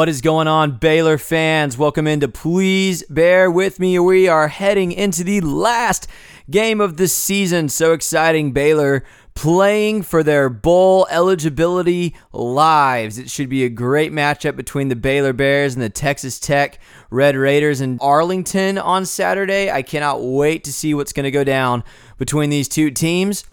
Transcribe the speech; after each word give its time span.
What 0.00 0.08
is 0.08 0.22
going 0.22 0.48
on, 0.48 0.78
Baylor 0.78 1.18
fans? 1.18 1.76
Welcome 1.76 2.06
into 2.06 2.26
Please 2.26 3.02
Bear 3.10 3.50
With 3.50 3.78
Me. 3.78 3.98
We 3.98 4.28
are 4.28 4.48
heading 4.48 4.92
into 4.92 5.22
the 5.22 5.42
last 5.42 6.08
game 6.48 6.80
of 6.80 6.96
the 6.96 7.06
season. 7.06 7.68
So 7.68 7.92
exciting, 7.92 8.52
Baylor 8.52 9.04
playing 9.34 10.00
for 10.00 10.22
their 10.22 10.48
bowl 10.48 11.06
eligibility 11.10 12.16
lives. 12.32 13.18
It 13.18 13.28
should 13.28 13.50
be 13.50 13.62
a 13.62 13.68
great 13.68 14.10
matchup 14.10 14.56
between 14.56 14.88
the 14.88 14.96
Baylor 14.96 15.34
Bears 15.34 15.74
and 15.74 15.82
the 15.82 15.90
Texas 15.90 16.40
Tech 16.40 16.78
Red 17.10 17.36
Raiders 17.36 17.82
in 17.82 17.98
Arlington 18.00 18.78
on 18.78 19.04
Saturday. 19.04 19.70
I 19.70 19.82
cannot 19.82 20.22
wait 20.22 20.64
to 20.64 20.72
see 20.72 20.94
what's 20.94 21.12
going 21.12 21.24
to 21.24 21.30
go 21.30 21.44
down 21.44 21.84
between 22.16 22.48
these 22.48 22.68
two 22.68 22.90
teams. 22.90 23.44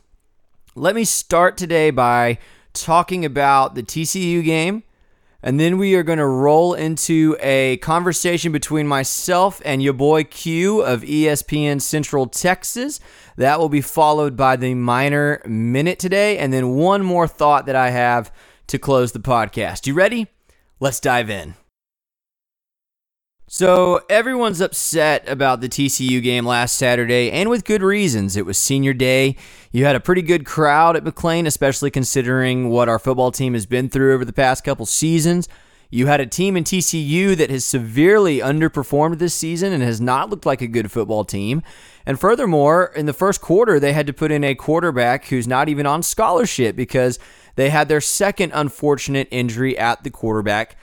Let 0.76 0.96
me 0.96 1.04
start 1.04 1.58
today 1.58 1.90
by 1.90 2.38
talking 2.72 3.26
about 3.26 3.76
the 3.76 3.84
TCU 3.84 4.42
game 4.46 4.84
and 5.48 5.58
then 5.58 5.78
we 5.78 5.96
are 5.96 6.04
going 6.04 6.18
to 6.18 6.28
roll 6.28 6.74
into 6.74 7.38
a 7.40 7.78
conversation 7.78 8.52
between 8.52 8.86
myself 8.86 9.62
and 9.64 9.82
your 9.82 9.94
boy 9.94 10.26
Q 10.26 10.82
of 10.82 11.04
ESPN 11.04 11.82
Central 11.82 12.28
Texas. 12.28 13.00
That 13.38 13.58
will 13.58 13.70
be 13.70 13.80
followed 13.80 14.36
by 14.36 14.58
the 14.58 14.74
minor 14.74 15.42
Minute 15.46 16.00
today. 16.00 16.38
And 16.38 16.52
then 16.52 16.76
one 16.76 17.02
more 17.02 17.30
thought 17.30 17.66
that 17.68 17.78
I 17.78 17.92
have 17.92 18.30
to 18.68 18.78
close 18.78 19.14
the 19.14 19.20
podcast. 19.20 19.88
You 19.88 19.94
ready? 19.94 20.28
Let's 20.82 21.00
dive 21.00 21.30
in. 21.30 21.56
So, 23.50 24.02
everyone's 24.10 24.60
upset 24.60 25.24
about 25.30 25.62
the 25.62 25.70
TCU 25.70 26.22
game 26.22 26.46
last 26.46 26.76
Saturday, 26.76 27.32
and 27.32 27.50
with 27.50 27.64
good 27.64 27.82
reasons. 27.82 28.36
It 28.36 28.46
was 28.46 28.58
senior 28.58 28.94
day. 28.94 29.38
You 29.72 29.86
had 29.86 29.96
a 29.96 30.02
pretty 30.02 30.22
good 30.22 30.46
crowd 30.46 30.98
at 30.98 31.06
McLane, 31.06 31.48
especially 31.48 31.90
considering 31.90 32.68
what 32.68 32.90
our 32.90 33.00
football 33.00 33.32
team 33.32 33.54
has 33.54 33.66
been 33.66 33.88
through 33.88 34.14
over 34.14 34.26
the 34.26 34.34
past 34.34 34.66
couple 34.66 34.86
seasons. 34.86 35.48
You 35.90 36.08
had 36.08 36.20
a 36.20 36.26
team 36.26 36.58
in 36.58 36.66
TCU 36.66 37.38
that 37.38 37.50
has 37.50 37.64
severely 37.64 38.40
underperformed 38.40 39.20
this 39.20 39.34
season 39.34 39.72
and 39.72 39.82
has 39.82 40.02
not 40.02 40.30
looked 40.30 40.46
like 40.46 40.62
a 40.62 40.68
good 40.68 40.92
football 40.92 41.24
team. 41.24 41.64
And 42.06 42.20
furthermore, 42.20 42.92
in 42.98 43.06
the 43.06 43.14
first 43.14 43.40
quarter, 43.40 43.80
they 43.80 43.94
had 43.94 44.08
to 44.08 44.14
put 44.14 44.30
in 44.30 44.44
a 44.44 44.56
quarterback 44.56 45.28
who's 45.28 45.48
not 45.48 45.70
even 45.70 45.86
on 45.86 46.04
scholarship 46.04 46.76
because 46.76 47.18
they 47.56 47.70
had 47.70 47.88
their 47.88 48.02
second 48.02 48.52
unfortunate 48.54 49.30
injury 49.32 49.78
at 49.78 50.04
the 50.04 50.10
quarterback 50.10 50.76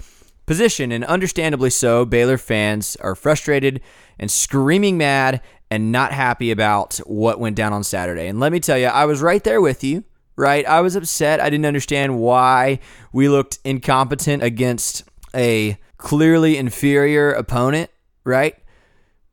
position. 0.47 0.93
And 0.93 1.05
understandably 1.05 1.71
so, 1.71 2.05
Baylor 2.05 2.39
fans 2.39 2.97
are 2.97 3.15
frustrated 3.15 3.81
and 4.19 4.31
screaming 4.31 4.99
mad 4.99 5.41
and 5.71 5.91
not 5.91 6.13
happy 6.13 6.51
about 6.51 6.97
what 6.99 7.41
went 7.41 7.57
down 7.57 7.73
on 7.73 7.83
Saturday. 7.83 8.29
And 8.29 8.39
let 8.41 8.53
me 8.53 8.61
tell 8.61 8.79
you, 8.79 8.87
I 8.87 9.07
was 9.07 9.23
right 9.23 9.43
there 9.43 9.61
with 9.61 9.83
you, 9.83 10.05
right? 10.37 10.67
I 10.67 10.81
was 10.81 10.97
upset. 10.97 11.41
I 11.41 11.51
didn't 11.51 11.67
understand 11.67 12.19
why 12.19 12.81
we 13.13 13.29
looked 13.29 13.59
incompetent 13.65 14.43
against 14.43 15.05
a 15.35 15.79
clearly 15.97 16.57
inferior 16.57 17.33
opponent, 17.33 17.91
right? 18.25 18.57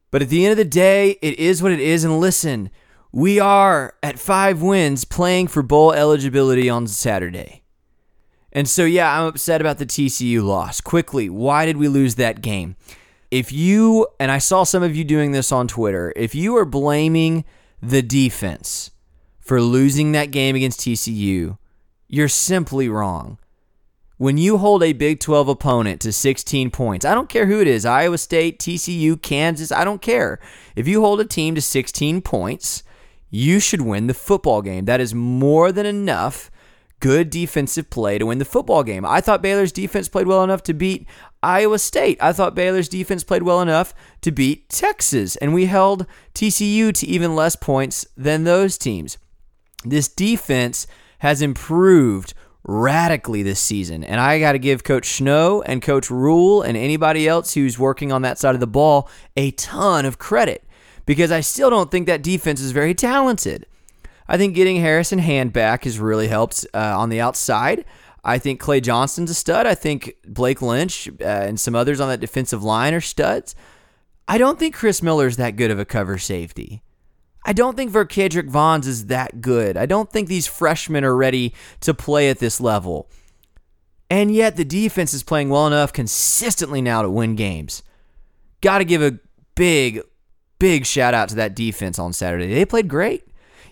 But 0.10 0.22
at 0.22 0.30
the 0.30 0.46
end 0.46 0.52
of 0.52 0.58
the 0.58 0.66
day, 0.66 1.18
it 1.22 1.38
is 1.38 1.62
what 1.62 1.72
it 1.72 1.80
is. 1.80 2.04
And 2.04 2.20
listen, 2.20 2.70
we 3.12 3.40
are 3.40 3.94
at 4.02 4.20
five 4.20 4.62
wins 4.62 5.06
playing 5.06 5.48
for 5.48 5.62
bowl 5.62 5.94
eligibility 5.94 6.70
on 6.70 6.88
Saturday. 6.88 7.61
And 8.54 8.68
so, 8.68 8.84
yeah, 8.84 9.20
I'm 9.20 9.28
upset 9.28 9.62
about 9.62 9.78
the 9.78 9.86
TCU 9.86 10.44
loss. 10.44 10.82
Quickly, 10.82 11.30
why 11.30 11.66
did 11.66 11.78
we 11.78 11.88
lose 11.88 12.16
that 12.16 12.42
game? 12.42 12.76
If 13.30 13.54
you, 13.54 14.08
and 14.20 14.30
I 14.30 14.40
saw 14.40 14.64
some 14.64 14.84
of 14.84 14.96
you 14.96 15.06
doing 15.06 15.32
this 15.32 15.52
on 15.52 15.68
Twitter, 15.68 16.12
if 16.18 16.36
you 16.36 16.58
are 16.58 16.66
blaming 16.66 17.46
the 17.82 18.02
defense 18.02 18.92
for 19.40 19.62
losing 19.62 20.12
that 20.12 20.32
game 20.32 20.56
against 20.56 20.82
TCU, 20.82 21.58
you're 22.10 22.28
simply 22.28 22.90
wrong. 22.90 23.38
When 24.18 24.38
you 24.38 24.58
hold 24.58 24.84
a 24.84 24.94
Big 24.94 25.20
12 25.20 25.48
opponent 25.48 26.02
to 26.02 26.12
16 26.12 26.70
points, 26.70 27.06
I 27.06 27.16
don't 27.16 27.30
care 27.30 27.48
who 27.48 27.60
it 27.60 27.68
is 27.68 27.86
Iowa 27.86 28.18
State, 28.18 28.60
TCU, 28.60 29.20
Kansas, 29.20 29.72
I 29.72 29.84
don't 29.84 30.02
care. 30.02 30.40
If 30.76 30.88
you 30.88 31.02
hold 31.02 31.22
a 31.22 31.26
team 31.26 31.56
to 31.56 31.62
16 31.62 32.22
points, 32.22 32.84
you 33.32 33.60
should 33.60 33.82
win 33.82 34.08
the 34.08 34.14
football 34.14 34.62
game. 34.62 34.86
That 34.86 35.00
is 35.00 35.16
more 35.16 35.72
than 35.72 35.86
enough 35.86 36.52
good 37.02 37.30
defensive 37.30 37.90
play 37.90 38.18
to 38.18 38.28
win 38.28 38.38
the 38.38 38.46
football 38.46 38.84
game. 38.84 39.06
I 39.06 39.20
thought 39.20 39.42
Baylor's 39.42 39.74
defense 39.74 40.08
played 40.08 40.28
well 40.28 40.44
enough 40.44 40.64
to 40.64 40.74
beat 40.74 41.06
Iowa 41.44 41.80
State. 41.80 42.18
I 42.22 42.32
thought 42.32 42.56
Baylor's 42.56 42.88
defense 42.88 43.24
played 43.26 43.44
well 43.44 43.60
enough 43.60 43.94
to 44.22 44.32
beat 44.32 44.70
Texas, 44.70 45.36
and 45.36 45.54
we 45.54 45.66
held 45.66 46.06
TCU 46.34 46.94
to 46.94 47.08
even 47.08 47.36
less 47.36 47.58
points 47.58 48.06
than 48.16 48.46
those 48.46 48.78
teams. 48.78 49.18
This 49.84 50.08
defense 50.08 50.88
has 51.20 51.42
improved 51.42 52.34
radically 52.64 53.42
this 53.44 53.60
season, 53.60 54.04
and 54.04 54.22
I 54.22 54.40
got 54.40 54.52
to 54.52 54.60
give 54.60 54.84
Coach 54.84 55.10
Snow 55.10 55.64
and 55.64 55.82
Coach 55.82 56.12
Rhule 56.12 56.62
and 56.62 56.78
anybody 56.78 57.28
else 57.28 57.56
who's 57.56 57.80
working 57.80 58.12
on 58.12 58.22
that 58.22 58.38
side 58.38 58.54
of 58.54 58.62
the 58.62 58.68
ball 58.68 59.10
a 59.36 59.52
ton 59.52 60.06
of 60.06 60.20
credit 60.20 60.64
because 61.08 61.32
I 61.32 61.42
still 61.42 61.72
don't 61.72 61.90
think 61.90 62.06
that 62.06 62.22
defense 62.22 62.62
is 62.62 62.72
very 62.72 62.94
talented. 62.94 63.66
I 64.28 64.38
think 64.38 64.56
getting 64.56 64.78
Harrison 64.78 65.20
Hand 65.20 65.54
back 65.54 65.84
has 65.84 66.00
really 66.00 66.28
helped 66.28 66.66
uh, 66.74 66.98
on 66.98 67.10
the 67.10 67.22
outside. 67.22 67.86
I 68.24 68.38
think 68.38 68.60
Clay 68.60 68.82
Johnston's 68.82 69.32
a 69.32 69.34
stud. 69.34 69.66
I 69.66 69.76
think 69.76 70.16
Blake 70.28 70.62
Lynch 70.62 71.08
uh, 71.08 71.24
and 71.24 71.60
some 71.60 71.76
others 71.76 72.00
on 72.00 72.10
that 72.10 72.20
defensive 72.20 72.64
line 72.64 72.94
are 72.94 73.02
studs. 73.02 73.56
I 74.28 74.38
don't 74.38 74.60
think 74.60 74.76
Chris 74.76 75.02
Miller 75.02 75.28
is 75.28 75.38
that 75.38 75.56
good 75.56 75.72
of 75.72 75.80
a 75.80 75.86
cover 75.86 76.18
safety. 76.18 76.84
I 77.44 77.54
don't 77.54 77.76
think 77.76 77.92
Verkedrick 77.92 78.50
Vaughns 78.50 78.86
is 78.86 79.08
that 79.08 79.42
good. 79.42 79.76
I 79.76 79.88
don't 79.88 80.12
think 80.12 80.28
these 80.28 80.46
freshmen 80.46 81.04
are 81.04 81.16
ready 81.16 81.54
to 81.82 81.94
play 81.94 82.30
at 82.30 82.40
this 82.40 82.62
level. 82.62 83.10
And 84.12 84.34
yet 84.34 84.58
the 84.58 84.66
defense 84.66 85.14
is 85.14 85.24
playing 85.24 85.50
well 85.50 85.66
enough 85.66 85.92
consistently 85.92 86.82
now 86.82 87.02
to 87.02 87.10
win 87.10 87.36
games. 87.36 87.82
Got 88.62 88.80
to 88.80 88.86
give 88.86 89.02
a 89.02 89.20
big, 89.56 90.02
big 90.60 90.86
shout 90.86 91.14
out 91.14 91.30
to 91.30 91.36
that 91.36 91.56
defense 91.56 91.98
on 91.98 92.14
Saturday. 92.14 92.54
They 92.54 92.66
played 92.66 92.88
great. 92.88 93.24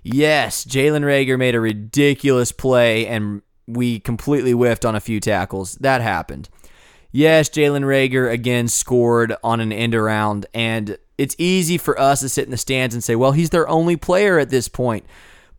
Yes, 0.03 0.65
Jalen 0.65 1.03
Reagor 1.03 1.37
made 1.37 1.55
a 1.55 1.59
ridiculous 1.59 2.51
play 2.51 3.05
and 3.07 3.41
we 3.67 3.99
completely 3.99 4.51
whiffed 4.51 4.85
on 4.85 4.95
a 4.95 4.99
few 4.99 5.19
tackles. 5.19 5.75
That 5.75 6.01
happened. 6.01 6.49
Yes, 7.11 7.49
Jalen 7.49 7.83
Reagor 7.83 8.31
again 8.31 8.67
scored 8.67 9.35
on 9.43 9.59
an 9.59 9.71
end 9.71 9.95
around, 9.95 10.45
and 10.53 10.97
it's 11.17 11.35
easy 11.39 11.77
for 11.77 11.99
us 11.99 12.19
to 12.19 12.29
sit 12.29 12.45
in 12.45 12.51
the 12.51 12.57
stands 12.57 12.93
and 12.93 13.03
say, 13.03 13.15
well, 13.15 13.31
he's 13.31 13.49
their 13.49 13.67
only 13.67 13.95
player 13.95 14.37
at 14.37 14.49
this 14.49 14.67
point. 14.67 15.05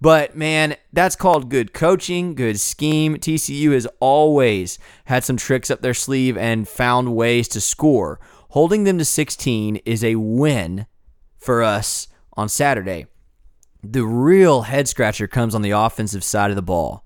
But 0.00 0.36
man, 0.36 0.76
that's 0.92 1.16
called 1.16 1.50
good 1.50 1.74
coaching, 1.74 2.34
good 2.34 2.58
scheme. 2.58 3.16
TCU 3.16 3.72
has 3.72 3.86
always 3.98 4.78
had 5.06 5.24
some 5.24 5.36
tricks 5.36 5.70
up 5.70 5.82
their 5.82 5.92
sleeve 5.92 6.36
and 6.38 6.68
found 6.68 7.14
ways 7.14 7.48
to 7.48 7.60
score. 7.60 8.20
Holding 8.50 8.84
them 8.84 8.98
to 8.98 9.04
16 9.04 9.76
is 9.84 10.02
a 10.02 10.14
win 10.14 10.86
for 11.38 11.62
us 11.62 12.08
on 12.36 12.48
Saturday 12.48 13.06
the 13.82 14.04
real 14.04 14.62
head 14.62 14.88
scratcher 14.88 15.26
comes 15.26 15.54
on 15.54 15.62
the 15.62 15.70
offensive 15.70 16.24
side 16.24 16.50
of 16.50 16.56
the 16.56 16.62
ball. 16.62 17.04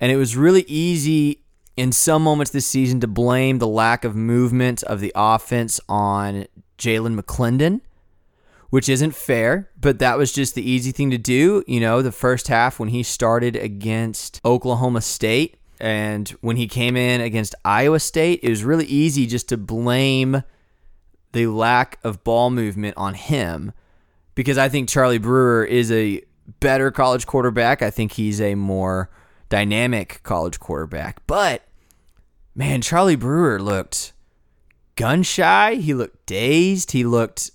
And 0.00 0.10
it 0.10 0.16
was 0.16 0.36
really 0.36 0.62
easy 0.62 1.42
in 1.76 1.92
some 1.92 2.22
moments 2.22 2.50
this 2.50 2.66
season 2.66 3.00
to 3.00 3.06
blame 3.06 3.58
the 3.58 3.68
lack 3.68 4.04
of 4.04 4.14
movement 4.14 4.82
of 4.82 5.00
the 5.00 5.12
offense 5.14 5.80
on 5.88 6.46
Jalen 6.78 7.18
McClendon, 7.18 7.80
which 8.70 8.88
isn't 8.88 9.14
fair, 9.14 9.70
but 9.78 9.98
that 9.98 10.18
was 10.18 10.32
just 10.32 10.54
the 10.54 10.68
easy 10.68 10.92
thing 10.92 11.10
to 11.10 11.18
do. 11.18 11.62
You 11.66 11.80
know, 11.80 12.02
the 12.02 12.12
first 12.12 12.48
half 12.48 12.78
when 12.78 12.90
he 12.90 13.02
started 13.02 13.56
against 13.56 14.40
Oklahoma 14.44 15.00
State 15.00 15.58
and 15.80 16.28
when 16.40 16.56
he 16.56 16.66
came 16.66 16.96
in 16.96 17.20
against 17.20 17.54
Iowa 17.64 18.00
State, 18.00 18.40
it 18.42 18.50
was 18.50 18.64
really 18.64 18.86
easy 18.86 19.26
just 19.26 19.48
to 19.48 19.56
blame 19.56 20.42
the 21.32 21.46
lack 21.46 21.98
of 22.04 22.24
ball 22.24 22.50
movement 22.50 22.96
on 22.96 23.14
him 23.14 23.72
because 24.34 24.58
I 24.58 24.68
think 24.68 24.88
Charlie 24.88 25.18
Brewer 25.18 25.64
is 25.64 25.90
a 25.90 26.22
better 26.60 26.90
college 26.90 27.26
quarterback. 27.26 27.82
I 27.82 27.90
think 27.90 28.12
he's 28.12 28.40
a 28.40 28.54
more 28.54 29.10
dynamic 29.48 30.20
college 30.22 30.58
quarterback. 30.58 31.20
But 31.26 31.66
man, 32.54 32.80
Charlie 32.80 33.16
Brewer 33.16 33.60
looked 33.60 34.12
gun 34.96 35.22
shy. 35.22 35.76
He 35.76 35.94
looked 35.94 36.26
dazed. 36.26 36.92
He 36.92 37.04
looked 37.04 37.50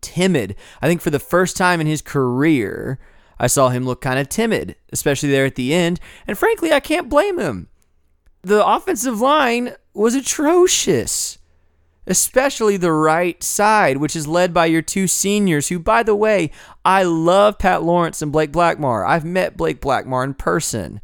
timid. 0.00 0.56
I 0.80 0.88
think 0.88 1.00
for 1.00 1.10
the 1.10 1.18
first 1.18 1.56
time 1.56 1.80
in 1.80 1.86
his 1.86 2.02
career, 2.02 2.98
I 3.38 3.48
saw 3.48 3.68
him 3.68 3.84
look 3.84 4.00
kind 4.00 4.18
of 4.18 4.28
timid, 4.28 4.76
especially 4.92 5.30
there 5.30 5.44
at 5.44 5.56
the 5.56 5.74
end. 5.74 6.00
And 6.26 6.38
frankly, 6.38 6.72
I 6.72 6.80
can't 6.80 7.08
blame 7.08 7.38
him. 7.38 7.68
The 8.42 8.64
offensive 8.64 9.20
line 9.20 9.74
was 9.92 10.14
atrocious 10.14 11.38
especially 12.06 12.76
the 12.76 12.92
right 12.92 13.42
side, 13.42 13.96
which 13.96 14.14
is 14.14 14.28
led 14.28 14.54
by 14.54 14.66
your 14.66 14.82
two 14.82 15.06
seniors, 15.06 15.68
who, 15.68 15.78
by 15.78 16.02
the 16.02 16.14
way, 16.14 16.50
I 16.84 17.02
love 17.02 17.58
Pat 17.58 17.82
Lawrence 17.82 18.22
and 18.22 18.32
Blake 18.32 18.52
Blackmar. 18.52 19.06
I've 19.06 19.24
met 19.24 19.56
Blake 19.56 19.80
Blackmar 19.80 20.24
in 20.24 20.34
person. 20.34 21.00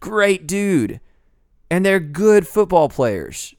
Great 0.00 0.46
dude. 0.46 1.00
And 1.70 1.86
they're 1.86 2.00
good 2.00 2.48
football 2.48 2.88
players. 2.88 3.54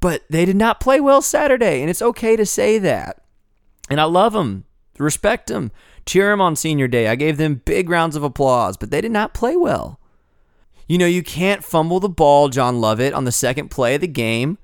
But 0.00 0.24
they 0.28 0.44
did 0.44 0.56
not 0.56 0.80
play 0.80 1.00
well 1.00 1.22
Saturday, 1.22 1.80
and 1.80 1.88
it's 1.88 2.02
okay 2.02 2.36
to 2.36 2.44
say 2.44 2.78
that. 2.78 3.22
And 3.88 4.00
I 4.00 4.04
love 4.04 4.32
them, 4.32 4.64
respect 4.98 5.46
them, 5.46 5.70
cheer 6.04 6.30
them 6.30 6.40
on 6.40 6.56
senior 6.56 6.88
day. 6.88 7.08
I 7.08 7.14
gave 7.14 7.36
them 7.36 7.62
big 7.64 7.88
rounds 7.88 8.16
of 8.16 8.22
applause, 8.22 8.76
but 8.76 8.90
they 8.90 9.00
did 9.00 9.12
not 9.12 9.34
play 9.34 9.56
well. 9.56 10.00
You 10.88 10.98
know, 10.98 11.06
you 11.06 11.22
can't 11.22 11.64
fumble 11.64 12.00
the 12.00 12.08
ball, 12.08 12.48
John 12.48 12.80
Lovett, 12.80 13.14
on 13.14 13.24
the 13.24 13.32
second 13.32 13.70
play 13.70 13.94
of 13.94 14.02
the 14.02 14.08
game. 14.08 14.58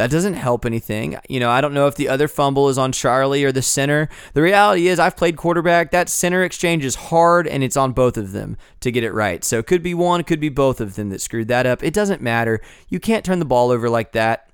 That 0.00 0.10
doesn't 0.10 0.32
help 0.32 0.64
anything. 0.64 1.18
You 1.28 1.40
know, 1.40 1.50
I 1.50 1.60
don't 1.60 1.74
know 1.74 1.86
if 1.86 1.94
the 1.94 2.08
other 2.08 2.26
fumble 2.26 2.70
is 2.70 2.78
on 2.78 2.90
Charlie 2.90 3.44
or 3.44 3.52
the 3.52 3.60
center. 3.60 4.08
The 4.32 4.40
reality 4.40 4.88
is, 4.88 4.98
I've 4.98 5.14
played 5.14 5.36
quarterback. 5.36 5.90
That 5.90 6.08
center 6.08 6.42
exchange 6.42 6.86
is 6.86 6.94
hard, 6.94 7.46
and 7.46 7.62
it's 7.62 7.76
on 7.76 7.92
both 7.92 8.16
of 8.16 8.32
them 8.32 8.56
to 8.80 8.90
get 8.90 9.04
it 9.04 9.12
right. 9.12 9.44
So 9.44 9.58
it 9.58 9.66
could 9.66 9.82
be 9.82 9.92
one, 9.92 10.24
could 10.24 10.40
be 10.40 10.48
both 10.48 10.80
of 10.80 10.94
them 10.94 11.10
that 11.10 11.20
screwed 11.20 11.48
that 11.48 11.66
up. 11.66 11.82
It 11.82 11.92
doesn't 11.92 12.22
matter. 12.22 12.62
You 12.88 12.98
can't 12.98 13.26
turn 13.26 13.40
the 13.40 13.44
ball 13.44 13.70
over 13.70 13.90
like 13.90 14.12
that 14.12 14.50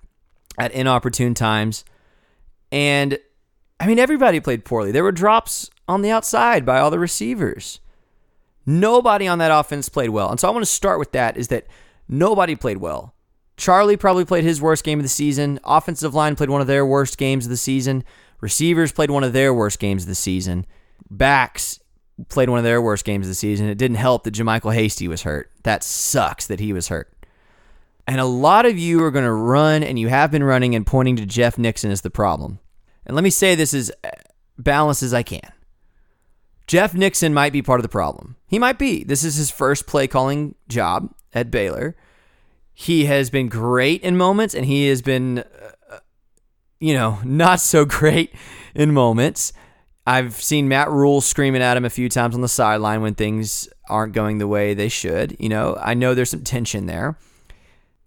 at 0.59 0.73
inopportune 0.73 1.35
times. 1.35 1.85
And 2.73 3.17
I 3.79 3.87
mean, 3.87 4.01
everybody 4.01 4.41
played 4.41 4.65
poorly. 4.65 4.91
There 4.91 5.05
were 5.05 5.13
drops 5.13 5.71
on 5.87 6.03
the 6.03 6.11
outside 6.11 6.67
by 6.67 6.81
all 6.81 6.91
the 6.91 6.99
receivers. 6.99 7.79
Nobody 8.67 9.29
on 9.29 9.39
that 9.39 9.57
offense 9.57 9.89
played 9.89 10.11
well. 10.11 10.29
And 10.29 10.41
so 10.41 10.49
I 10.49 10.51
want 10.51 10.65
to 10.65 10.73
start 10.73 10.99
with 10.99 11.13
that 11.13 11.37
is 11.37 11.47
that 11.49 11.69
nobody 12.09 12.57
played 12.57 12.79
well. 12.79 13.15
Charlie 13.57 13.97
probably 13.97 14.25
played 14.25 14.45
his 14.45 14.61
worst 14.61 14.85
game 14.85 14.99
of 14.99 15.03
the 15.03 15.09
season. 15.09 15.59
Offensive 15.65 16.15
line 16.15 16.37
played 16.37 16.51
one 16.51 16.61
of 16.61 16.67
their 16.67 16.85
worst 16.85 17.17
games 17.17 17.47
of 17.47 17.51
the 17.51 17.57
season. 17.57 18.05
Receivers 18.41 18.93
played 18.93 19.11
one 19.11 19.25
of 19.25 19.33
their 19.33 19.55
worst 19.55 19.79
games 19.79 20.03
of 20.03 20.09
the 20.09 20.15
season. 20.15 20.67
Backs 21.11 21.81
played 22.29 22.51
one 22.51 22.59
of 22.59 22.65
their 22.65 22.83
worst 22.83 23.05
games 23.05 23.27
of 23.27 23.31
the 23.31 23.35
season. 23.35 23.69
It 23.69 23.79
didn't 23.79 23.97
help 23.97 24.25
that 24.25 24.35
JaMycal 24.35 24.75
Hasty 24.75 25.09
was 25.09 25.23
hurt. 25.23 25.51
That 25.63 25.83
sucks 25.83 26.47
that 26.47 26.61
he 26.61 26.73
was 26.73 26.89
hurt. 26.89 27.13
And 28.07 28.21
a 28.21 28.25
lot 28.25 28.67
of 28.67 28.79
you 28.79 29.03
are 29.03 29.11
going 29.11 29.25
to 29.25 29.33
run, 29.33 29.83
and 29.83 29.99
you 29.99 30.09
have 30.09 30.31
been 30.31 30.45
running 30.45 30.75
and 30.75 30.87
pointing 30.87 31.17
to 31.17 31.27
Jeff 31.27 31.59
Nixon 31.59 31.91
as 31.91 32.03
the 32.03 32.11
problem. 32.11 32.61
And 33.05 33.15
let 33.15 33.25
me 33.25 33.31
say 33.31 33.55
this 33.55 33.75
as 33.75 33.91
balanced 34.59 35.03
as 35.03 35.13
I 35.15 35.23
can. 35.23 35.53
Jeff 36.67 36.95
Nixon 36.95 37.35
might 37.35 37.53
be 37.53 37.63
part 37.63 37.81
of 37.81 37.83
the 37.83 37.89
problem. 37.89 38.37
He 38.47 38.59
might 38.59 38.79
be. 38.79 39.05
This 39.05 39.25
is 39.25 39.37
his 39.37 39.51
first 39.51 39.87
play 39.87 40.07
calling 40.07 40.55
job 40.69 41.13
at 41.33 41.51
Baylor. 41.51 41.97
He 42.79 43.07
has 43.07 43.31
been 43.31 43.49
great 43.49 44.03
in 44.03 44.19
moments, 44.19 44.55
and 44.55 44.67
he 44.67 44.89
has 44.89 45.01
been, 45.01 45.39
uh, 45.39 45.99
you 46.79 46.93
know, 46.93 47.21
not 47.25 47.59
so 47.59 47.87
great 47.87 48.35
in 48.75 48.93
moments. 48.93 49.55
I've 50.07 50.35
seen 50.35 50.69
Matt 50.69 50.91
Rhule 50.91 51.23
screaming 51.23 51.63
at 51.63 51.79
him 51.79 51.87
a 51.87 51.91
few 51.91 52.11
times 52.11 52.35
on 52.35 52.43
the 52.43 52.49
sideline 52.49 53.01
when 53.01 53.15
things 53.15 53.67
aren't 53.89 54.13
going 54.13 54.37
the 54.37 54.47
way 54.47 54.75
they 54.75 54.91
should. 54.91 55.35
You 55.41 55.49
know, 55.49 55.79
I 55.81 55.95
know 55.95 56.13
there's 56.13 56.29
some 56.29 56.45
tension 56.45 56.85
there. 56.85 57.19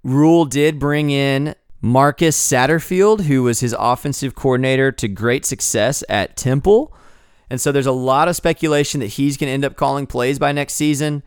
Rhule 0.03 0.45
did 0.45 0.77
bring 0.77 1.09
in 1.09 1.55
Marcus 1.81 2.37
Satterfield, 2.37 3.21
who 3.21 3.41
was 3.41 3.61
his 3.61 3.75
offensive 3.77 4.35
coordinator 4.35 4.91
to 4.91 5.07
great 5.07 5.47
success 5.47 6.03
at 6.07 6.37
Temple. 6.37 6.93
And 7.49 7.59
so 7.59 7.71
there's 7.71 7.87
a 7.87 7.91
lot 7.91 8.27
of 8.27 8.35
speculation 8.35 8.99
that 8.99 9.07
he's 9.07 9.35
going 9.35 9.47
to 9.47 9.53
end 9.53 9.65
up 9.65 9.75
calling 9.75 10.05
plays 10.05 10.37
by 10.37 10.51
next 10.51 10.75
season. 10.75 11.23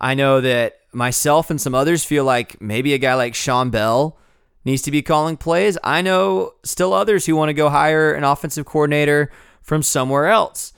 I 0.00 0.14
know 0.14 0.40
that 0.40 0.78
myself 0.94 1.50
and 1.50 1.60
some 1.60 1.74
others 1.74 2.04
feel 2.04 2.24
like 2.24 2.60
maybe 2.60 2.94
a 2.94 2.98
guy 2.98 3.14
like 3.14 3.34
Sean 3.34 3.70
Bell 3.70 4.18
needs 4.64 4.82
to 4.82 4.90
be 4.90 5.02
calling 5.02 5.36
plays. 5.36 5.76
I 5.84 6.02
know 6.02 6.52
still 6.62 6.92
others 6.92 7.26
who 7.26 7.36
want 7.36 7.50
to 7.50 7.54
go 7.54 7.68
hire 7.68 8.14
an 8.14 8.24
offensive 8.24 8.66
coordinator 8.66 9.30
from 9.62 9.82
somewhere 9.82 10.28
else. 10.28 10.72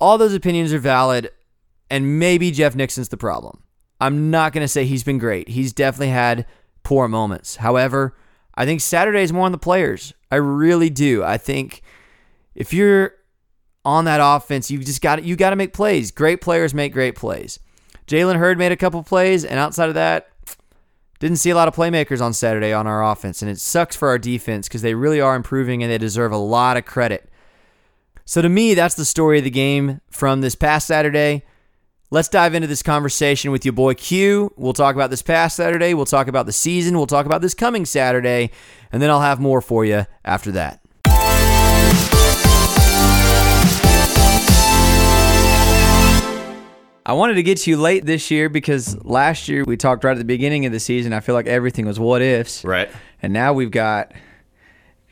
All 0.00 0.18
those 0.18 0.34
opinions 0.34 0.72
are 0.72 0.78
valid, 0.78 1.30
and 1.90 2.18
maybe 2.18 2.50
Jeff 2.50 2.74
Nixon's 2.74 3.08
the 3.08 3.16
problem. 3.16 3.62
I'm 4.00 4.30
not 4.30 4.52
going 4.52 4.64
to 4.64 4.68
say 4.68 4.84
he's 4.84 5.04
been 5.04 5.18
great. 5.18 5.48
He's 5.48 5.72
definitely 5.72 6.08
had 6.08 6.46
poor 6.82 7.08
moments. 7.08 7.56
However, 7.56 8.16
I 8.54 8.66
think 8.66 8.80
Saturday 8.80 9.22
is 9.22 9.32
more 9.32 9.46
on 9.46 9.52
the 9.52 9.58
players. 9.58 10.12
I 10.30 10.36
really 10.36 10.90
do. 10.90 11.22
I 11.22 11.38
think 11.38 11.82
if 12.54 12.72
you're 12.72 13.14
on 13.84 14.04
that 14.04 14.20
offense, 14.22 14.70
you 14.70 14.78
just 14.78 15.00
got 15.00 15.24
you 15.24 15.36
got 15.36 15.50
to 15.50 15.56
make 15.56 15.72
plays. 15.72 16.10
Great 16.10 16.40
players 16.40 16.74
make 16.74 16.92
great 16.92 17.14
plays. 17.14 17.58
Jalen 18.06 18.36
Hurd 18.36 18.58
made 18.58 18.72
a 18.72 18.76
couple 18.76 19.02
plays, 19.02 19.44
and 19.44 19.58
outside 19.58 19.88
of 19.88 19.94
that, 19.94 20.28
didn't 21.20 21.38
see 21.38 21.50
a 21.50 21.54
lot 21.54 21.68
of 21.68 21.74
playmakers 21.74 22.20
on 22.20 22.34
Saturday 22.34 22.72
on 22.72 22.86
our 22.86 23.02
offense, 23.04 23.40
and 23.40 23.50
it 23.50 23.58
sucks 23.58 23.96
for 23.96 24.08
our 24.08 24.18
defense 24.18 24.68
because 24.68 24.82
they 24.82 24.94
really 24.94 25.20
are 25.20 25.36
improving 25.36 25.82
and 25.82 25.90
they 25.90 25.98
deserve 25.98 26.32
a 26.32 26.36
lot 26.36 26.76
of 26.76 26.84
credit. 26.84 27.30
So 28.26 28.42
to 28.42 28.48
me, 28.48 28.74
that's 28.74 28.94
the 28.94 29.04
story 29.04 29.38
of 29.38 29.44
the 29.44 29.50
game 29.50 30.00
from 30.10 30.40
this 30.40 30.54
past 30.54 30.86
Saturday. 30.86 31.44
Let's 32.10 32.28
dive 32.28 32.54
into 32.54 32.68
this 32.68 32.82
conversation 32.82 33.50
with 33.50 33.64
your 33.64 33.72
boy 33.72 33.94
Q. 33.94 34.52
We'll 34.56 34.72
talk 34.72 34.94
about 34.94 35.10
this 35.10 35.22
past 35.22 35.56
Saturday. 35.56 35.94
We'll 35.94 36.04
talk 36.04 36.28
about 36.28 36.46
the 36.46 36.52
season. 36.52 36.96
We'll 36.96 37.06
talk 37.06 37.26
about 37.26 37.42
this 37.42 37.54
coming 37.54 37.86
Saturday. 37.86 38.50
And 38.92 39.02
then 39.02 39.10
I'll 39.10 39.20
have 39.20 39.40
more 39.40 39.60
for 39.60 39.84
you 39.84 40.06
after 40.24 40.52
that. 40.52 40.83
I 47.06 47.12
wanted 47.12 47.34
to 47.34 47.42
get 47.42 47.58
to 47.58 47.70
you 47.70 47.76
late 47.76 48.06
this 48.06 48.30
year 48.30 48.48
because 48.48 49.02
last 49.04 49.46
year 49.46 49.64
we 49.64 49.76
talked 49.76 50.04
right 50.04 50.12
at 50.12 50.18
the 50.18 50.24
beginning 50.24 50.64
of 50.64 50.72
the 50.72 50.80
season. 50.80 51.12
I 51.12 51.20
feel 51.20 51.34
like 51.34 51.46
everything 51.46 51.84
was 51.84 52.00
what 52.00 52.22
ifs. 52.22 52.64
Right. 52.64 52.90
And 53.20 53.34
now 53.34 53.52
we've 53.52 53.70
got 53.70 54.12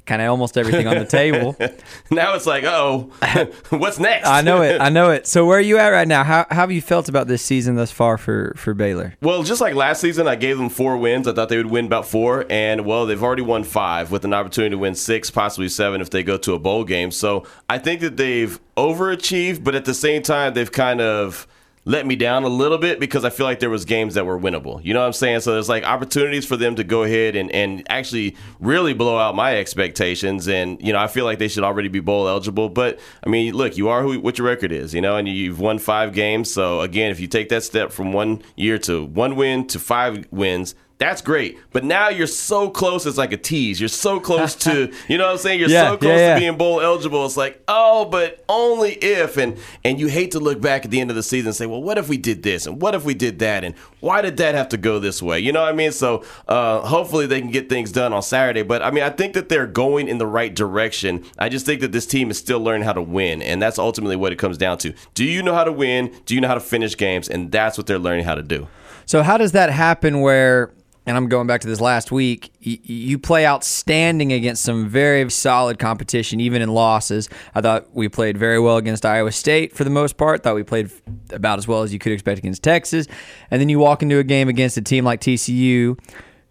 kind 0.06 0.22
of 0.22 0.30
almost 0.30 0.56
everything 0.56 0.86
on 0.86 0.96
the 0.96 1.04
table. 1.04 1.54
now 2.10 2.34
it's 2.34 2.46
like, 2.46 2.64
oh, 2.64 3.10
what's 3.68 3.98
next? 3.98 4.26
I 4.26 4.40
know 4.40 4.62
it. 4.62 4.80
I 4.80 4.88
know 4.88 5.10
it. 5.10 5.26
So 5.26 5.44
where 5.44 5.58
are 5.58 5.60
you 5.60 5.76
at 5.76 5.90
right 5.90 6.08
now? 6.08 6.24
How, 6.24 6.46
how 6.48 6.62
have 6.62 6.72
you 6.72 6.80
felt 6.80 7.10
about 7.10 7.28
this 7.28 7.42
season 7.42 7.76
thus 7.76 7.92
far 7.92 8.16
for, 8.16 8.54
for 8.56 8.72
Baylor? 8.72 9.14
Well, 9.20 9.42
just 9.42 9.60
like 9.60 9.74
last 9.74 10.00
season, 10.00 10.26
I 10.26 10.34
gave 10.36 10.56
them 10.56 10.70
four 10.70 10.96
wins. 10.96 11.28
I 11.28 11.34
thought 11.34 11.50
they 11.50 11.58
would 11.58 11.70
win 11.70 11.84
about 11.84 12.06
four, 12.06 12.46
and 12.48 12.86
well, 12.86 13.04
they've 13.04 13.22
already 13.22 13.42
won 13.42 13.64
five 13.64 14.10
with 14.10 14.24
an 14.24 14.32
opportunity 14.32 14.70
to 14.70 14.78
win 14.78 14.94
six, 14.94 15.30
possibly 15.30 15.68
seven 15.68 16.00
if 16.00 16.08
they 16.08 16.22
go 16.22 16.38
to 16.38 16.54
a 16.54 16.58
bowl 16.58 16.84
game. 16.84 17.10
So 17.10 17.46
I 17.68 17.76
think 17.76 18.00
that 18.00 18.16
they've 18.16 18.58
overachieved, 18.78 19.62
but 19.62 19.74
at 19.74 19.84
the 19.84 19.94
same 19.94 20.22
time, 20.22 20.54
they've 20.54 20.72
kind 20.72 21.02
of– 21.02 21.46
let 21.84 22.06
me 22.06 22.14
down 22.14 22.44
a 22.44 22.48
little 22.48 22.78
bit 22.78 23.00
because 23.00 23.24
I 23.24 23.30
feel 23.30 23.44
like 23.44 23.58
there 23.58 23.70
was 23.70 23.84
games 23.84 24.14
that 24.14 24.24
were 24.24 24.38
winnable. 24.38 24.84
You 24.84 24.94
know 24.94 25.00
what 25.00 25.06
I'm 25.06 25.12
saying? 25.12 25.40
So 25.40 25.52
there's 25.52 25.68
like 25.68 25.84
opportunities 25.84 26.46
for 26.46 26.56
them 26.56 26.76
to 26.76 26.84
go 26.84 27.02
ahead 27.02 27.34
and, 27.34 27.50
and 27.50 27.84
actually 27.90 28.36
really 28.60 28.94
blow 28.94 29.18
out 29.18 29.34
my 29.34 29.56
expectations. 29.56 30.46
And, 30.46 30.80
you 30.80 30.92
know, 30.92 31.00
I 31.00 31.08
feel 31.08 31.24
like 31.24 31.38
they 31.38 31.48
should 31.48 31.64
already 31.64 31.88
be 31.88 32.00
bowl 32.00 32.28
eligible. 32.28 32.68
But, 32.68 33.00
I 33.26 33.28
mean, 33.28 33.54
look, 33.54 33.76
you 33.76 33.88
are 33.88 34.02
who, 34.02 34.20
what 34.20 34.38
your 34.38 34.46
record 34.46 34.70
is, 34.70 34.94
you 34.94 35.00
know, 35.00 35.16
and 35.16 35.26
you've 35.28 35.58
won 35.58 35.78
five 35.78 36.12
games. 36.12 36.52
So, 36.52 36.82
again, 36.82 37.10
if 37.10 37.18
you 37.18 37.26
take 37.26 37.48
that 37.48 37.64
step 37.64 37.90
from 37.90 38.12
one 38.12 38.42
year 38.54 38.78
to 38.78 39.04
one 39.04 39.34
win 39.34 39.66
to 39.68 39.80
five 39.80 40.26
wins, 40.30 40.76
that's 41.02 41.20
great. 41.20 41.58
But 41.72 41.82
now 41.82 42.10
you're 42.10 42.28
so 42.28 42.70
close, 42.70 43.06
it's 43.06 43.18
like 43.18 43.32
a 43.32 43.36
tease. 43.36 43.80
You're 43.80 43.88
so 43.88 44.20
close 44.20 44.54
to, 44.56 44.92
you 45.08 45.18
know 45.18 45.24
what 45.26 45.32
I'm 45.32 45.38
saying? 45.38 45.58
You're 45.58 45.68
yeah, 45.68 45.90
so 45.90 45.96
close 45.96 46.10
yeah, 46.10 46.28
yeah. 46.28 46.34
to 46.34 46.40
being 46.40 46.56
bowl 46.56 46.80
eligible. 46.80 47.26
It's 47.26 47.36
like, 47.36 47.60
oh, 47.66 48.04
but 48.04 48.44
only 48.48 48.92
if. 48.92 49.36
And 49.36 49.58
and 49.84 49.98
you 49.98 50.06
hate 50.06 50.30
to 50.32 50.40
look 50.40 50.60
back 50.60 50.84
at 50.84 50.92
the 50.92 51.00
end 51.00 51.10
of 51.10 51.16
the 51.16 51.22
season 51.24 51.48
and 51.48 51.56
say, 51.56 51.66
well, 51.66 51.82
what 51.82 51.98
if 51.98 52.08
we 52.08 52.18
did 52.18 52.44
this? 52.44 52.66
And 52.66 52.80
what 52.80 52.94
if 52.94 53.04
we 53.04 53.14
did 53.14 53.40
that? 53.40 53.64
And 53.64 53.76
why 53.98 54.22
did 54.22 54.36
that 54.36 54.54
have 54.54 54.68
to 54.70 54.76
go 54.76 55.00
this 55.00 55.20
way? 55.20 55.40
You 55.40 55.52
know 55.52 55.62
what 55.62 55.70
I 55.70 55.72
mean? 55.72 55.90
So 55.90 56.24
uh, 56.46 56.80
hopefully 56.82 57.26
they 57.26 57.40
can 57.40 57.50
get 57.50 57.68
things 57.68 57.90
done 57.90 58.12
on 58.12 58.22
Saturday. 58.22 58.62
But 58.62 58.82
I 58.82 58.92
mean, 58.92 59.02
I 59.02 59.10
think 59.10 59.34
that 59.34 59.48
they're 59.48 59.66
going 59.66 60.06
in 60.06 60.18
the 60.18 60.26
right 60.26 60.54
direction. 60.54 61.24
I 61.36 61.48
just 61.48 61.66
think 61.66 61.80
that 61.80 61.90
this 61.90 62.06
team 62.06 62.30
is 62.30 62.38
still 62.38 62.60
learning 62.60 62.84
how 62.84 62.92
to 62.92 63.02
win. 63.02 63.42
And 63.42 63.60
that's 63.60 63.78
ultimately 63.78 64.14
what 64.14 64.32
it 64.32 64.36
comes 64.36 64.56
down 64.56 64.78
to. 64.78 64.94
Do 65.14 65.24
you 65.24 65.42
know 65.42 65.54
how 65.54 65.64
to 65.64 65.72
win? 65.72 66.14
Do 66.26 66.36
you 66.36 66.40
know 66.40 66.48
how 66.48 66.54
to 66.54 66.60
finish 66.60 66.96
games? 66.96 67.28
And 67.28 67.50
that's 67.50 67.76
what 67.76 67.88
they're 67.88 67.98
learning 67.98 68.24
how 68.24 68.36
to 68.36 68.42
do. 68.42 68.68
So, 69.04 69.22
how 69.22 69.36
does 69.36 69.50
that 69.52 69.70
happen 69.70 70.20
where 70.20 70.70
and 71.04 71.16
I'm 71.16 71.28
going 71.28 71.46
back 71.46 71.60
to 71.62 71.68
this 71.68 71.80
last 71.80 72.12
week, 72.12 72.52
you, 72.60 73.18
play 73.18 73.44
outstanding 73.44 74.32
against 74.32 74.62
some 74.62 74.88
very 74.88 75.28
solid 75.30 75.78
competition, 75.78 76.38
even 76.38 76.62
in 76.62 76.68
losses. 76.72 77.28
I 77.54 77.60
thought 77.60 77.92
we 77.92 78.08
played 78.08 78.38
very 78.38 78.60
well 78.60 78.76
against 78.76 79.04
Iowa 79.04 79.32
State 79.32 79.74
for 79.74 79.82
the 79.82 79.90
most 79.90 80.16
part. 80.16 80.44
Thought 80.44 80.54
we 80.54 80.62
played 80.62 80.90
about 81.30 81.58
as 81.58 81.66
well 81.66 81.82
as 81.82 81.92
you 81.92 81.98
could 81.98 82.12
expect 82.12 82.38
against 82.38 82.62
Texas. 82.62 83.08
And 83.50 83.60
then 83.60 83.68
you 83.68 83.80
walk 83.80 84.02
into 84.02 84.18
a 84.18 84.24
game 84.24 84.48
against 84.48 84.76
a 84.76 84.82
team 84.82 85.04
like 85.04 85.20
TCU, 85.20 85.98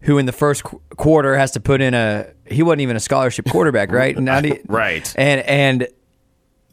who 0.02 0.18
in 0.18 0.26
the 0.26 0.32
first 0.32 0.64
quarter 0.64 1.36
has 1.36 1.52
to 1.52 1.60
put 1.60 1.80
in 1.80 1.94
a 1.94 2.26
he 2.46 2.62
wasn't 2.62 2.82
even 2.82 2.96
a 2.96 3.00
scholarship 3.00 3.48
quarterback, 3.48 3.90
right? 3.90 4.16
right. 4.68 5.14
And 5.16 5.40
and 5.42 5.88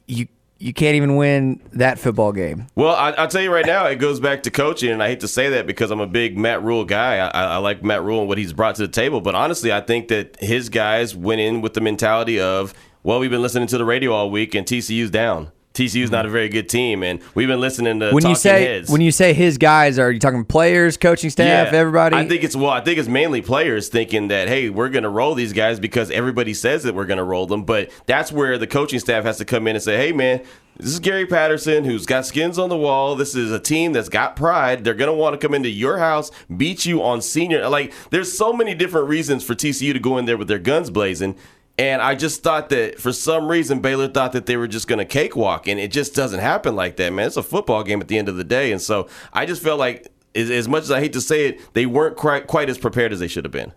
you 0.08 0.28
you 0.60 0.74
can't 0.74 0.96
even 0.96 1.16
win 1.16 1.62
that 1.72 1.98
football 1.98 2.34
game. 2.34 2.68
Well, 2.76 2.94
I, 2.94 3.20
will 3.22 3.30
tell 3.30 3.42
you 3.42 3.52
right 3.52 3.66
now, 3.66 3.86
it 3.88 3.96
goes 3.96 4.20
back 4.20 4.44
to 4.44 4.52
coaching, 4.52 4.92
and 4.92 5.02
I 5.02 5.08
hate 5.08 5.22
to 5.22 5.28
say 5.28 5.50
that 5.50 5.66
because 5.66 5.90
I'm 5.90 6.02
a 6.02 6.08
big 6.08 6.38
Matt 6.38 6.62
Rhule 6.62 6.84
guy. 6.84 7.18
I, 7.18 7.30
I, 7.30 7.58
like 7.58 7.82
Matt 7.82 8.04
Rhule 8.04 8.20
and 8.20 8.28
what 8.28 8.38
he's 8.38 8.52
brought 8.52 8.76
to 8.76 8.82
the 8.82 8.92
table, 8.92 9.22
but 9.22 9.36
honestly, 9.36 9.72
I 9.72 9.80
think 9.80 10.10
that 10.10 10.38
his 10.42 10.68
guys 10.68 11.16
went 11.16 11.40
in 11.40 11.62
with 11.62 11.74
the 11.74 11.82
mentality 11.82 12.42
of, 12.42 12.74
well, 13.04 13.20
we've 13.20 13.32
been 13.32 13.42
listening 13.42 13.68
to 13.70 13.78
the 13.78 13.86
radio 13.86 14.12
all 14.12 14.30
week, 14.30 14.54
and 14.54 14.68
TCU's 14.68 15.10
down. 15.10 15.52
TCU's 15.74 16.10
not 16.12 16.26
a 16.26 16.30
very 16.30 16.50
good 16.50 16.68
team, 16.68 17.04
and 17.04 17.22
we've 17.36 17.48
been 17.48 17.62
listening 17.62 18.00
to 18.00 18.12
when 18.12 18.26
you 18.26 18.36
say 18.36 18.66
heads. 18.66 18.90
when 18.90 19.02
you 19.02 19.12
say 19.12 19.34
his 19.34 19.58
guys, 19.58 20.00
are 20.00 20.12
you 20.12 20.20
talking 20.20 20.44
players, 20.44 20.98
coaching 20.98 21.30
staff, 21.30 21.72
yeah, 21.72 21.80
everybody? 21.80 22.16
I 22.16 22.28
think 22.28 22.44
it's 22.44 22.56
well, 22.56 22.72
I 22.72 22.82
think 22.82 22.98
it's 22.98 23.08
mainly 23.08 23.42
players 23.42 23.88
thinking 23.88 24.30
that 24.30 24.48
hey, 24.48 24.70
we're 24.70 24.90
going 24.90 25.04
to 25.04 25.10
roll 25.10 25.36
these 25.36 25.54
guys 25.54 25.80
because 25.80 26.10
everybody 26.12 26.54
says 26.54 26.84
that 26.84 26.96
we're 26.96 27.06
going 27.06 27.18
to 27.18 27.24
roll 27.24 27.46
them, 27.46 27.64
but 27.64 27.92
that's 28.08 28.32
where 28.32 28.58
the 28.58 28.68
coaching 28.68 29.00
staff 29.00 29.24
has 29.26 29.38
to 29.38 29.46
come 29.46 29.68
in 29.68 29.76
and 29.76 29.84
say, 29.84 29.98
hey, 29.98 30.12
man. 30.12 30.42
This 30.78 30.94
is 30.94 31.00
Gary 31.02 31.26
Patterson, 31.26 31.84
who's 31.84 32.06
got 32.06 32.26
skins 32.26 32.58
on 32.58 32.70
the 32.70 32.78
wall. 32.78 33.18
This 33.18 33.36
is 33.36 33.52
a 33.52 33.60
team 33.60 33.92
that's 33.92 34.08
got 34.08 34.38
pride. 34.38 34.86
They're 34.86 34.94
going 34.94 35.10
to 35.10 35.14
want 35.14 35.34
to 35.34 35.46
come 35.46 35.54
into 35.54 35.68
your 35.68 35.98
house, 35.98 36.32
beat 36.56 36.86
you 36.86 37.04
on 37.04 37.22
senior. 37.22 37.68
Like, 37.68 37.92
there's 38.12 38.38
so 38.38 38.54
many 38.54 38.74
different 38.76 39.10
reasons 39.10 39.44
for 39.44 39.56
TCU 39.56 39.92
to 39.92 40.00
go 40.00 40.18
in 40.18 40.24
there 40.24 40.38
with 40.38 40.48
their 40.48 40.58
guns 40.58 40.90
blazing. 40.90 41.36
And 41.80 42.02
I 42.02 42.14
just 42.14 42.44
thought 42.44 42.68
that 42.70 43.00
for 43.00 43.14
some 43.14 43.48
reason 43.48 43.80
Baylor 43.80 44.10
thought 44.10 44.34
that 44.34 44.48
they 44.48 44.58
were 44.58 44.68
just 44.68 44.90
going 44.90 45.00
to 45.00 45.06
cakewalk, 45.06 45.66
and 45.66 45.80
it 45.80 45.94
just 45.94 46.14
doesn't 46.14 46.42
happen 46.42 46.76
like 46.76 46.98
that, 46.98 47.14
man. 47.14 47.28
It's 47.28 47.38
a 47.38 47.42
football 47.42 47.84
game 47.84 48.02
at 48.02 48.10
the 48.10 48.18
end 48.18 48.28
of 48.28 48.36
the 48.36 48.44
day, 48.44 48.74
and 48.74 48.82
so 48.82 49.08
I 49.32 49.46
just 49.46 49.64
felt 49.64 49.80
like 49.80 50.12
as, 50.36 50.52
as 50.52 50.68
much 50.68 50.84
as 50.84 50.92
I 50.92 51.00
hate 51.00 51.14
to 51.14 51.22
say 51.22 51.48
it, 51.48 51.74
they 51.74 51.86
weren't 51.86 52.18
quite 52.18 52.48
quite 52.48 52.70
as 52.70 52.78
prepared 52.78 53.14
as 53.14 53.22
they 53.22 53.30
should 53.30 53.46
have 53.46 53.54
been. 53.54 53.72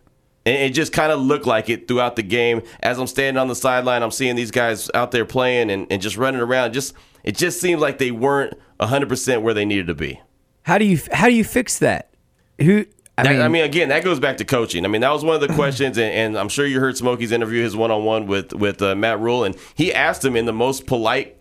And 0.45 0.57
it 0.57 0.71
just 0.71 0.93
kind 0.93 1.13
of 1.13 1.21
looked 1.21 1.47
like 1.47 1.71
it 1.71 1.87
throughout 1.87 2.17
the 2.17 2.25
game. 2.25 2.63
As 2.81 2.99
I'm 2.99 3.07
standing 3.07 3.41
on 3.41 3.47
the 3.47 3.55
sideline, 3.55 4.03
I'm 4.03 4.11
seeing 4.11 4.35
these 4.35 4.51
guys 4.51 4.91
out 4.95 5.13
there 5.13 5.25
playing 5.25 5.71
and, 5.71 5.87
and 5.89 6.03
just 6.03 6.17
running 6.17 6.41
around. 6.41 6.73
Just 6.73 6.95
it 7.23 7.37
just 7.37 7.61
seemed 7.61 7.81
like 7.81 7.99
they 7.99 8.11
weren't 8.11 8.59
100 8.79 9.09
percent 9.09 9.43
where 9.43 9.55
they 9.55 9.65
needed 9.65 9.87
to 9.87 9.95
be. 9.95 10.21
How 10.63 10.77
do 10.77 10.85
you 10.85 10.99
how 11.13 11.29
do 11.29 11.35
you 11.35 11.45
fix 11.45 11.79
that? 11.79 12.13
Who 12.61 12.85
I 13.19 13.25
mean, 13.25 13.41
I 13.43 13.49
mean, 13.49 13.65
again, 13.65 13.91
that 13.91 14.05
goes 14.05 14.19
back 14.19 14.39
to 14.39 14.45
coaching. 14.45 14.85
I 14.85 14.89
mean, 14.89 15.03
that 15.03 15.11
was 15.11 15.23
one 15.23 15.35
of 15.35 15.41
the 15.43 15.55
questions, 15.55 15.99
and, 15.99 16.13
and 16.13 16.39
I'm 16.39 16.49
sure 16.49 16.67
you 16.67 16.81
heard 16.81 16.97
Smokey's 16.97 17.31
interview, 17.31 17.63
his 17.63 17.77
one-on-one 17.77 18.27
with 18.27 18.53
with 18.55 18.81
uh, 18.81 18.95
Matt 18.95 19.21
Rhule, 19.21 19.45
and 19.45 19.55
he 19.75 19.93
asked 19.93 20.25
him 20.25 20.35
in 20.35 20.47
the 20.47 20.53
most 20.53 20.87
polite, 20.87 21.37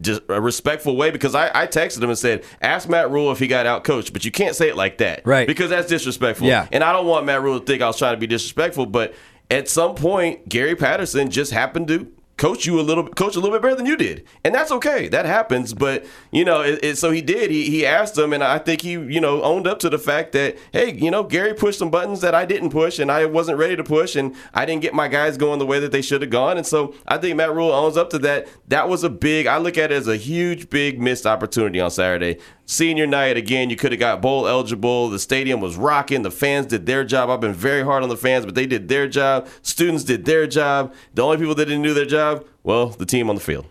just 0.00 0.22
a 0.28 0.40
respectful 0.40 0.96
way 0.96 1.10
because 1.10 1.34
I, 1.34 1.50
I 1.62 1.66
texted 1.66 2.02
him 2.02 2.10
and 2.10 2.18
said, 2.18 2.44
"Ask 2.62 2.88
Matt 2.88 3.10
Rhule 3.10 3.32
if 3.32 3.40
he 3.40 3.48
got 3.48 3.66
out 3.66 3.82
coached," 3.82 4.12
but 4.12 4.24
you 4.24 4.30
can't 4.30 4.54
say 4.54 4.68
it 4.68 4.76
like 4.76 4.98
that, 4.98 5.22
right? 5.26 5.46
Because 5.46 5.70
that's 5.70 5.88
disrespectful. 5.88 6.46
Yeah, 6.46 6.68
and 6.70 6.84
I 6.84 6.92
don't 6.92 7.06
want 7.06 7.26
Matt 7.26 7.42
Rhule 7.42 7.58
to 7.58 7.66
think 7.66 7.82
I 7.82 7.88
was 7.88 7.98
trying 7.98 8.14
to 8.14 8.20
be 8.20 8.28
disrespectful, 8.28 8.86
but 8.86 9.12
at 9.50 9.68
some 9.68 9.96
point, 9.96 10.48
Gary 10.48 10.76
Patterson 10.76 11.30
just 11.30 11.52
happened 11.52 11.88
to 11.88 12.12
coach 12.38 12.64
you 12.64 12.80
a 12.80 12.82
little 12.82 13.06
coach 13.06 13.36
a 13.36 13.40
little 13.40 13.54
bit 13.54 13.62
better 13.62 13.74
than 13.74 13.86
you 13.86 13.96
did. 13.96 14.24
And 14.44 14.54
that's 14.54 14.72
okay. 14.72 15.08
That 15.08 15.26
happens. 15.26 15.74
But 15.74 16.06
you 16.30 16.44
know 16.44 16.62
it, 16.62 16.78
it, 16.82 16.98
so 16.98 17.10
he 17.10 17.20
did. 17.20 17.50
He, 17.50 17.68
he 17.68 17.84
asked 17.84 18.16
him 18.16 18.32
and 18.32 18.42
i 18.42 18.58
think 18.58 18.82
he 18.82 18.92
you 18.92 19.20
know 19.20 19.42
owned 19.42 19.66
up 19.66 19.78
to 19.80 19.90
the 19.90 19.98
fact 19.98 20.32
that 20.32 20.56
hey 20.72 20.92
you 20.92 21.10
know 21.10 21.22
gary 21.22 21.54
pushed 21.54 21.78
some 21.78 21.90
buttons 21.90 22.20
that 22.20 22.34
i 22.34 22.44
didn't 22.44 22.70
push 22.70 22.98
and 22.98 23.10
i 23.10 23.24
wasn't 23.24 23.58
ready 23.58 23.76
to 23.76 23.84
push 23.84 24.16
and 24.16 24.34
i 24.54 24.64
didn't 24.64 24.82
get 24.82 24.94
my 24.94 25.08
guys 25.08 25.36
going 25.36 25.58
the 25.58 25.66
way 25.66 25.80
that 25.80 25.92
they 25.92 26.02
should 26.02 26.22
have 26.22 26.30
gone. 26.30 26.56
And 26.56 26.66
so 26.66 26.94
i 27.06 27.18
think 27.18 27.36
matt 27.36 27.52
Rhule 27.52 27.72
owns 27.72 27.96
up 27.96 28.10
to 28.10 28.18
that. 28.20 28.48
That 28.68 28.88
was 28.88 29.04
a 29.04 29.10
big 29.10 29.46
i 29.46 29.58
look 29.58 29.76
at 29.76 29.90
it 29.90 29.94
as 29.94 30.08
a 30.08 30.16
huge 30.16 30.70
big 30.70 31.00
missed 31.00 31.26
opportunity 31.26 31.80
on 31.80 31.90
saturday 31.90 32.38
senior 32.68 33.06
night 33.06 33.34
again 33.34 33.70
you 33.70 33.76
could 33.76 33.92
have 33.92 33.98
got 33.98 34.20
bowl 34.20 34.46
eligible 34.46 35.08
the 35.08 35.18
stadium 35.18 35.58
was 35.58 35.74
rocking 35.76 36.20
the 36.20 36.30
fans 36.30 36.66
did 36.66 36.84
their 36.84 37.02
job 37.02 37.30
i've 37.30 37.40
been 37.40 37.54
very 37.54 37.82
hard 37.82 38.02
on 38.02 38.10
the 38.10 38.16
fans 38.16 38.44
but 38.44 38.54
they 38.54 38.66
did 38.66 38.88
their 38.88 39.08
job 39.08 39.48
students 39.62 40.04
did 40.04 40.26
their 40.26 40.46
job 40.46 40.92
the 41.14 41.22
only 41.22 41.38
people 41.38 41.54
that 41.54 41.64
didn't 41.64 41.82
do 41.82 41.94
their 41.94 42.04
job 42.04 42.46
well 42.62 42.88
the 42.88 43.06
team 43.06 43.30
on 43.30 43.34
the 43.34 43.40
field 43.40 43.66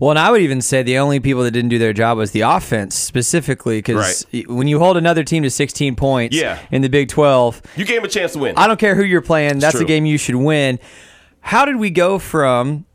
well, 0.00 0.10
and 0.10 0.18
I 0.18 0.30
would 0.30 0.40
even 0.40 0.62
say 0.62 0.82
the 0.82 0.98
only 0.98 1.20
people 1.20 1.42
that 1.42 1.50
didn't 1.50 1.68
do 1.68 1.78
their 1.78 1.92
job 1.92 2.16
was 2.16 2.30
the 2.30 2.42
offense 2.42 2.94
specifically, 2.94 3.78
because 3.78 4.24
right. 4.32 4.48
when 4.48 4.66
you 4.66 4.78
hold 4.78 4.96
another 4.96 5.24
team 5.24 5.42
to 5.42 5.50
16 5.50 5.94
points 5.96 6.34
yeah. 6.34 6.60
in 6.70 6.80
the 6.80 6.88
Big 6.88 7.08
12, 7.08 7.60
you 7.76 7.84
gave 7.84 7.96
them 7.96 8.04
a 8.04 8.08
chance 8.08 8.32
to 8.32 8.38
win. 8.38 8.56
I 8.56 8.66
don't 8.66 8.78
care 8.78 8.94
who 8.94 9.02
you're 9.02 9.20
playing; 9.20 9.58
that's 9.58 9.78
a 9.78 9.84
game 9.84 10.06
you 10.06 10.16
should 10.16 10.36
win. 10.36 10.78
How 11.40 11.64
did 11.64 11.76
we 11.76 11.90
go 11.90 12.18
from 12.18 12.86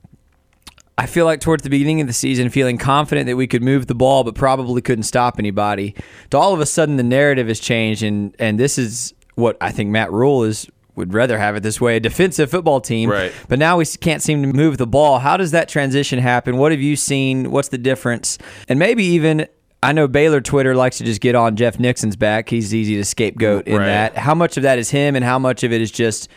I 0.98 1.08
feel 1.08 1.26
like 1.26 1.42
towards 1.42 1.64
the 1.64 1.70
beginning 1.70 2.02
of 2.02 2.08
the 2.08 2.14
season, 2.14 2.50
feeling 2.50 2.78
confident 2.78 3.26
that 3.26 3.36
we 3.36 3.48
could 3.48 3.64
move 3.64 3.88
the 3.88 3.96
ball, 3.96 4.24
but 4.24 4.36
probably 4.36 4.82
couldn't 4.82 5.04
stop 5.04 5.40
anybody. 5.40 5.96
To 6.30 6.38
all 6.38 6.54
of 6.54 6.60
a 6.60 6.66
sudden, 6.66 6.98
the 6.98 7.04
narrative 7.04 7.48
has 7.48 7.60
changed, 7.60 8.04
and 8.04 8.36
and 8.40 8.60
this 8.60 8.78
is 8.78 9.14
what 9.36 9.58
I 9.60 9.72
think 9.72 9.90
Matt 9.90 10.12
Rhule 10.12 10.44
is 10.44 10.68
would 10.96 11.12
rather 11.12 11.40
have 11.40 11.56
it 11.56 11.64
this 11.64 11.82
way: 11.82 11.96
a 11.96 12.00
defensive 12.00 12.52
football 12.52 12.80
team. 12.80 13.10
Right. 13.10 13.34
But 13.48 13.58
now 13.58 13.78
we 13.78 13.86
can't 13.86 14.22
seem 14.22 14.44
to 14.44 14.54
move 14.54 14.78
the 14.78 14.88
ball. 14.88 15.20
How 15.20 15.36
does 15.36 15.52
that 15.52 15.68
transition 15.68 16.20
happen? 16.20 16.58
What 16.58 16.72
have 16.72 16.82
you 16.82 16.96
seen? 16.96 17.50
What's 17.50 17.70
the 17.70 17.80
difference? 17.80 18.38
And 18.70 18.78
maybe 18.78 19.04
even 19.04 19.48
I 19.82 19.92
know 19.92 20.08
Baylor 20.08 20.42
Twitter 20.42 20.76
likes 20.76 21.00
to 21.00 21.04
just 21.04 21.20
get 21.20 21.36
on 21.36 21.56
Jeff 21.56 21.80
Nixon's 21.80 22.16
back. 22.16 22.50
He's 22.50 22.74
easy 22.74 22.96
to 22.96 23.04
scapegoat 23.04 23.68
in 23.68 23.78
right. 23.78 23.86
that. 23.88 24.18
How 24.18 24.34
much 24.34 24.58
of 24.58 24.64
that 24.64 24.80
is 24.80 24.92
him, 24.92 25.16
and 25.16 25.26
how 25.26 25.40
much 25.40 25.64
of 25.64 25.74
it 25.74 25.82
is 25.82 25.92
just 25.92 26.30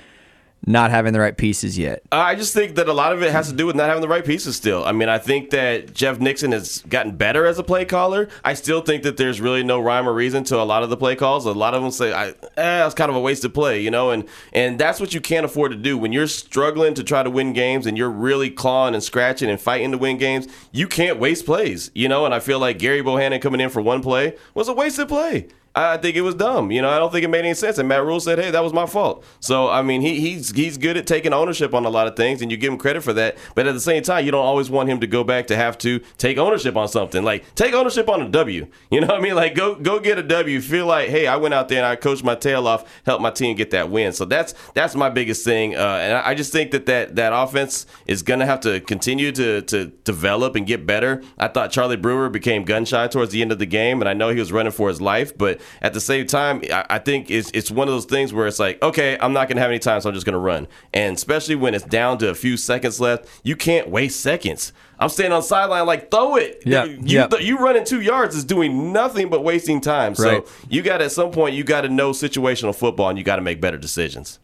not 0.67 0.91
having 0.91 1.13
the 1.13 1.21
right 1.21 1.37
pieces 1.37 1.79
yet? 1.79 2.03
I 2.11 2.35
just 2.35 2.53
think 2.53 2.75
that 2.75 2.89
a 2.89 2.93
lot 2.93 3.13
of 3.13 3.23
it 3.23 3.31
has 3.31 3.49
to 3.49 3.55
do 3.55 3.67
with 3.67 3.77
not 3.77 3.89
having 3.89 4.03
the 4.03 4.09
right 4.09 4.25
pieces 4.25 4.57
still. 4.57 4.85
I 4.85 4.93
mean, 4.93 5.09
I 5.09 5.19
think 5.19 5.51
that 5.51 5.95
Jeff 5.95 6.19
Nixon 6.19 6.51
has 6.53 6.83
gotten 6.89 7.17
better 7.17 7.47
as 7.47 7.59
a 7.59 7.63
play 7.63 7.85
caller. 7.85 8.29
I 8.45 8.55
still 8.55 8.81
think 8.81 9.05
that 9.05 9.17
there's 9.17 9.41
really 9.41 9.63
no 9.63 9.79
rhyme 9.79 10.09
or 10.09 10.13
reason 10.13 10.43
to 10.45 10.61
a 10.61 10.65
lot 10.65 10.83
of 10.83 10.91
the 10.91 10.97
play 10.97 11.15
calls. 11.15 11.47
A 11.47 11.53
lot 11.53 11.75
of 11.75 11.83
them 11.83 11.93
say, 11.93 12.13
I, 12.13 12.31
eh, 12.57 12.85
it's 12.85 12.95
kind 12.95 13.11
of 13.11 13.17
a 13.17 13.21
wasted 13.21 13.55
play, 13.55 13.81
you 13.81 13.91
know, 13.91 14.11
and, 14.11 14.25
and 14.53 14.79
that's 14.79 14.99
what 14.99 15.15
you 15.15 15.21
can't 15.21 15.47
afford 15.47 15.71
to 15.71 15.79
do. 15.79 15.97
When 15.97 16.13
you're 16.13 16.27
struggling 16.27 16.95
to 16.95 17.05
try 17.05 17.23
to 17.23 17.31
win 17.31 17.53
games 17.53 17.87
and 17.87 17.97
you're 17.97 18.11
really 18.11 18.51
clawing 18.51 18.95
and 18.95 19.03
scratching 19.03 19.49
and 19.49 19.61
fighting 19.61 19.93
to 19.93 19.99
win 19.99 20.19
games, 20.19 20.49
you 20.73 20.89
can't 20.89 21.21
waste 21.21 21.47
plays, 21.47 21.91
you 21.95 22.09
know, 22.09 22.25
and 22.25 22.35
I 22.35 22.41
feel 22.41 22.59
like 22.59 22.79
Gerry 22.79 23.03
Bohanon 23.03 23.41
coming 23.41 23.61
in 23.61 23.71
for 23.71 23.81
one 23.81 24.03
play 24.03 24.37
was 24.55 24.69
a 24.69 24.73
wasted 24.73 25.09
play. 25.09 25.49
I 25.77 25.99
think 25.99 26.17
it 26.17 26.23
was 26.23 26.35
dumb. 26.35 26.71
You 26.71 26.81
know, 26.81 26.89
I 26.89 26.99
don't 26.99 27.13
think 27.13 27.23
it 27.23 27.29
made 27.29 27.41
any 27.41 27.53
sense. 27.53 27.77
And 27.77 27.87
Matt 27.87 28.03
Rhule 28.03 28.19
said, 28.19 28.39
"Hey, 28.39 28.51
that 28.51 28.65
was 28.65 28.73
my 28.73 28.87
fault." 28.87 29.23
So 29.41 29.69
I 29.69 29.83
mean, 29.83 30.01
he, 30.01 30.19
he's 30.21 30.51
he's 30.53 30.79
good 30.79 30.97
at 30.97 31.07
taking 31.07 31.35
ownership 31.35 31.75
on 31.75 31.85
a 31.85 31.91
lot 31.91 32.07
of 32.07 32.17
things, 32.17 32.41
and 32.41 32.51
you 32.51 32.57
give 32.57 32.73
him 32.73 32.79
credit 32.79 33.03
for 33.03 33.13
that. 33.13 33.37
But 33.55 33.67
at 33.67 33.75
the 33.75 33.81
same 33.81 34.03
time, 34.03 34.25
you 34.25 34.31
don't 34.31 34.45
always 34.45 34.71
want 34.71 34.89
him 34.89 35.01
to 35.01 35.07
go 35.07 35.23
back 35.23 35.49
to 35.49 35.57
have 35.57 35.77
to 35.79 35.99
take 36.17 36.39
ownership 36.39 36.77
on 36.77 36.89
something. 36.89 37.23
Like 37.23 37.55
take 37.55 37.75
ownership 37.75 38.09
on 38.09 38.23
a 38.23 38.29
W. 38.29 38.67
You 38.89 39.01
know 39.01 39.09
what 39.09 39.17
I 39.17 39.21
mean? 39.21 39.35
Like 39.35 39.55
go 39.55 39.75
go 39.75 39.99
get 39.99 40.17
a 40.17 40.23
W. 40.23 40.61
Feel 40.61 40.87
like, 40.87 41.11
hey, 41.11 41.27
I 41.27 41.37
went 41.37 41.53
out 41.53 41.69
there 41.69 41.79
and 41.79 41.87
I 41.87 41.97
coached 41.97 42.25
my 42.25 42.35
tail 42.35 42.67
off, 42.67 42.85
helped 43.05 43.21
my 43.21 43.31
team 43.31 43.55
get 43.57 43.71
that 43.73 43.91
win. 43.91 44.13
So 44.13 44.25
that's 44.25 44.55
that's 44.75 44.95
my 44.95 45.11
biggest 45.11 45.45
thing. 45.45 45.75
Uh, 45.75 45.99
and 46.01 46.17
I, 46.17 46.31
I 46.31 46.35
just 46.35 46.53
think 46.53 46.71
that 46.71 46.87
that 46.87 47.17
that 47.17 47.33
offense 47.35 47.85
is 48.07 48.23
going 48.23 48.41
to 48.41 48.47
have 48.47 48.61
to 48.61 48.81
continue 48.81 49.33
to 49.33 49.61
to 49.63 49.87
develop 50.05 50.55
and 50.57 50.67
get 50.67 50.87
better. 50.87 51.23
I 51.37 51.49
thought 51.49 51.73
Charlie 51.73 51.97
Brewer 51.97 52.31
became 52.31 52.65
gun 52.65 52.85
shy 52.87 53.09
towards 53.09 53.33
the 53.33 53.43
end 53.43 53.53
of 53.53 53.59
the 53.59 53.67
game, 53.67 54.01
and 54.01 54.09
I 54.09 54.15
know 54.15 54.31
he 54.31 54.39
was 54.39 54.53
running 54.53 54.73
for 54.73 54.89
his 54.89 55.01
life, 55.01 55.37
but 55.37 55.61
at 55.83 55.93
the 55.93 56.01
same 56.01 56.27
time 56.27 56.63
I, 56.73 56.87
I 56.91 56.99
think 56.99 57.31
it's 57.31 57.51
it's 57.53 57.71
one 57.71 57.89
of 57.89 57.95
those 57.95 58.05
things 58.05 58.33
where 58.33 58.47
it's 58.47 58.59
like, 58.59 58.83
okay, 58.83 59.17
I'm 59.21 59.33
not 59.33 59.49
gonna 59.49 59.61
have 59.61 59.71
any 59.71 59.79
time, 59.79 60.01
so 60.01 60.09
I'm 60.09 60.15
just 60.15 60.27
gonna 60.27 60.39
run. 60.39 60.67
And 60.93 61.17
especially 61.17 61.55
when 61.55 61.75
it's 61.75 61.85
down 61.85 62.19
to 62.19 62.31
a 62.31 62.35
few 62.35 62.57
seconds 62.57 63.01
left, 63.01 63.29
you 63.43 63.57
can't 63.57 63.89
waste 63.89 64.21
seconds. 64.21 64.73
I'm 64.99 65.09
standing 65.09 65.33
on 65.33 65.43
sideline 65.43 65.87
like 65.87 66.11
throw 66.11 66.37
it. 66.37 66.63
Yeah, 66.65 66.85
you 66.85 66.99
yep. 67.03 67.31
th- 67.31 67.43
you 67.43 67.59
running 67.59 67.85
two 67.85 68.01
yards 68.01 68.35
is 68.35 68.45
doing 68.45 68.93
nothing 68.93 69.29
but 69.29 69.45
wasting 69.45 69.81
time. 69.81 70.15
So 70.15 70.31
right. 70.31 70.49
you 70.69 70.83
got 70.83 71.03
at 71.03 71.13
some 71.13 71.31
point 71.31 71.55
you 71.55 71.65
got 71.65 71.83
to 71.83 71.89
know 71.89 72.13
situational 72.13 72.75
football 72.75 73.09
and 73.09 73.19
you 73.19 73.25
got 73.25 73.37
to 73.37 73.43
make 73.43 73.61
better 73.61 73.79
decisions. 73.79 74.39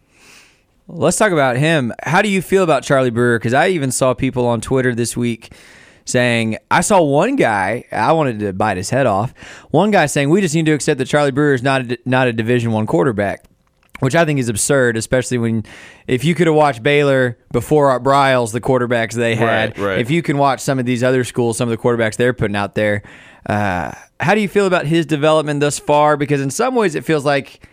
Let's 0.89 1.17
talk 1.17 1.33
about 1.33 1.57
him. 1.57 1.93
How 2.03 2.23
do 2.23 2.29
you 2.29 2.43
feel 2.43 2.65
about 2.65 2.83
Charlie 2.83 3.11
Brewer? 3.11 3.39
Because 3.39 3.55
I 3.55 3.69
even 3.69 3.91
saw 3.93 4.15
people 4.15 4.47
on 4.47 4.61
Twitter 4.61 4.95
this 4.95 5.17
week 5.17 5.53
saying 6.05 6.59
I 6.71 6.81
saw 6.81 7.01
one 7.03 7.37
guy 7.37 7.85
I 7.93 8.13
wanted 8.13 8.41
to 8.41 8.53
bite 8.53 8.77
his 8.77 8.91
head 8.91 9.07
off. 9.07 9.33
One 9.71 9.91
guy 9.91 10.07
saying 10.07 10.31
we 10.31 10.41
just 10.41 10.55
need 10.55 10.67
to 10.67 10.73
accept 10.73 10.99
that 10.99 11.07
Charlie 11.07 11.31
Brewer 11.31 11.55
is 11.55 11.63
not 11.63 11.93
a, 11.93 11.99
not 12.05 12.29
a 12.29 12.33
Division 12.33 12.73
One 12.73 12.87
quarterback, 12.87 13.45
which 14.01 14.15
I 14.15 14.25
think 14.25 14.39
is 14.39 14.49
absurd, 14.49 14.97
especially 14.97 15.39
when 15.39 15.65
if 16.07 16.25
you 16.25 16.35
could 16.35 16.47
have 16.47 16.57
watched 16.57 16.83
Baylor 16.83 17.39
before 17.53 17.91
Art 17.91 18.03
Briles, 18.03 18.53
the 18.53 18.61
quarterbacks 18.61 19.15
they 19.15 19.35
had. 19.35 19.79
Right, 19.79 19.87
right. 19.87 19.99
If 19.99 20.11
you 20.11 20.23
can 20.23 20.39
watch 20.39 20.61
some 20.61 20.79
of 20.79 20.87
these 20.87 21.03
other 21.03 21.25
schools, 21.25 21.57
some 21.57 21.69
of 21.69 21.77
the 21.77 21.83
quarterbacks 21.83 22.17
they're 22.17 22.33
putting 22.33 22.57
out 22.57 22.75
there. 22.75 23.03
Uh, 23.47 23.93
how 24.21 24.35
do 24.35 24.41
you 24.41 24.49
feel 24.49 24.67
about 24.67 24.87
his 24.87 25.07
development 25.07 25.61
thus 25.61 25.79
far? 25.79 26.17
Because 26.17 26.41
in 26.41 26.51
some 26.51 26.75
ways 26.75 26.95
it 26.95 27.05
feels 27.05 27.25
like 27.25 27.67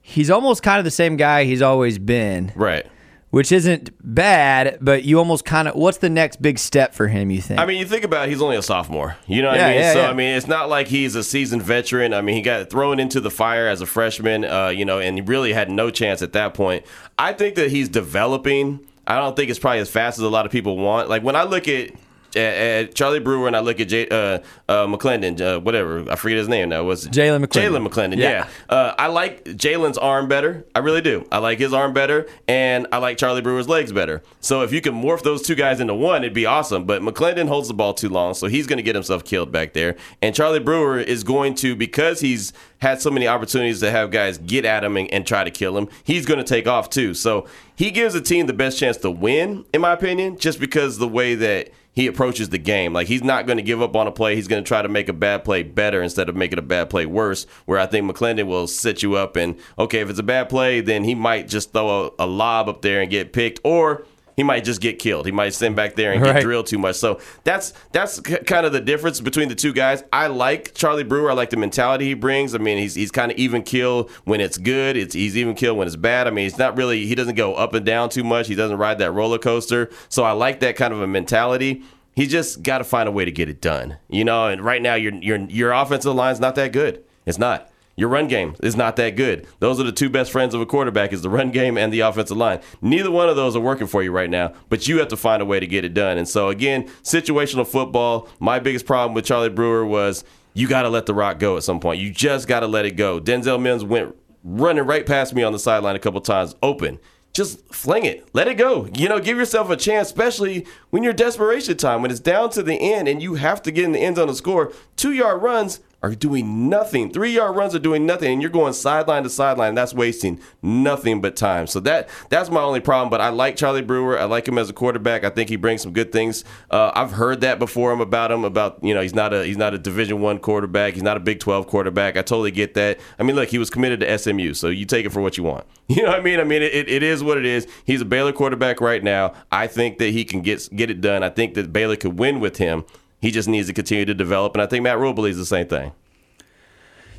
he's 0.00 0.30
almost 0.30 0.62
kind 0.62 0.78
of 0.78 0.84
the 0.84 0.90
same 0.90 1.16
guy 1.16 1.44
he's 1.44 1.62
always 1.62 1.98
been. 1.98 2.52
Right 2.54 2.86
which 3.32 3.50
isn't 3.50 3.90
bad, 4.02 4.76
but 4.82 5.04
you 5.04 5.18
almost 5.18 5.46
kind 5.46 5.66
of 5.66 5.74
what's 5.74 5.96
the 5.96 6.10
next 6.10 6.42
big 6.42 6.58
step 6.58 6.92
for 6.92 7.08
him? 7.08 7.30
You 7.30 7.40
think? 7.40 7.58
I 7.58 7.64
mean, 7.64 7.78
you 7.78 7.86
think 7.86 8.04
about 8.04 8.26
it, 8.26 8.28
he's 8.28 8.42
only 8.42 8.56
a 8.58 8.62
sophomore. 8.62 9.16
You 9.26 9.40
know 9.40 9.48
what 9.48 9.56
yeah, 9.56 9.66
I 9.66 9.70
mean? 9.70 9.80
Yeah, 9.80 9.92
so 9.94 10.00
yeah. 10.02 10.10
I 10.10 10.12
mean, 10.12 10.36
it's 10.36 10.46
not 10.46 10.68
like 10.68 10.86
he's 10.86 11.14
a 11.14 11.24
seasoned 11.24 11.62
veteran. 11.62 12.12
I 12.12 12.20
mean, 12.20 12.36
he 12.36 12.42
got 12.42 12.68
thrown 12.68 13.00
into 13.00 13.20
the 13.20 13.30
fire 13.30 13.66
as 13.66 13.80
a 13.80 13.86
freshman, 13.86 14.44
uh, 14.44 14.68
you 14.68 14.84
know, 14.84 15.00
and 15.00 15.16
he 15.16 15.22
really 15.22 15.54
had 15.54 15.70
no 15.70 15.90
chance 15.90 16.20
at 16.20 16.34
that 16.34 16.52
point. 16.52 16.84
I 17.18 17.32
think 17.32 17.54
that 17.54 17.70
he's 17.70 17.88
developing. 17.88 18.86
I 19.06 19.16
don't 19.16 19.34
think 19.34 19.48
it's 19.48 19.58
probably 19.58 19.80
as 19.80 19.88
fast 19.88 20.18
as 20.18 20.24
a 20.24 20.28
lot 20.28 20.44
of 20.44 20.52
people 20.52 20.76
want. 20.76 21.08
Like 21.08 21.22
when 21.22 21.34
I 21.34 21.44
look 21.44 21.68
at 21.68 21.90
at, 22.36 22.54
at 22.88 22.94
Charlie 22.94 23.20
Brewer 23.20 23.46
and 23.46 23.56
I 23.56 23.60
look 23.60 23.80
at 23.80 23.88
J, 23.88 24.08
uh, 24.08 24.38
uh, 24.68 24.86
McClendon, 24.86 25.40
uh, 25.40 25.60
whatever 25.60 26.10
I 26.10 26.16
forget 26.16 26.38
his 26.38 26.48
name 26.48 26.68
now. 26.70 26.84
Was 26.84 27.06
Jalen 27.08 27.44
McClendon? 27.44 27.70
Jalen 27.80 27.88
McClendon, 27.88 28.16
Yeah. 28.18 28.48
yeah. 28.68 28.74
Uh, 28.74 28.94
I 28.98 29.06
like 29.08 29.44
Jalen's 29.44 29.98
arm 29.98 30.28
better. 30.28 30.64
I 30.74 30.80
really 30.80 31.00
do. 31.00 31.26
I 31.30 31.38
like 31.38 31.58
his 31.58 31.72
arm 31.72 31.92
better, 31.92 32.28
and 32.48 32.86
I 32.92 32.98
like 32.98 33.18
Charlie 33.18 33.40
Brewer's 33.42 33.68
legs 33.68 33.92
better. 33.92 34.22
So 34.40 34.62
if 34.62 34.72
you 34.72 34.80
can 34.80 34.94
morph 34.94 35.22
those 35.22 35.42
two 35.42 35.54
guys 35.54 35.80
into 35.80 35.94
one, 35.94 36.22
it'd 36.22 36.34
be 36.34 36.46
awesome. 36.46 36.84
But 36.84 37.02
McClendon 37.02 37.48
holds 37.48 37.68
the 37.68 37.74
ball 37.74 37.94
too 37.94 38.08
long, 38.08 38.34
so 38.34 38.46
he's 38.46 38.66
going 38.66 38.76
to 38.78 38.82
get 38.82 38.94
himself 38.94 39.24
killed 39.24 39.52
back 39.52 39.72
there. 39.72 39.96
And 40.20 40.34
Charlie 40.34 40.58
Brewer 40.60 40.98
is 40.98 41.24
going 41.24 41.54
to 41.56 41.76
because 41.76 42.20
he's 42.20 42.52
had 42.78 43.00
so 43.00 43.10
many 43.10 43.28
opportunities 43.28 43.80
to 43.80 43.90
have 43.90 44.10
guys 44.10 44.38
get 44.38 44.64
at 44.64 44.82
him 44.84 44.96
and, 44.96 45.12
and 45.12 45.26
try 45.26 45.44
to 45.44 45.50
kill 45.50 45.76
him. 45.78 45.88
He's 46.02 46.26
going 46.26 46.38
to 46.38 46.44
take 46.44 46.66
off 46.66 46.90
too. 46.90 47.14
So 47.14 47.46
he 47.76 47.90
gives 47.90 48.14
the 48.14 48.20
team 48.20 48.46
the 48.46 48.52
best 48.52 48.78
chance 48.78 48.96
to 48.98 49.10
win, 49.10 49.64
in 49.72 49.80
my 49.80 49.92
opinion, 49.92 50.36
just 50.38 50.58
because 50.58 50.98
the 50.98 51.06
way 51.08 51.34
that 51.36 51.70
he 51.92 52.06
approaches 52.06 52.48
the 52.48 52.58
game. 52.58 52.92
Like 52.92 53.06
he's 53.06 53.22
not 53.22 53.46
going 53.46 53.58
to 53.58 53.62
give 53.62 53.82
up 53.82 53.94
on 53.94 54.06
a 54.06 54.12
play. 54.12 54.34
He's 54.34 54.48
going 54.48 54.64
to 54.64 54.68
try 54.68 54.82
to 54.82 54.88
make 54.88 55.08
a 55.08 55.12
bad 55.12 55.44
play 55.44 55.62
better 55.62 56.02
instead 56.02 56.28
of 56.28 56.36
making 56.36 56.58
a 56.58 56.62
bad 56.62 56.90
play 56.90 57.06
worse. 57.06 57.46
Where 57.66 57.78
I 57.78 57.86
think 57.86 58.10
McClendon 58.10 58.46
will 58.46 58.66
set 58.66 59.02
you 59.02 59.14
up 59.14 59.36
and 59.36 59.56
okay, 59.78 60.00
if 60.00 60.10
it's 60.10 60.18
a 60.18 60.24
bad 60.24 60.48
play, 60.48 60.80
then 60.80 61.04
he 61.04 61.14
might 61.14 61.48
just 61.48 61.72
throw 61.72 62.12
a, 62.18 62.24
a 62.24 62.26
lob 62.26 62.68
up 62.68 62.82
there 62.82 63.00
and 63.00 63.10
get 63.10 63.32
picked, 63.32 63.60
or 63.62 64.04
he 64.36 64.42
might 64.42 64.64
just 64.64 64.80
get 64.80 64.98
killed. 64.98 65.26
He 65.26 65.32
might 65.32 65.54
stand 65.54 65.76
back 65.76 65.94
there 65.94 66.12
and 66.12 66.22
Right. 66.22 66.34
get 66.34 66.42
drilled 66.42 66.66
too 66.66 66.78
much. 66.78 66.96
So 66.96 67.20
that's 67.44 67.72
that's 67.92 68.20
k- 68.20 68.38
kind 68.44 68.64
of 68.66 68.72
the 68.72 68.80
difference 68.80 69.20
between 69.20 69.48
the 69.48 69.54
two 69.54 69.72
guys. 69.72 70.02
I 70.12 70.28
like 70.28 70.74
Charlie 70.74 71.04
Brewer. 71.04 71.30
I 71.30 71.34
like 71.34 71.50
the 71.50 71.56
mentality 71.56 72.06
he 72.06 72.14
brings. 72.14 72.54
I 72.54 72.58
mean, 72.58 72.78
he's 72.78 72.94
he's 72.94 73.10
kind 73.10 73.30
of 73.32 73.38
even 73.38 73.62
kill 73.62 74.08
when 74.24 74.40
it's 74.40 74.58
good. 74.58 74.96
It's 74.96 75.14
he's 75.14 75.36
even 75.36 75.54
kill 75.54 75.76
when 75.76 75.86
it's 75.86 75.96
bad. 75.96 76.26
I 76.26 76.30
mean, 76.30 76.44
he's 76.44 76.58
not 76.58 76.76
really 76.76 77.06
he 77.06 77.14
doesn't 77.14 77.34
go 77.34 77.54
up 77.54 77.74
and 77.74 77.84
down 77.84 78.08
too 78.08 78.24
much. 78.24 78.48
He 78.48 78.54
doesn't 78.54 78.78
ride 78.78 78.98
that 78.98 79.12
roller 79.12 79.38
coaster. 79.38 79.90
So 80.08 80.22
I 80.24 80.32
like 80.32 80.60
that 80.60 80.76
kind 80.76 80.92
of 80.94 81.00
a 81.02 81.06
mentality. 81.06 81.82
He 82.14 82.26
just 82.26 82.62
got 82.62 82.78
to 82.78 82.84
find 82.84 83.08
a 83.08 83.12
way 83.12 83.24
to 83.24 83.32
get 83.32 83.48
it 83.48 83.60
done. 83.62 83.96
You 84.10 84.24
know, 84.24 84.46
and 84.48 84.62
right 84.62 84.82
now 84.82 84.94
your 84.94 85.14
your 85.14 85.38
your 85.38 85.72
offensive 85.72 86.14
line's 86.14 86.40
not 86.40 86.54
that 86.56 86.72
good. 86.72 87.02
It's 87.24 87.38
not. 87.38 87.70
Your 87.96 88.08
run 88.08 88.26
game 88.26 88.56
is 88.62 88.74
not 88.74 88.96
that 88.96 89.16
good. 89.16 89.46
Those 89.58 89.78
are 89.78 89.84
the 89.84 89.92
two 89.92 90.08
best 90.08 90.32
friends 90.32 90.54
of 90.54 90.60
a 90.60 90.66
quarterback 90.66 91.12
is 91.12 91.22
the 91.22 91.28
run 91.28 91.50
game 91.50 91.76
and 91.76 91.92
the 91.92 92.00
offensive 92.00 92.36
line. 92.36 92.60
Neither 92.80 93.10
one 93.10 93.28
of 93.28 93.36
those 93.36 93.54
are 93.54 93.60
working 93.60 93.86
for 93.86 94.02
you 94.02 94.10
right 94.10 94.30
now, 94.30 94.54
but 94.68 94.88
you 94.88 94.98
have 94.98 95.08
to 95.08 95.16
find 95.16 95.42
a 95.42 95.46
way 95.46 95.60
to 95.60 95.66
get 95.66 95.84
it 95.84 95.92
done. 95.92 96.16
And 96.18 96.28
so 96.28 96.48
again, 96.48 96.84
situational 97.02 97.66
football, 97.66 98.28
my 98.40 98.58
biggest 98.58 98.86
problem 98.86 99.14
with 99.14 99.24
Charlie 99.24 99.50
Brewer 99.50 99.84
was 99.84 100.24
you 100.54 100.68
got 100.68 100.82
to 100.82 100.88
let 100.88 101.06
the 101.06 101.14
rock 101.14 101.38
go 101.38 101.56
at 101.56 101.64
some 101.64 101.80
point. 101.80 102.00
You 102.00 102.10
just 102.10 102.48
got 102.48 102.60
to 102.60 102.66
let 102.66 102.86
it 102.86 102.96
go. 102.96 103.20
Denzel 103.20 103.60
Mims 103.60 103.84
went 103.84 104.16
running 104.44 104.84
right 104.84 105.06
past 105.06 105.34
me 105.34 105.42
on 105.42 105.52
the 105.52 105.58
sideline 105.58 105.94
a 105.94 106.00
couple 106.00 106.20
times 106.20 106.54
open 106.62 106.98
just 107.32 107.66
fling 107.74 108.04
it. 108.04 108.28
Let 108.34 108.48
it 108.48 108.54
go. 108.54 108.88
You 108.94 109.08
know, 109.08 109.18
give 109.18 109.38
yourself 109.38 109.70
a 109.70 109.76
chance, 109.76 110.08
especially 110.08 110.66
when 110.90 111.02
you're 111.02 111.12
desperation 111.12 111.76
time, 111.76 112.02
when 112.02 112.10
it's 112.10 112.20
down 112.20 112.50
to 112.50 112.62
the 112.62 112.74
end 112.74 113.08
and 113.08 113.22
you 113.22 113.34
have 113.34 113.62
to 113.62 113.70
get 113.70 113.84
in 113.84 113.92
the 113.92 114.00
end 114.00 114.16
zone 114.16 114.28
to 114.28 114.34
score. 114.34 114.72
Two 114.96 115.12
yard 115.12 115.42
runs 115.42 115.80
are 116.02 116.14
doing 116.14 116.68
nothing. 116.68 117.10
Three 117.12 117.32
yard 117.32 117.56
runs 117.56 117.74
are 117.74 117.78
doing 117.78 118.04
nothing, 118.04 118.32
and 118.32 118.42
you're 118.42 118.50
going 118.50 118.72
sideline 118.72 119.22
to 119.22 119.30
sideline. 119.30 119.74
That's 119.74 119.94
wasting 119.94 120.40
nothing 120.60 121.20
but 121.20 121.36
time. 121.36 121.66
So 121.66 121.80
that 121.80 122.08
that's 122.28 122.50
my 122.50 122.60
only 122.60 122.80
problem. 122.80 123.10
But 123.10 123.20
I 123.20 123.28
like 123.28 123.56
Charlie 123.56 123.82
Brewer. 123.82 124.18
I 124.18 124.24
like 124.24 124.48
him 124.48 124.58
as 124.58 124.68
a 124.68 124.72
quarterback. 124.72 125.24
I 125.24 125.30
think 125.30 125.48
he 125.48 125.56
brings 125.56 125.82
some 125.82 125.92
good 125.92 126.12
things. 126.12 126.44
Uh, 126.70 126.90
I've 126.94 127.12
heard 127.12 127.40
that 127.42 127.58
before 127.58 127.92
him 127.92 128.00
about 128.00 128.32
him 128.32 128.44
about 128.44 128.82
you 128.82 128.94
know 128.94 129.00
he's 129.00 129.14
not 129.14 129.32
a 129.32 129.44
he's 129.44 129.56
not 129.56 129.74
a 129.74 129.78
Division 129.78 130.20
One 130.20 130.38
quarterback. 130.38 130.94
He's 130.94 131.02
not 131.02 131.16
a 131.16 131.20
Big 131.20 131.40
Twelve 131.40 131.66
quarterback. 131.66 132.16
I 132.16 132.22
totally 132.22 132.50
get 132.50 132.74
that. 132.74 132.98
I 133.18 133.22
mean, 133.22 133.36
look, 133.36 133.48
he 133.48 133.58
was 133.58 133.70
committed 133.70 134.00
to 134.00 134.18
SMU, 134.18 134.54
so 134.54 134.68
you 134.68 134.84
take 134.84 135.06
it 135.06 135.10
for 135.10 135.20
what 135.20 135.36
you 135.36 135.44
want. 135.44 135.64
You 135.92 136.04
know 136.04 136.08
what 136.08 136.20
I 136.20 136.22
mean? 136.22 136.40
I 136.40 136.44
mean, 136.44 136.62
it, 136.62 136.88
it 136.88 137.02
is 137.02 137.22
what 137.22 137.36
it 137.36 137.44
is. 137.44 137.66
He's 137.84 138.00
a 138.00 138.06
Baylor 138.06 138.32
quarterback 138.32 138.80
right 138.80 139.04
now. 139.04 139.34
I 139.50 139.66
think 139.66 139.98
that 139.98 140.08
he 140.08 140.24
can 140.24 140.40
get 140.40 140.66
get 140.74 140.90
it 140.90 141.02
done. 141.02 141.22
I 141.22 141.28
think 141.28 141.52
that 141.54 141.70
Baylor 141.70 141.96
could 141.96 142.18
win 142.18 142.40
with 142.40 142.56
him. 142.56 142.86
He 143.22 143.30
just 143.30 143.48
needs 143.48 143.68
to 143.68 143.72
continue 143.72 144.04
to 144.04 144.14
develop, 144.14 144.54
and 144.54 144.62
I 144.62 144.66
think 144.66 144.82
Matt 144.82 144.98
Rhule 144.98 145.14
believes 145.14 145.38
the 145.38 145.46
same 145.46 145.68
thing. 145.68 145.92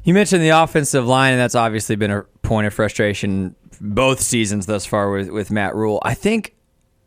You 0.04 0.14
mentioned 0.14 0.44
the 0.44 0.50
offensive 0.50 1.08
line, 1.08 1.32
and 1.32 1.40
that's 1.40 1.56
obviously 1.56 1.96
been 1.96 2.12
a 2.12 2.24
point 2.42 2.68
of 2.68 2.74
frustration 2.74 3.56
both 3.80 4.20
seasons 4.20 4.66
thus 4.66 4.86
far 4.86 5.10
with, 5.12 5.30
with 5.30 5.50
Matt 5.50 5.76
Rhule. 5.76 6.02
I 6.04 6.14
think, 6.14 6.56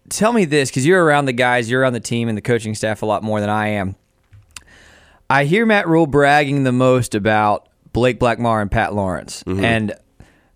tell 0.09 0.33
me 0.33 0.47
this, 0.47 0.71
because 0.71 0.87
you're 0.87 1.05
around 1.05 1.27
the 1.27 1.35
guys, 1.35 1.71
you're 1.71 1.83
around 1.83 1.93
the 1.93 2.01
team 2.01 2.29
and 2.29 2.39
the 2.39 2.43
coaching 2.43 2.75
staff 2.75 3.03
a 3.03 3.07
lot 3.07 3.23
more 3.23 3.39
than 3.39 3.51
I 3.51 3.69
am. 3.69 3.97
I 5.29 5.45
hear 5.45 5.67
Matt 5.67 5.87
Rhule 5.87 6.07
bragging 6.07 6.65
the 6.65 6.73
most 6.73 7.15
about 7.15 7.69
Blake 7.93 8.19
Blackmar 8.19 8.63
and 8.63 8.71
Pat 8.71 8.95
Lawrence. 8.95 9.43
Mm-hmm. 9.43 9.63
And 9.63 9.95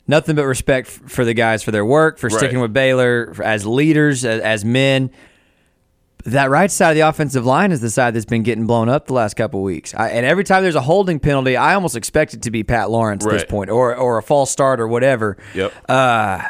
nothing 0.07 0.35
but 0.35 0.47
respect 0.47 0.89
for 0.89 1.27
the 1.27 1.35
guys 1.35 1.63
for 1.63 1.73
their 1.73 1.85
work, 1.85 2.19
for 2.19 2.31
sticking 2.31 2.57
right. 2.57 2.63
with 2.63 2.73
Baylor 2.73 3.35
as 3.45 3.67
leaders, 3.67 4.25
as, 4.25 4.41
as 4.41 4.65
men 4.65 5.11
that 6.25 6.51
right 6.51 6.71
side 6.71 6.91
of 6.91 6.95
the 6.97 7.03
offensive 7.03 7.47
line 7.47 7.73
is 7.73 7.81
the 7.81 7.91
side 7.91 8.15
that's 8.15 8.25
been 8.25 8.43
getting 8.43 8.67
blown 8.67 8.89
up 8.89 9.07
the 9.07 9.15
last 9.15 9.35
couple 9.35 9.63
weeks. 9.63 9.95
I, 9.95 10.11
and 10.11 10.27
every 10.27 10.45
time 10.45 10.63
there's 10.63 10.75
a 10.75 10.81
holding 10.81 11.21
penalty, 11.21 11.57
I 11.57 11.75
almost 11.75 11.97
expect 11.97 12.35
it 12.35 12.43
to 12.43 12.51
be 12.51 12.63
Pat 12.63 12.91
Lawrence 12.91 13.25
right. 13.25 13.35
at 13.35 13.41
this 13.41 13.51
point, 13.51 13.71
or 13.71 13.95
or 13.97 14.19
a 14.19 14.23
false 14.23 14.51
start 14.51 14.81
or 14.81 14.89
whatever. 14.89 15.37
Yep. 15.55 15.73
Uh, 15.89 16.43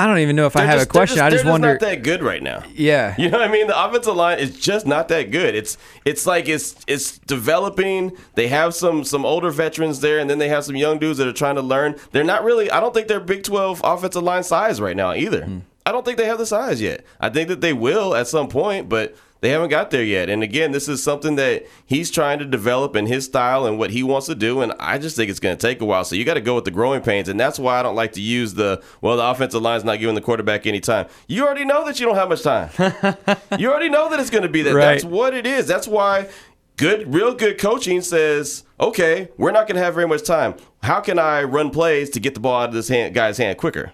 I 0.00 0.06
don't 0.06 0.20
even 0.20 0.34
know 0.34 0.46
if 0.46 0.54
they're 0.54 0.62
I 0.62 0.66
have 0.66 0.78
just, 0.78 0.86
a 0.86 0.90
question. 0.90 1.16
Just, 1.16 1.26
I 1.26 1.30
just 1.30 1.44
wonder. 1.44 1.72
Not 1.72 1.80
that 1.80 2.02
good 2.02 2.22
right 2.22 2.42
now. 2.42 2.64
Yeah. 2.74 3.14
You 3.18 3.28
know 3.28 3.38
what 3.38 3.46
I 3.46 3.52
mean? 3.52 3.66
The 3.66 3.84
offensive 3.84 4.16
line 4.16 4.38
is 4.38 4.58
just 4.58 4.86
not 4.86 5.08
that 5.08 5.30
good. 5.30 5.54
It's 5.54 5.76
it's 6.06 6.24
like 6.24 6.48
it's 6.48 6.74
it's 6.86 7.18
developing. 7.18 8.16
They 8.34 8.48
have 8.48 8.74
some 8.74 9.04
some 9.04 9.26
older 9.26 9.50
veterans 9.50 10.00
there, 10.00 10.18
and 10.18 10.30
then 10.30 10.38
they 10.38 10.48
have 10.48 10.64
some 10.64 10.74
young 10.74 10.98
dudes 10.98 11.18
that 11.18 11.28
are 11.28 11.34
trying 11.34 11.56
to 11.56 11.62
learn. 11.62 11.96
They're 12.12 12.24
not 12.24 12.44
really. 12.44 12.70
I 12.70 12.80
don't 12.80 12.94
think 12.94 13.08
they're 13.08 13.20
Big 13.20 13.42
Twelve 13.42 13.82
offensive 13.84 14.22
line 14.22 14.42
size 14.42 14.80
right 14.80 14.96
now 14.96 15.12
either. 15.12 15.42
Mm. 15.42 15.62
I 15.86 15.92
don't 15.92 16.04
think 16.04 16.18
they 16.18 16.26
have 16.26 16.38
the 16.38 16.46
size 16.46 16.80
yet. 16.80 17.04
I 17.20 17.30
think 17.30 17.48
that 17.48 17.60
they 17.60 17.72
will 17.72 18.14
at 18.14 18.28
some 18.28 18.48
point, 18.48 18.88
but 18.88 19.16
they 19.40 19.50
haven't 19.50 19.70
got 19.70 19.90
there 19.90 20.04
yet. 20.04 20.28
And 20.28 20.42
again, 20.42 20.72
this 20.72 20.88
is 20.88 21.02
something 21.02 21.36
that 21.36 21.66
he's 21.86 22.10
trying 22.10 22.38
to 22.40 22.44
develop 22.44 22.94
in 22.94 23.06
his 23.06 23.24
style 23.24 23.64
and 23.64 23.78
what 23.78 23.90
he 23.90 24.02
wants 24.02 24.26
to 24.26 24.34
do. 24.34 24.60
And 24.60 24.72
I 24.78 24.98
just 24.98 25.16
think 25.16 25.30
it's 25.30 25.40
going 25.40 25.56
to 25.56 25.60
take 25.66 25.80
a 25.80 25.86
while. 25.86 26.04
So 26.04 26.14
you 26.14 26.24
got 26.24 26.34
to 26.34 26.42
go 26.42 26.54
with 26.54 26.64
the 26.66 26.70
growing 26.70 27.00
pains. 27.00 27.28
And 27.28 27.40
that's 27.40 27.58
why 27.58 27.80
I 27.80 27.82
don't 27.82 27.94
like 27.96 28.12
to 28.12 28.20
use 28.20 28.54
the, 28.54 28.82
well, 29.00 29.16
the 29.16 29.24
offensive 29.24 29.62
line's 29.62 29.84
not 29.84 29.98
giving 29.98 30.14
the 30.14 30.20
quarterback 30.20 30.66
any 30.66 30.80
time. 30.80 31.06
You 31.26 31.46
already 31.46 31.64
know 31.64 31.86
that 31.86 31.98
you 31.98 32.06
don't 32.06 32.16
have 32.16 32.28
much 32.28 32.42
time. 32.42 32.68
you 33.58 33.70
already 33.70 33.88
know 33.88 34.10
that 34.10 34.20
it's 34.20 34.30
going 34.30 34.42
to 34.42 34.48
be 34.48 34.62
that. 34.62 34.74
Right. 34.74 34.84
That's 34.92 35.04
what 35.04 35.32
it 35.32 35.46
is. 35.46 35.66
That's 35.66 35.88
why 35.88 36.28
good, 36.76 37.12
real 37.12 37.34
good 37.34 37.58
coaching 37.58 38.02
says, 38.02 38.64
okay, 38.78 39.30
we're 39.38 39.52
not 39.52 39.66
going 39.66 39.76
to 39.76 39.82
have 39.82 39.94
very 39.94 40.08
much 40.08 40.24
time. 40.24 40.54
How 40.82 41.00
can 41.00 41.18
I 41.18 41.44
run 41.44 41.70
plays 41.70 42.10
to 42.10 42.20
get 42.20 42.34
the 42.34 42.40
ball 42.40 42.62
out 42.62 42.68
of 42.68 42.74
this 42.74 42.88
hand, 42.88 43.14
guy's 43.14 43.38
hand 43.38 43.56
quicker? 43.56 43.92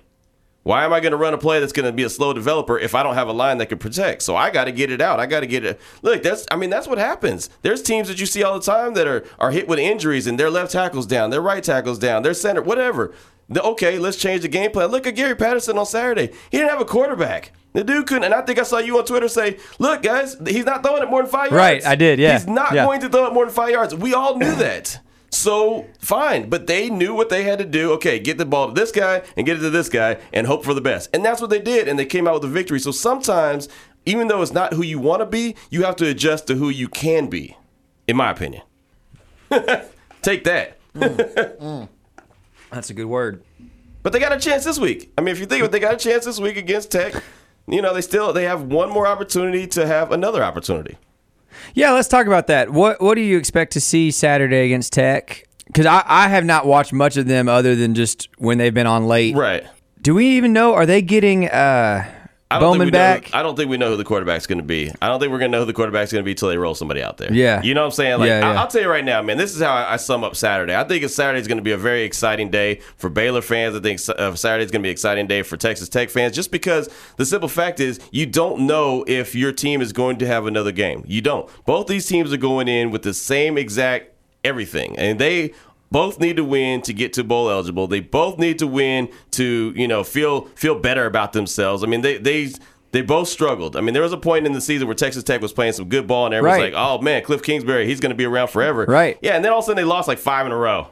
Why 0.66 0.84
am 0.84 0.92
I 0.92 0.98
going 0.98 1.12
to 1.12 1.16
run 1.16 1.32
a 1.32 1.38
play 1.38 1.60
that's 1.60 1.72
going 1.72 1.86
to 1.86 1.92
be 1.92 2.02
a 2.02 2.10
slow 2.10 2.32
developer 2.32 2.76
if 2.76 2.96
I 2.96 3.04
don't 3.04 3.14
have 3.14 3.28
a 3.28 3.32
line 3.32 3.58
that 3.58 3.66
can 3.66 3.78
protect? 3.78 4.22
So 4.22 4.34
I 4.34 4.50
got 4.50 4.64
to 4.64 4.72
get 4.72 4.90
it 4.90 5.00
out. 5.00 5.20
I 5.20 5.26
got 5.26 5.40
to 5.40 5.46
get 5.46 5.64
it. 5.64 5.80
Look, 6.02 6.24
that's 6.24 6.44
I 6.50 6.56
mean 6.56 6.70
that's 6.70 6.88
what 6.88 6.98
happens. 6.98 7.48
There's 7.62 7.80
teams 7.80 8.08
that 8.08 8.18
you 8.18 8.26
see 8.26 8.42
all 8.42 8.58
the 8.58 8.64
time 8.64 8.94
that 8.94 9.06
are 9.06 9.24
are 9.38 9.52
hit 9.52 9.68
with 9.68 9.78
injuries 9.78 10.26
and 10.26 10.40
their 10.40 10.50
left 10.50 10.72
tackles 10.72 11.06
down, 11.06 11.30
their 11.30 11.40
right 11.40 11.62
tackles 11.62 12.00
down, 12.00 12.24
their 12.24 12.34
center, 12.34 12.62
whatever. 12.62 13.14
The, 13.48 13.62
okay, 13.62 14.00
let's 14.00 14.16
change 14.16 14.42
the 14.42 14.48
game 14.48 14.72
plan. 14.72 14.88
Look 14.88 15.06
at 15.06 15.14
Gary 15.14 15.36
Patterson 15.36 15.78
on 15.78 15.86
Saturday. 15.86 16.32
He 16.50 16.58
didn't 16.58 16.70
have 16.70 16.80
a 16.80 16.84
quarterback. 16.84 17.52
The 17.72 17.84
dude 17.84 18.08
couldn't, 18.08 18.24
and 18.24 18.34
I 18.34 18.42
think 18.42 18.58
I 18.58 18.64
saw 18.64 18.78
you 18.78 18.98
on 18.98 19.04
Twitter 19.04 19.28
say, 19.28 19.58
"Look, 19.78 20.02
guys, 20.02 20.36
he's 20.48 20.64
not 20.64 20.82
throwing 20.82 21.04
it 21.04 21.08
more 21.08 21.22
than 21.22 21.30
five 21.30 21.52
yards." 21.52 21.54
Right, 21.54 21.86
I 21.86 21.94
did. 21.94 22.18
Yeah, 22.18 22.32
he's 22.32 22.48
not 22.48 22.74
yeah. 22.74 22.84
going 22.84 23.00
to 23.02 23.08
throw 23.08 23.26
it 23.26 23.32
more 23.32 23.44
than 23.44 23.54
five 23.54 23.70
yards. 23.70 23.94
We 23.94 24.14
all 24.14 24.36
knew 24.36 24.56
that. 24.56 24.98
So 25.30 25.86
fine, 25.98 26.48
but 26.48 26.66
they 26.66 26.88
knew 26.88 27.14
what 27.14 27.28
they 27.28 27.42
had 27.42 27.58
to 27.58 27.64
do. 27.64 27.92
Okay, 27.92 28.18
get 28.18 28.38
the 28.38 28.46
ball 28.46 28.68
to 28.68 28.74
this 28.74 28.92
guy 28.92 29.22
and 29.36 29.44
get 29.44 29.56
it 29.56 29.60
to 29.60 29.70
this 29.70 29.88
guy 29.88 30.18
and 30.32 30.46
hope 30.46 30.64
for 30.64 30.74
the 30.74 30.80
best. 30.80 31.10
And 31.12 31.24
that's 31.24 31.40
what 31.40 31.50
they 31.50 31.60
did, 31.60 31.88
and 31.88 31.98
they 31.98 32.06
came 32.06 32.26
out 32.26 32.34
with 32.34 32.44
a 32.44 32.48
victory. 32.48 32.80
So 32.80 32.90
sometimes, 32.90 33.68
even 34.04 34.28
though 34.28 34.42
it's 34.42 34.52
not 34.52 34.72
who 34.72 34.82
you 34.82 34.98
want 34.98 35.20
to 35.20 35.26
be, 35.26 35.56
you 35.70 35.84
have 35.84 35.96
to 35.96 36.06
adjust 36.06 36.46
to 36.46 36.54
who 36.54 36.68
you 36.68 36.88
can 36.88 37.28
be, 37.28 37.56
in 38.06 38.16
my 38.16 38.30
opinion. 38.30 38.62
Take 40.22 40.44
that. 40.44 40.78
mm, 40.94 41.16
mm. 41.60 41.88
That's 42.70 42.90
a 42.90 42.94
good 42.94 43.06
word. 43.06 43.42
But 44.02 44.12
they 44.12 44.20
got 44.20 44.32
a 44.32 44.38
chance 44.38 44.64
this 44.64 44.78
week. 44.78 45.12
I 45.18 45.20
mean, 45.20 45.32
if 45.32 45.40
you 45.40 45.46
think 45.46 45.62
of 45.62 45.66
it, 45.66 45.72
they 45.72 45.80
got 45.80 45.94
a 45.94 45.96
chance 45.96 46.24
this 46.24 46.38
week 46.38 46.56
against 46.56 46.92
Tech. 46.92 47.14
You 47.66 47.82
know, 47.82 47.92
they 47.92 48.00
still 48.00 48.32
they 48.32 48.44
have 48.44 48.62
one 48.62 48.90
more 48.90 49.06
opportunity 49.06 49.66
to 49.68 49.86
have 49.86 50.12
another 50.12 50.44
opportunity. 50.44 50.96
Yeah, 51.74 51.92
let's 51.92 52.08
talk 52.08 52.26
about 52.26 52.46
that. 52.48 52.70
What 52.70 53.00
What 53.00 53.14
do 53.14 53.20
you 53.20 53.38
expect 53.38 53.72
to 53.72 53.80
see 53.80 54.10
Saturday 54.10 54.66
against 54.66 54.92
Tech? 54.92 55.46
Because 55.66 55.86
I, 55.86 56.02
I 56.06 56.28
have 56.28 56.44
not 56.44 56.66
watched 56.66 56.92
much 56.92 57.16
of 57.16 57.26
them 57.26 57.48
other 57.48 57.74
than 57.74 57.94
just 57.94 58.28
when 58.38 58.58
they've 58.58 58.72
been 58.74 58.86
on 58.86 59.06
late. 59.06 59.34
Right. 59.34 59.66
Do 60.00 60.14
we 60.14 60.28
even 60.36 60.52
know? 60.52 60.74
Are 60.74 60.86
they 60.86 61.02
getting 61.02 61.48
uh, 61.48 62.08
I 62.48 62.60
don't 62.60 62.74
Bowman 62.74 62.90
back? 62.90 63.32
Know, 63.32 63.40
I 63.40 63.42
don't 63.42 63.56
think 63.56 63.68
we 63.70 63.76
know 63.76 63.90
who 63.90 63.96
the 63.96 64.04
quarterback's 64.04 64.46
going 64.46 64.58
to 64.58 64.64
be. 64.64 64.92
I 65.02 65.08
don't 65.08 65.18
think 65.18 65.32
we're 65.32 65.40
going 65.40 65.50
to 65.50 65.56
know 65.56 65.62
who 65.62 65.66
the 65.66 65.72
quarterback's 65.72 66.12
going 66.12 66.22
to 66.22 66.24
be 66.24 66.30
until 66.30 66.48
they 66.48 66.56
roll 66.56 66.76
somebody 66.76 67.02
out 67.02 67.16
there. 67.16 67.32
Yeah. 67.32 67.60
You 67.60 67.74
know 67.74 67.80
what 67.80 67.86
I'm 67.86 67.92
saying? 67.92 68.20
Like, 68.20 68.28
yeah, 68.28 68.40
yeah. 68.40 68.60
I, 68.60 68.62
will 68.62 68.70
tell 68.70 68.82
you 68.82 68.88
right 68.88 69.04
now, 69.04 69.20
man, 69.20 69.36
this 69.36 69.52
is 69.52 69.60
how 69.60 69.74
I, 69.74 69.94
I 69.94 69.96
sum 69.96 70.22
up 70.22 70.36
Saturday. 70.36 70.76
I 70.76 70.84
think 70.84 71.08
Saturday 71.08 71.40
is 71.40 71.48
going 71.48 71.58
to 71.58 71.64
be 71.64 71.72
a 71.72 71.76
very 71.76 72.02
exciting 72.02 72.50
day 72.50 72.80
for 72.98 73.10
Baylor 73.10 73.42
fans. 73.42 73.74
I 73.74 73.80
think 73.80 74.00
uh, 74.08 74.36
Saturday 74.36 74.64
is 74.64 74.70
going 74.70 74.80
to 74.80 74.86
be 74.86 74.90
an 74.90 74.92
exciting 74.92 75.26
day 75.26 75.42
for 75.42 75.56
Texas 75.56 75.88
Tech 75.88 76.08
fans 76.08 76.36
just 76.36 76.52
because 76.52 76.88
the 77.16 77.26
simple 77.26 77.48
fact 77.48 77.80
is 77.80 77.98
you 78.12 78.26
don't 78.26 78.60
know 78.60 79.04
if 79.08 79.34
your 79.34 79.50
team 79.50 79.80
is 79.80 79.92
going 79.92 80.18
to 80.18 80.26
have 80.26 80.46
another 80.46 80.72
game. 80.72 81.04
You 81.08 81.22
don't. 81.22 81.50
Both 81.64 81.88
these 81.88 82.06
teams 82.06 82.32
are 82.32 82.36
going 82.38 82.68
in 82.68 82.92
with 82.92 83.02
the 83.02 83.14
same 83.14 83.58
exact 83.58 84.12
everything. 84.44 84.96
And 84.96 85.18
they 85.18 85.52
both 85.90 86.18
need 86.18 86.36
to 86.36 86.44
win 86.44 86.82
to 86.82 86.92
get 86.92 87.12
to 87.14 87.24
bowl 87.24 87.50
eligible. 87.50 87.86
They 87.86 88.00
both 88.00 88.38
need 88.38 88.58
to 88.58 88.66
win 88.66 89.08
to, 89.32 89.72
you 89.76 89.88
know, 89.88 90.04
feel 90.04 90.46
feel 90.54 90.78
better 90.78 91.06
about 91.06 91.32
themselves. 91.32 91.84
I 91.84 91.86
mean, 91.86 92.00
they 92.00 92.18
they 92.18 92.50
they 92.92 93.02
both 93.02 93.28
struggled. 93.28 93.76
I 93.76 93.80
mean, 93.80 93.92
there 93.94 94.02
was 94.02 94.12
a 94.12 94.18
point 94.18 94.46
in 94.46 94.52
the 94.52 94.60
season 94.60 94.86
where 94.86 94.94
Texas 94.94 95.22
Tech 95.22 95.40
was 95.40 95.52
playing 95.52 95.74
some 95.74 95.88
good 95.88 96.06
ball, 96.06 96.26
and 96.26 96.34
everyone's 96.34 96.60
right. 96.60 96.72
like, 96.72 96.82
"Oh 96.82 97.00
man, 97.00 97.22
Cliff 97.22 97.42
Kingsbury, 97.42 97.86
he's 97.86 98.00
going 98.00 98.10
to 98.10 98.16
be 98.16 98.24
around 98.24 98.48
forever." 98.48 98.84
Right? 98.86 99.18
Yeah, 99.22 99.36
and 99.36 99.44
then 99.44 99.52
all 99.52 99.58
of 99.58 99.64
a 99.64 99.66
sudden 99.66 99.76
they 99.76 99.84
lost 99.84 100.08
like 100.08 100.18
five 100.18 100.46
in 100.46 100.52
a 100.52 100.56
row. 100.56 100.88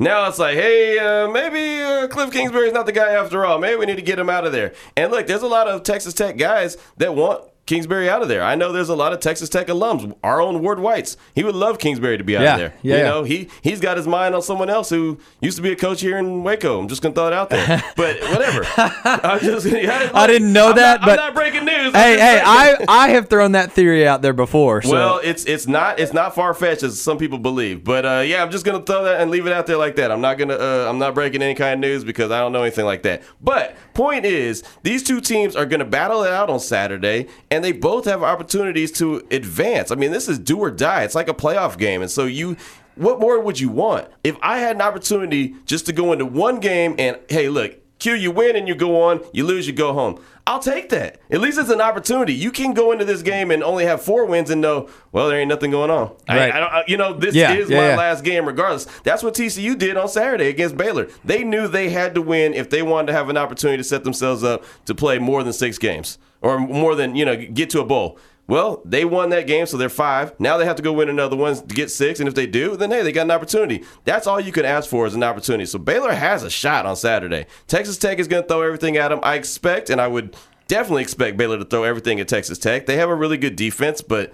Now 0.00 0.28
it's 0.28 0.38
like, 0.38 0.54
hey, 0.54 0.96
uh, 0.96 1.28
maybe 1.28 1.82
uh, 1.82 2.06
Cliff 2.06 2.32
Kingsbury's 2.32 2.72
not 2.72 2.86
the 2.86 2.92
guy 2.92 3.14
after 3.14 3.44
all. 3.44 3.58
Maybe 3.58 3.76
we 3.76 3.86
need 3.86 3.96
to 3.96 4.02
get 4.02 4.16
him 4.16 4.30
out 4.30 4.46
of 4.46 4.52
there. 4.52 4.72
And 4.96 5.10
look, 5.10 5.26
there's 5.26 5.42
a 5.42 5.48
lot 5.48 5.66
of 5.66 5.82
Texas 5.82 6.14
Tech 6.14 6.36
guys 6.36 6.76
that 6.98 7.16
want 7.16 7.42
Kingsbury 7.68 8.08
out 8.08 8.22
of 8.22 8.28
there. 8.28 8.42
I 8.42 8.54
know 8.54 8.72
there's 8.72 8.88
a 8.88 8.96
lot 8.96 9.12
of 9.12 9.20
Texas 9.20 9.50
Tech 9.50 9.66
alums. 9.66 10.16
Our 10.22 10.40
own 10.40 10.62
Ward 10.62 10.80
Whites, 10.80 11.18
he 11.34 11.44
would 11.44 11.54
love 11.54 11.78
Kingsbury 11.78 12.16
to 12.16 12.24
be 12.24 12.34
out 12.34 12.42
yeah, 12.42 12.52
of 12.54 12.58
there. 12.58 12.74
Yeah, 12.80 12.96
you 12.96 13.02
know, 13.02 13.22
he 13.24 13.50
he's 13.60 13.78
got 13.78 13.98
his 13.98 14.06
mind 14.06 14.34
on 14.34 14.40
someone 14.40 14.70
else 14.70 14.88
who 14.88 15.18
used 15.42 15.58
to 15.58 15.62
be 15.62 15.70
a 15.70 15.76
coach 15.76 16.00
here 16.00 16.16
in 16.16 16.42
Waco. 16.44 16.80
I'm 16.80 16.88
just 16.88 17.02
gonna 17.02 17.14
throw 17.14 17.26
it 17.26 17.34
out 17.34 17.50
there, 17.50 17.84
but 17.96 18.22
whatever. 18.22 18.66
I, 18.74 19.38
just, 19.42 19.66
yeah, 19.70 20.10
I 20.14 20.26
didn't 20.26 20.50
know 20.50 20.70
I'm 20.70 20.76
that, 20.76 21.02
not, 21.02 21.06
but 21.06 21.20
I'm 21.20 21.26
not 21.26 21.34
breaking 21.34 21.66
news. 21.66 21.92
Hey, 21.92 22.18
hey, 22.18 22.40
I 22.42 22.76
I 22.88 23.10
have 23.10 23.28
thrown 23.28 23.52
that 23.52 23.72
theory 23.72 24.08
out 24.08 24.22
there 24.22 24.32
before. 24.32 24.80
So. 24.80 24.90
Well, 24.90 25.20
it's 25.22 25.44
it's 25.44 25.66
not 25.66 26.00
it's 26.00 26.14
not 26.14 26.34
far 26.34 26.54
fetched 26.54 26.82
as 26.82 26.98
some 26.98 27.18
people 27.18 27.38
believe, 27.38 27.84
but 27.84 28.06
uh, 28.06 28.22
yeah, 28.24 28.42
I'm 28.42 28.50
just 28.50 28.64
gonna 28.64 28.80
throw 28.80 29.04
that 29.04 29.20
and 29.20 29.30
leave 29.30 29.46
it 29.46 29.52
out 29.52 29.66
there 29.66 29.76
like 29.76 29.96
that. 29.96 30.10
I'm 30.10 30.22
not 30.22 30.38
gonna 30.38 30.56
uh, 30.56 30.86
I'm 30.88 30.98
not 30.98 31.14
breaking 31.14 31.42
any 31.42 31.54
kind 31.54 31.74
of 31.74 31.80
news 31.80 32.02
because 32.02 32.30
I 32.30 32.40
don't 32.40 32.52
know 32.52 32.62
anything 32.62 32.86
like 32.86 33.02
that. 33.02 33.24
But 33.42 33.76
point 33.92 34.24
is, 34.24 34.64
these 34.82 35.02
two 35.02 35.20
teams 35.20 35.54
are 35.54 35.66
gonna 35.66 35.84
battle 35.84 36.22
it 36.22 36.32
out 36.32 36.48
on 36.48 36.60
Saturday, 36.60 37.26
and 37.50 37.57
they 37.64 37.72
both 37.72 38.04
have 38.04 38.22
opportunities 38.22 38.92
to 38.92 39.26
advance. 39.30 39.90
I 39.90 39.94
mean, 39.94 40.10
this 40.12 40.28
is 40.28 40.38
do 40.38 40.58
or 40.58 40.70
die. 40.70 41.02
It's 41.04 41.14
like 41.14 41.28
a 41.28 41.34
playoff 41.34 41.78
game. 41.78 42.02
And 42.02 42.10
so 42.10 42.24
you 42.24 42.56
what 42.96 43.20
more 43.20 43.38
would 43.40 43.60
you 43.60 43.68
want? 43.68 44.08
If 44.24 44.36
I 44.42 44.58
had 44.58 44.74
an 44.76 44.82
opportunity 44.82 45.54
just 45.66 45.86
to 45.86 45.92
go 45.92 46.12
into 46.12 46.26
one 46.26 46.58
game 46.58 46.96
and 46.98 47.18
hey, 47.28 47.48
look, 47.48 47.76
Q, 48.00 48.14
you 48.14 48.30
win 48.30 48.56
and 48.56 48.66
you 48.68 48.74
go 48.74 49.02
on. 49.02 49.20
You 49.32 49.44
lose, 49.44 49.66
you 49.66 49.72
go 49.72 49.92
home. 49.92 50.20
I'll 50.46 50.60
take 50.60 50.88
that. 50.90 51.20
At 51.30 51.40
least 51.40 51.58
it's 51.58 51.68
an 51.68 51.80
opportunity. 51.80 52.32
You 52.32 52.50
can 52.50 52.72
go 52.72 52.90
into 52.92 53.04
this 53.04 53.20
game 53.22 53.50
and 53.50 53.62
only 53.62 53.84
have 53.84 54.00
four 54.00 54.24
wins 54.24 54.48
and 54.50 54.60
know, 54.62 54.88
well, 55.12 55.28
there 55.28 55.38
ain't 55.38 55.48
nothing 55.50 55.70
going 55.70 55.90
on. 55.90 56.08
Right. 56.28 56.50
I, 56.52 56.56
I 56.56 56.60
don't, 56.60 56.72
I- 56.72 56.84
you 56.88 56.96
know, 56.96 57.12
this 57.12 57.34
Yeah, 57.34 57.52
is 57.52 57.68
yeah, 57.68 57.76
my 57.76 57.88
yeah. 57.90 57.96
last 57.96 58.24
game 58.24 58.46
regardless. 58.46 58.86
That's 59.04 59.22
what 59.22 59.34
TCU 59.34 59.76
did 59.76 59.96
on 59.98 60.08
Saturday 60.08 60.46
against 60.48 60.76
Baylor. 60.76 61.08
They 61.24 61.44
knew 61.44 61.68
they 61.68 61.90
had 61.90 62.14
to 62.14 62.22
win 62.22 62.54
if 62.54 62.70
they 62.70 62.82
wanted 62.82 63.08
to 63.08 63.12
have 63.12 63.28
an 63.28 63.36
opportunity 63.36 63.76
to 63.78 63.84
set 63.84 64.04
themselves 64.04 64.42
up 64.42 64.64
to 64.86 64.94
play 64.94 65.18
more 65.18 65.42
than 65.42 65.52
six 65.52 65.76
games 65.76 66.18
or 66.40 66.58
more 66.58 66.94
than, 66.94 67.14
you 67.14 67.24
know, 67.24 67.36
get 67.36 67.70
to 67.70 67.80
a 67.80 67.84
bowl. 67.84 68.18
Well, 68.46 68.80
they 68.82 69.04
won 69.04 69.28
that 69.28 69.46
game, 69.46 69.66
so 69.66 69.76
they're 69.76 69.90
five. 69.90 70.38
Now 70.40 70.56
they 70.56 70.64
have 70.64 70.76
to 70.76 70.82
go 70.82 70.94
win 70.94 71.10
another 71.10 71.36
one 71.36 71.54
to 71.54 71.74
get 71.74 71.90
six, 71.90 72.18
and 72.18 72.26
if 72.26 72.34
they 72.34 72.46
do, 72.46 72.76
then 72.76 72.90
hey, 72.90 73.02
they 73.02 73.12
got 73.12 73.22
an 73.22 73.30
opportunity. 73.30 73.84
That's 74.04 74.26
all 74.26 74.40
you 74.40 74.52
can 74.52 74.64
ask 74.64 74.88
for 74.88 75.06
is 75.06 75.14
an 75.14 75.22
opportunity. 75.22 75.66
So 75.66 75.78
Baylor 75.78 76.12
has 76.12 76.42
a 76.44 76.50
shot 76.50 76.86
on 76.86 76.96
Saturday. 76.96 77.44
Texas 77.66 77.98
Tech 77.98 78.18
is 78.18 78.26
going 78.26 78.42
to 78.42 78.48
throw 78.48 78.62
everything 78.62 78.96
at 78.96 79.08
them. 79.08 79.20
I 79.22 79.34
expect, 79.34 79.90
and 79.90 80.00
I 80.00 80.08
would 80.08 80.34
definitely 80.66 81.02
expect 81.02 81.36
Baylor 81.36 81.58
to 81.58 81.64
throw 81.66 81.84
everything 81.84 82.20
at 82.20 82.28
Texas 82.28 82.58
Tech. 82.58 82.86
They 82.86 82.96
have 82.96 83.10
a 83.10 83.14
really 83.14 83.36
good 83.36 83.54
defense, 83.54 84.00
but 84.00 84.32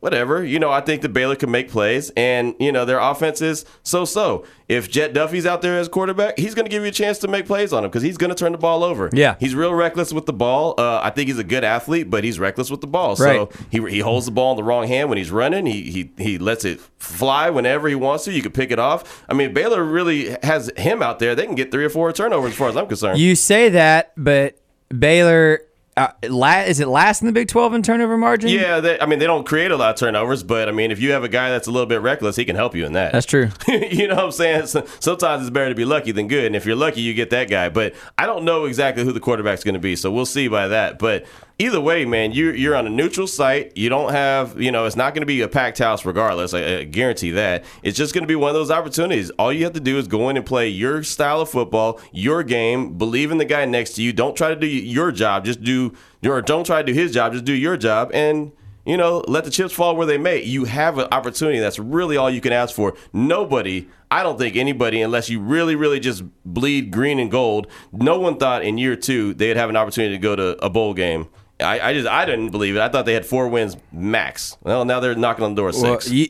whatever. 0.00 0.44
You 0.44 0.58
know, 0.58 0.70
I 0.70 0.80
think 0.80 1.02
that 1.02 1.10
Baylor 1.10 1.36
can 1.36 1.50
make 1.50 1.70
plays, 1.70 2.10
and 2.16 2.54
you 2.58 2.72
know 2.72 2.84
their 2.84 2.98
offense 2.98 3.40
is 3.42 3.64
so-so. 3.82 4.44
If 4.68 4.90
Jett 4.90 5.14
Duffey's 5.14 5.46
out 5.46 5.62
there 5.62 5.78
as 5.78 5.88
quarterback, 5.88 6.38
he's 6.38 6.54
going 6.54 6.66
to 6.66 6.70
give 6.70 6.82
you 6.82 6.88
a 6.90 6.92
chance 6.92 7.18
to 7.20 7.28
make 7.28 7.46
plays 7.46 7.72
on 7.72 7.84
him 7.84 7.90
because 7.90 8.02
he's 8.02 8.18
going 8.18 8.28
to 8.28 8.34
turn 8.34 8.52
the 8.52 8.58
ball 8.58 8.84
over. 8.84 9.08
Yeah. 9.12 9.36
he's 9.40 9.54
real 9.54 9.72
reckless 9.72 10.12
with 10.12 10.26
the 10.26 10.32
ball. 10.34 10.74
Uh, 10.76 11.00
I 11.02 11.08
think 11.10 11.28
he's 11.28 11.38
a 11.38 11.44
good 11.44 11.64
athlete, 11.64 12.10
but 12.10 12.22
he's 12.22 12.38
reckless 12.38 12.70
with 12.70 12.82
the 12.82 12.86
ball. 12.86 13.16
So 13.16 13.48
he, 13.70 13.80
he 13.90 14.00
holds 14.00 14.26
the 14.26 14.32
ball 14.32 14.50
in 14.52 14.56
the 14.56 14.62
wrong 14.64 14.86
hand 14.86 15.08
when 15.08 15.16
he's 15.18 15.30
running. 15.30 15.64
He 15.66 15.90
he 15.90 16.10
he 16.18 16.38
lets 16.38 16.64
it 16.64 16.80
fly 16.98 17.48
whenever 17.50 17.88
he 17.88 17.94
wants 17.94 18.24
to. 18.24 18.32
You 18.32 18.42
can 18.42 18.52
pick 18.52 18.70
it 18.70 18.78
off. 18.78 19.24
I 19.28 19.34
mean, 19.34 19.54
Baylor 19.54 19.82
really 19.82 20.36
has 20.42 20.70
him 20.76 21.02
out 21.02 21.18
there. 21.18 21.34
They 21.34 21.46
can 21.46 21.54
get 21.54 21.70
three 21.70 21.84
or 21.84 21.90
four 21.90 22.12
turnovers 22.12 22.50
as 22.52 22.56
far 22.58 22.68
as 22.68 22.76
I'm 22.76 22.86
concerned. 22.86 23.18
You 23.18 23.34
say 23.36 23.70
that, 23.70 24.12
but 24.16 24.58
Baylor 24.96 25.60
uh, 25.98 26.12
la- 26.28 26.60
is 26.60 26.80
it 26.80 26.88
last 26.88 27.20
in 27.22 27.26
the 27.26 27.32
Big 27.32 27.48
12 27.48 27.74
in 27.74 27.82
turnover 27.82 28.16
margin? 28.16 28.50
yeah, 28.50 28.80
they, 28.80 28.98
I 29.00 29.06
mean, 29.06 29.18
they 29.18 29.26
don't 29.26 29.46
create 29.46 29.70
a 29.70 29.76
lot 29.76 29.90
of 29.90 29.96
turnovers, 29.96 30.42
but 30.42 30.68
I 30.68 30.72
mean, 30.72 30.90
if 30.90 31.00
you 31.00 31.10
have 31.12 31.24
a 31.24 31.28
guy 31.28 31.50
that's 31.50 31.66
a 31.66 31.70
little 31.70 31.86
bit 31.86 32.00
reckless, 32.00 32.36
he 32.36 32.44
can 32.44 32.56
help 32.56 32.74
you 32.74 32.86
in 32.86 32.92
that. 32.94 33.12
That's 33.12 33.26
true. 33.26 33.50
you 33.68 34.08
know 34.08 34.14
what 34.16 34.24
I'm 34.24 34.32
saying? 34.32 34.66
So- 34.66 34.86
Sometimes 35.00 35.42
it's 35.42 35.50
better 35.50 35.68
to 35.70 35.74
be 35.74 35.84
lucky 35.84 36.12
than 36.12 36.28
good. 36.28 36.44
And 36.44 36.54
if 36.56 36.64
you're 36.66 36.76
lucky, 36.76 37.00
you 37.00 37.14
get 37.14 37.30
that 37.30 37.48
guy. 37.50 37.68
But 37.68 37.94
I 38.16 38.26
don't 38.26 38.44
know 38.44 38.64
exactly 38.66 39.04
who 39.04 39.12
the 39.12 39.20
quarterback's 39.20 39.64
going 39.64 39.74
to 39.74 39.80
be. 39.80 39.96
So 39.96 40.10
we'll 40.10 40.26
see 40.26 40.48
by 40.48 40.68
that. 40.68 40.98
But 40.98 41.24
either 41.58 41.80
way, 41.80 42.04
man, 42.04 42.32
you, 42.32 42.50
you're 42.52 42.76
on 42.76 42.86
a 42.86 42.90
neutral 42.90 43.26
site. 43.26 43.76
You 43.76 43.88
don't 43.88 44.12
have, 44.12 44.60
you 44.60 44.70
know, 44.70 44.84
it's 44.84 44.96
not 44.96 45.14
going 45.14 45.22
to 45.22 45.26
be 45.26 45.40
a 45.40 45.48
packed 45.48 45.78
house 45.78 46.04
regardless. 46.04 46.54
I, 46.54 46.78
I 46.78 46.84
guarantee 46.84 47.32
that. 47.32 47.64
It's 47.82 47.98
just 47.98 48.14
going 48.14 48.22
to 48.22 48.28
be 48.28 48.36
one 48.36 48.48
of 48.48 48.54
those 48.54 48.70
opportunities. 48.70 49.30
All 49.30 49.52
you 49.52 49.64
have 49.64 49.72
to 49.74 49.80
do 49.80 49.98
is 49.98 50.06
go 50.06 50.28
in 50.28 50.36
and 50.36 50.46
play 50.46 50.68
your 50.68 51.02
style 51.02 51.40
of 51.40 51.50
football, 51.50 52.00
your 52.12 52.42
game, 52.42 52.96
believe 52.96 53.30
in 53.30 53.38
the 53.38 53.44
guy 53.44 53.64
next 53.64 53.94
to 53.94 54.02
you. 54.02 54.12
Don't 54.12 54.36
try 54.36 54.48
to 54.50 54.56
do 54.56 54.66
your 54.66 55.10
job. 55.10 55.44
Just 55.44 55.62
do, 55.62 55.94
or 56.24 56.40
don't 56.42 56.64
try 56.64 56.82
to 56.82 56.86
do 56.86 56.94
his 56.94 57.12
job. 57.12 57.32
Just 57.32 57.44
do 57.44 57.54
your 57.54 57.76
job. 57.76 58.10
And 58.14 58.52
you 58.86 58.96
know, 58.96 59.22
let 59.28 59.44
the 59.44 59.50
chips 59.50 59.74
fall 59.74 59.96
where 59.96 60.06
they 60.06 60.16
may. 60.16 60.42
You 60.42 60.64
have 60.64 60.96
an 60.96 61.08
opportunity. 61.12 61.58
That's 61.58 61.78
really 61.78 62.16
all 62.16 62.30
you 62.30 62.40
can 62.40 62.54
ask 62.54 62.74
for. 62.74 62.94
Nobody, 63.12 63.86
I 64.10 64.22
don't 64.22 64.38
think 64.38 64.56
anybody, 64.56 65.02
unless 65.02 65.28
you 65.28 65.40
really, 65.40 65.76
really 65.76 66.00
just 66.00 66.22
bleed 66.46 66.90
green 66.90 67.18
and 67.18 67.30
gold, 67.30 67.66
no 67.92 68.18
one 68.18 68.38
thought 68.38 68.64
in 68.64 68.78
year 68.78 68.96
two 68.96 69.34
they'd 69.34 69.58
have 69.58 69.68
an 69.68 69.76
opportunity 69.76 70.14
to 70.14 70.18
go 70.18 70.34
to 70.34 70.64
a 70.64 70.70
bowl 70.70 70.94
game. 70.94 71.28
I, 71.60 71.80
I 71.90 71.92
just, 71.92 72.06
I 72.06 72.24
didn't 72.24 72.50
believe 72.50 72.76
it. 72.76 72.80
I 72.80 72.88
thought 72.88 73.04
they 73.04 73.14
had 73.14 73.26
four 73.26 73.48
wins 73.48 73.76
max. 73.92 74.56
Well, 74.62 74.84
now 74.84 75.00
they're 75.00 75.14
knocking 75.14 75.44
on 75.44 75.54
the 75.54 75.60
door 75.62 75.72
Well, 75.72 76.00
six. 76.00 76.10
you, 76.10 76.28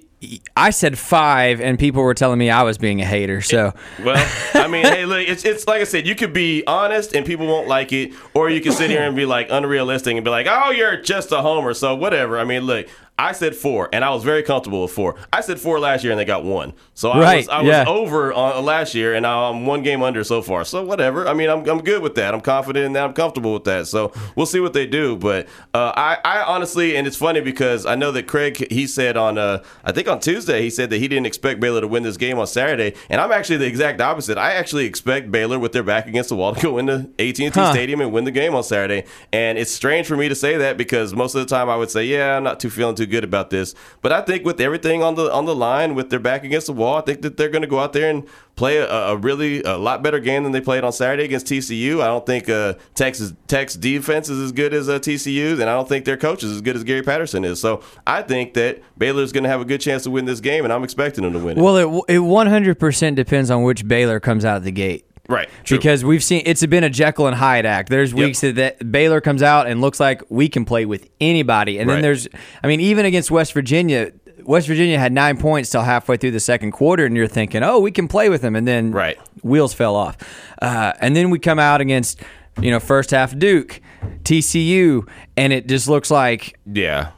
I 0.57 0.71
said 0.71 0.99
five, 0.99 1.61
and 1.61 1.79
people 1.79 2.03
were 2.03 2.15
telling 2.15 2.39
me 2.39 2.51
I 2.51 2.63
was 2.63 2.77
being 2.79 3.01
a 3.01 3.05
hater. 3.05 3.41
So 3.41 3.73
Well, 4.03 4.41
I 4.55 4.67
mean, 4.67 4.85
hey, 4.85 5.05
look, 5.05 5.29
it's 5.29 5.45
it's 5.45 5.67
like 5.67 5.81
I 5.81 5.85
said, 5.85 6.07
you 6.07 6.15
could 6.17 6.33
be 6.33 6.65
honest 6.67 7.15
and 7.15 7.25
people 7.25 7.47
won't 7.47 7.69
like 7.69 7.93
it, 7.93 8.13
or 8.35 8.51
you 8.51 8.61
can 8.61 8.73
sit 8.73 8.91
here 8.91 9.03
and 9.03 9.15
be 9.15 9.27
like 9.27 9.47
unrealistic 9.51 10.15
and 10.17 10.25
be 10.25 10.31
like, 10.31 10.47
oh, 10.49 10.71
you're 10.71 10.97
just 11.01 11.31
a 11.31 11.41
homer, 11.43 11.73
so 11.75 11.95
whatever. 11.95 12.39
I 12.39 12.45
mean, 12.45 12.63
look, 12.63 12.89
I 13.19 13.33
said 13.33 13.57
four, 13.57 13.89
and 13.93 14.05
I 14.05 14.11
was 14.11 14.23
very 14.25 14.43
comfortable 14.43 14.83
with 14.83 14.93
four. 14.93 15.17
I 15.33 15.41
said 15.41 15.59
four 15.59 15.81
last 15.81 16.05
year, 16.05 16.13
and 16.13 16.21
they 16.21 16.25
got 16.25 16.45
one, 16.45 16.73
so 16.95 17.11
I 17.11 17.21
Right, 17.21 17.37
was 17.39 17.49
I 17.49 17.59
was 17.63 17.69
yeah. 17.69 17.85
over 17.89 18.33
on 18.33 18.65
last 18.65 18.95
year, 18.95 19.15
and 19.15 19.23
now 19.25 19.51
I'm 19.51 19.67
one 19.67 19.83
game 19.83 20.03
under 20.03 20.23
so 20.25 20.41
far. 20.43 20.65
So 20.65 20.85
whatever. 20.85 21.27
I 21.27 21.35
mean, 21.35 21.51
I'm 21.51 21.69
I'm 21.69 21.83
good 21.83 22.03
with 22.03 22.15
that. 22.15 22.33
I'm 22.35 22.41
confident 22.41 22.87
in 22.87 22.93
that. 22.93 23.05
I'm 23.05 23.13
comfortable 23.15 23.53
with 23.55 23.65
that. 23.65 23.87
So 23.89 24.13
we'll 24.37 24.47
see 24.47 24.61
what 24.61 24.73
they 24.73 24.87
do. 24.87 25.17
But 25.17 25.49
uh, 25.75 25.93
I 25.97 26.19
I 26.25 26.43
honestly, 26.45 26.97
and 26.97 27.07
it's 27.07 27.17
funny 27.17 27.41
because 27.41 27.87
I 27.87 27.95
know 27.97 28.13
that 28.13 28.27
Craig 28.29 28.71
he 28.71 28.87
said 28.87 29.17
on 29.17 29.37
uh 29.39 29.63
I 29.85 29.93
think 29.93 30.07
on 30.09 30.21
Tuesday 30.21 30.63
he 30.63 30.71
said 30.71 30.91
that 30.91 30.99
he 30.99 31.09
didn't 31.09 31.27
expect 31.27 31.59
Baylor 31.61 31.81
to 31.81 31.89
win 31.89 32.03
this 32.05 32.17
game 32.17 32.39
on 32.39 32.47
Saturday, 32.47 32.95
and 33.11 33.21
I'm 33.21 33.33
actually 33.33 33.57
the 33.59 33.67
exact 33.67 34.01
opposite. 34.01 34.39
I 34.39 34.53
actually 34.53 34.87
expect 34.87 35.31
Baylor 35.33 35.59
with 35.59 35.73
their 35.73 35.83
back 35.83 36.07
against 36.07 36.29
the 36.29 36.37
wall 36.37 36.55
to 36.55 36.61
go 36.63 36.79
into 36.79 37.11
AT&T 37.19 37.49
Huh. 37.49 37.73
Stadium 37.73 38.01
and 38.01 38.13
win 38.13 38.23
the 38.25 38.31
game 38.31 38.55
on 38.55 38.63
Saturday. 38.63 39.05
And 39.33 39.59
it's 39.59 39.71
strange 39.73 40.07
for 40.07 40.17
me 40.17 40.29
to 40.29 40.35
say 40.37 40.57
that 40.59 40.77
because 40.77 41.13
most 41.15 41.35
of 41.35 41.41
the 41.41 41.53
time 41.53 41.69
I 41.69 41.75
would 41.77 41.91
say, 41.91 42.05
yeah, 42.05 42.37
I'm 42.37 42.45
not 42.45 42.61
too 42.61 42.71
feeling 42.71 42.95
too 42.95 43.07
good 43.09 43.25
about 43.25 43.51
this. 43.51 43.75
But 44.03 44.13
I 44.13 44.21
think 44.21 44.45
with 44.45 44.61
everything 44.61 45.03
on 45.03 45.15
the 45.17 45.33
on 45.33 45.45
the 45.47 45.55
line, 45.55 45.95
with 45.95 46.11
their 46.11 46.21
back 46.21 46.45
against 46.45 46.67
the 46.67 46.73
wall, 46.73 46.97
I 46.97 47.01
think 47.01 47.23
that 47.23 47.37
they're 47.37 47.49
going 47.49 47.63
to 47.63 47.69
go 47.69 47.81
out 47.81 47.93
there 47.93 48.09
and 48.09 48.27
play 48.55 48.79
a, 48.79 48.89
a 48.89 49.17
really 49.17 49.63
a 49.63 49.77
lot 49.77 50.03
better 50.03 50.19
game 50.19 50.43
than 50.43 50.53
they 50.53 50.61
played 50.61 50.85
on 50.85 50.93
Saturday 50.93 51.25
against 51.25 51.47
TCU. 51.47 52.01
I 52.01 52.07
don't 52.07 52.27
think 52.27 52.49
uh, 52.49 52.75
Texas 52.95 53.33
Tech's 53.47 53.75
defense 53.75 54.29
is 54.29 54.41
as 54.41 54.53
good 54.53 54.75
as 54.75 54.89
uh, 54.89 54.99
TCU's, 54.99 55.61
and 55.61 55.71
I 55.71 55.75
don't 55.75 55.89
think 55.89 56.05
their 56.05 56.17
coach 56.17 56.43
is 56.43 56.53
as 56.53 56.61
good 56.61 56.77
as 56.77 56.85
Gary 56.85 57.03
Patterson 57.03 57.45
is. 57.45 57.61
So 57.61 57.83
I 58.07 58.23
think 58.23 58.55
that 58.55 58.83
Baylor's 58.99 59.33
going 59.33 59.45
to 59.45 59.51
have 59.51 59.61
a 59.61 59.65
good 59.65 59.81
chance 59.81 60.03
to 60.05 60.11
win 60.11 60.25
this 60.25 60.41
game, 60.41 60.65
and 60.65 60.73
I'm 60.73 60.85
expecting 60.85 61.25
them 61.25 61.33
to 61.33 61.39
win 61.39 61.59
it. 61.59 61.63
well, 61.63 61.77
it 61.77 61.87
it 62.09 62.21
100% 62.21 63.15
depends 63.15 63.51
on 63.51 63.63
which 63.63 63.87
Baylor 63.87 64.21
comes 64.21 64.45
out 64.45 64.57
of 64.57 64.65
the 64.65 64.73
gate. 64.73 65.08
Right? 65.29 65.49
True. 65.65 65.77
Because 65.79 66.05
we've 66.05 66.25
seen 66.25 66.43
it's 66.47 66.65
been 66.67 66.85
a 66.85 66.91
Jekyll 66.91 67.27
and 67.27 67.37
Hyde 67.37 67.67
act. 67.67 67.89
There's 67.91 68.13
weeks 68.13 68.41
that, 68.41 68.57
that 68.57 68.91
Baylor 68.91 69.21
comes 69.21 69.43
out 69.43 69.67
and 69.69 69.81
looks 69.81 70.01
like 70.01 70.23
we 70.29 70.49
can 70.49 70.65
play 70.65 70.85
with 70.87 71.09
anybody, 71.21 71.79
and 71.79 71.89
then 71.89 72.03
there's, 72.03 72.27
I 72.63 72.67
mean, 72.67 72.81
even 72.81 73.05
against 73.07 73.31
West 73.31 73.53
Virginia, 73.53 74.13
West 74.43 74.67
Virginia 74.67 74.99
had 74.99 75.13
nine 75.13 75.37
points 75.37 75.69
till 75.71 75.83
halfway 75.83 76.17
through 76.17 76.31
the 76.33 76.41
second 76.41 76.73
quarter, 76.73 77.05
and 77.05 77.15
you're 77.17 77.27
thinking, 77.27 77.63
oh, 77.63 77.79
we 77.79 77.91
can 77.93 78.09
play 78.09 78.29
with 78.29 78.41
them, 78.43 78.57
and 78.57 78.67
then 78.67 78.93
Right. 78.93 79.19
wheels 79.43 79.75
fell 79.75 79.95
off, 79.95 80.17
uh, 80.63 80.93
and 81.01 81.15
then 81.15 81.31
we 81.31 81.39
come 81.39 81.59
out 81.59 81.81
against, 81.81 82.21
you 82.61 82.71
know, 82.71 82.81
first 82.81 83.11
half 83.11 83.37
Duke, 83.39 83.81
TCU, 84.25 85.07
and 85.37 85.53
it 85.53 85.67
just 85.69 85.89
looks 85.89 86.11
like 86.11 86.59
yeah. 86.71 87.11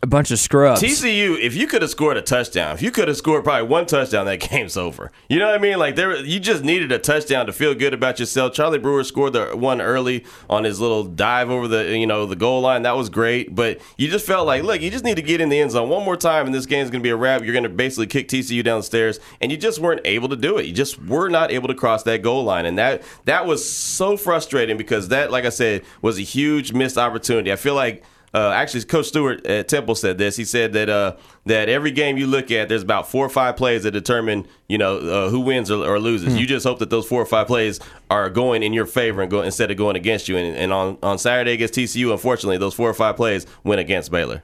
A 0.00 0.06
bunch 0.06 0.30
of 0.30 0.38
scrubs. 0.38 0.80
TCU, 0.80 1.40
if 1.40 1.56
you 1.56 1.66
could 1.66 1.82
have 1.82 1.90
scored 1.90 2.16
a 2.16 2.22
touchdown, 2.22 2.72
if 2.72 2.82
you 2.82 2.92
could 2.92 3.08
have 3.08 3.16
scored 3.16 3.42
probably 3.42 3.66
one 3.66 3.84
touchdown, 3.84 4.26
that 4.26 4.36
game's 4.50 4.76
over. 4.76 5.10
You 5.28 5.40
know 5.40 5.46
what 5.46 5.56
I 5.56 5.58
mean? 5.58 5.78
Like 5.78 5.96
there, 5.96 6.16
you 6.16 6.38
just 6.38 6.62
needed 6.62 6.92
a 6.92 6.98
touchdown 6.98 7.46
to 7.46 7.52
feel 7.52 7.74
good 7.74 7.92
about 7.92 8.20
yourself. 8.20 8.54
Charlie 8.54 8.78
Brewer 8.78 9.02
scored 9.02 9.32
the 9.32 9.56
one 9.56 9.80
early 9.80 10.24
on 10.48 10.62
his 10.62 10.78
little 10.78 11.02
dive 11.02 11.50
over 11.50 11.66
the 11.66 11.98
you 11.98 12.06
know 12.06 12.26
the 12.26 12.36
goal 12.36 12.60
line. 12.60 12.82
That 12.82 12.96
was 12.96 13.10
great, 13.10 13.56
but 13.56 13.80
you 13.96 14.08
just 14.08 14.24
felt 14.24 14.46
like, 14.46 14.62
look, 14.62 14.80
you 14.80 14.90
just 14.90 15.04
need 15.04 15.16
to 15.16 15.22
get 15.22 15.40
in 15.40 15.48
the 15.48 15.58
end 15.58 15.72
zone 15.72 15.88
one 15.88 16.04
more 16.04 16.16
time, 16.16 16.46
and 16.46 16.54
this 16.54 16.66
game's 16.66 16.90
gonna 16.90 17.02
be 17.02 17.10
a 17.10 17.16
wrap. 17.16 17.42
You're 17.42 17.54
gonna 17.54 17.68
basically 17.68 18.06
kick 18.06 18.28
TCU 18.28 18.62
downstairs, 18.62 19.18
and 19.40 19.50
you 19.50 19.58
just 19.58 19.80
weren't 19.80 20.02
able 20.04 20.28
to 20.28 20.36
do 20.36 20.58
it. 20.58 20.66
You 20.66 20.72
just 20.72 21.02
were 21.02 21.28
not 21.28 21.50
able 21.50 21.66
to 21.66 21.74
cross 21.74 22.04
that 22.04 22.22
goal 22.22 22.44
line, 22.44 22.66
and 22.66 22.78
that 22.78 23.02
that 23.24 23.46
was 23.46 23.68
so 23.68 24.16
frustrating 24.16 24.76
because 24.76 25.08
that, 25.08 25.32
like 25.32 25.44
I 25.44 25.50
said, 25.50 25.82
was 26.02 26.18
a 26.18 26.22
huge 26.22 26.72
missed 26.72 26.96
opportunity. 26.96 27.50
I 27.50 27.56
feel 27.56 27.74
like. 27.74 28.04
Uh, 28.34 28.50
actually, 28.50 28.84
Coach 28.84 29.06
Stewart 29.06 29.46
at 29.46 29.68
Temple 29.68 29.94
said 29.94 30.18
this. 30.18 30.36
He 30.36 30.44
said 30.44 30.72
that 30.74 30.88
uh, 30.88 31.16
that 31.46 31.68
every 31.68 31.90
game 31.90 32.16
you 32.18 32.26
look 32.26 32.50
at, 32.50 32.68
there's 32.68 32.82
about 32.82 33.08
four 33.08 33.24
or 33.24 33.30
five 33.30 33.56
plays 33.56 33.84
that 33.84 33.92
determine, 33.92 34.46
you 34.68 34.76
know, 34.78 34.98
uh, 34.98 35.30
who 35.30 35.40
wins 35.40 35.70
or, 35.70 35.84
or 35.86 35.98
loses. 35.98 36.36
You 36.36 36.46
just 36.46 36.66
hope 36.66 36.78
that 36.80 36.90
those 36.90 37.06
four 37.06 37.22
or 37.22 37.26
five 37.26 37.46
plays 37.46 37.80
are 38.10 38.28
going 38.28 38.62
in 38.62 38.72
your 38.72 38.86
favor 38.86 39.22
and 39.22 39.30
go 39.30 39.42
instead 39.42 39.70
of 39.70 39.76
going 39.76 39.96
against 39.96 40.28
you. 40.28 40.36
And, 40.36 40.56
and 40.56 40.72
on 40.72 40.98
on 41.02 41.18
Saturday 41.18 41.52
against 41.52 41.74
TCU, 41.74 42.12
unfortunately, 42.12 42.58
those 42.58 42.74
four 42.74 42.88
or 42.90 42.94
five 42.94 43.16
plays 43.16 43.46
went 43.64 43.80
against 43.80 44.10
Baylor. 44.10 44.42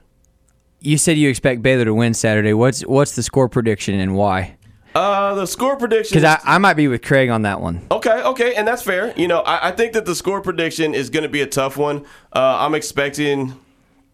you 0.81 0.97
said 0.97 1.17
you 1.17 1.29
expect 1.29 1.61
Baylor 1.61 1.85
to 1.85 1.93
win 1.93 2.13
Saturday. 2.13 2.53
What's 2.53 2.81
what's 2.81 3.15
the 3.15 3.23
score 3.23 3.47
prediction 3.49 3.99
and 3.99 4.15
why? 4.15 4.57
Uh, 4.93 5.35
the 5.35 5.45
score 5.45 5.75
prediction. 5.75 6.15
Because 6.17 6.39
I, 6.45 6.55
I 6.55 6.57
might 6.57 6.75
be 6.75 6.87
with 6.87 7.01
Craig 7.01 7.29
on 7.29 7.41
that 7.41 7.59
one. 7.59 7.85
Okay, 7.91 8.21
okay, 8.23 8.55
and 8.55 8.65
that's 8.65 8.81
fair. 8.81 9.13
You 9.17 9.27
know, 9.27 9.41
I, 9.41 9.67
I 9.67 9.71
think 9.71 9.91
that 9.91 10.05
the 10.05 10.15
score 10.15 10.39
prediction 10.41 10.93
is 10.95 11.09
going 11.09 11.23
to 11.23 11.29
be 11.29 11.41
a 11.41 11.45
tough 11.47 11.75
one. 11.75 12.05
Uh, 12.31 12.57
I'm 12.59 12.73
expecting, 12.73 13.59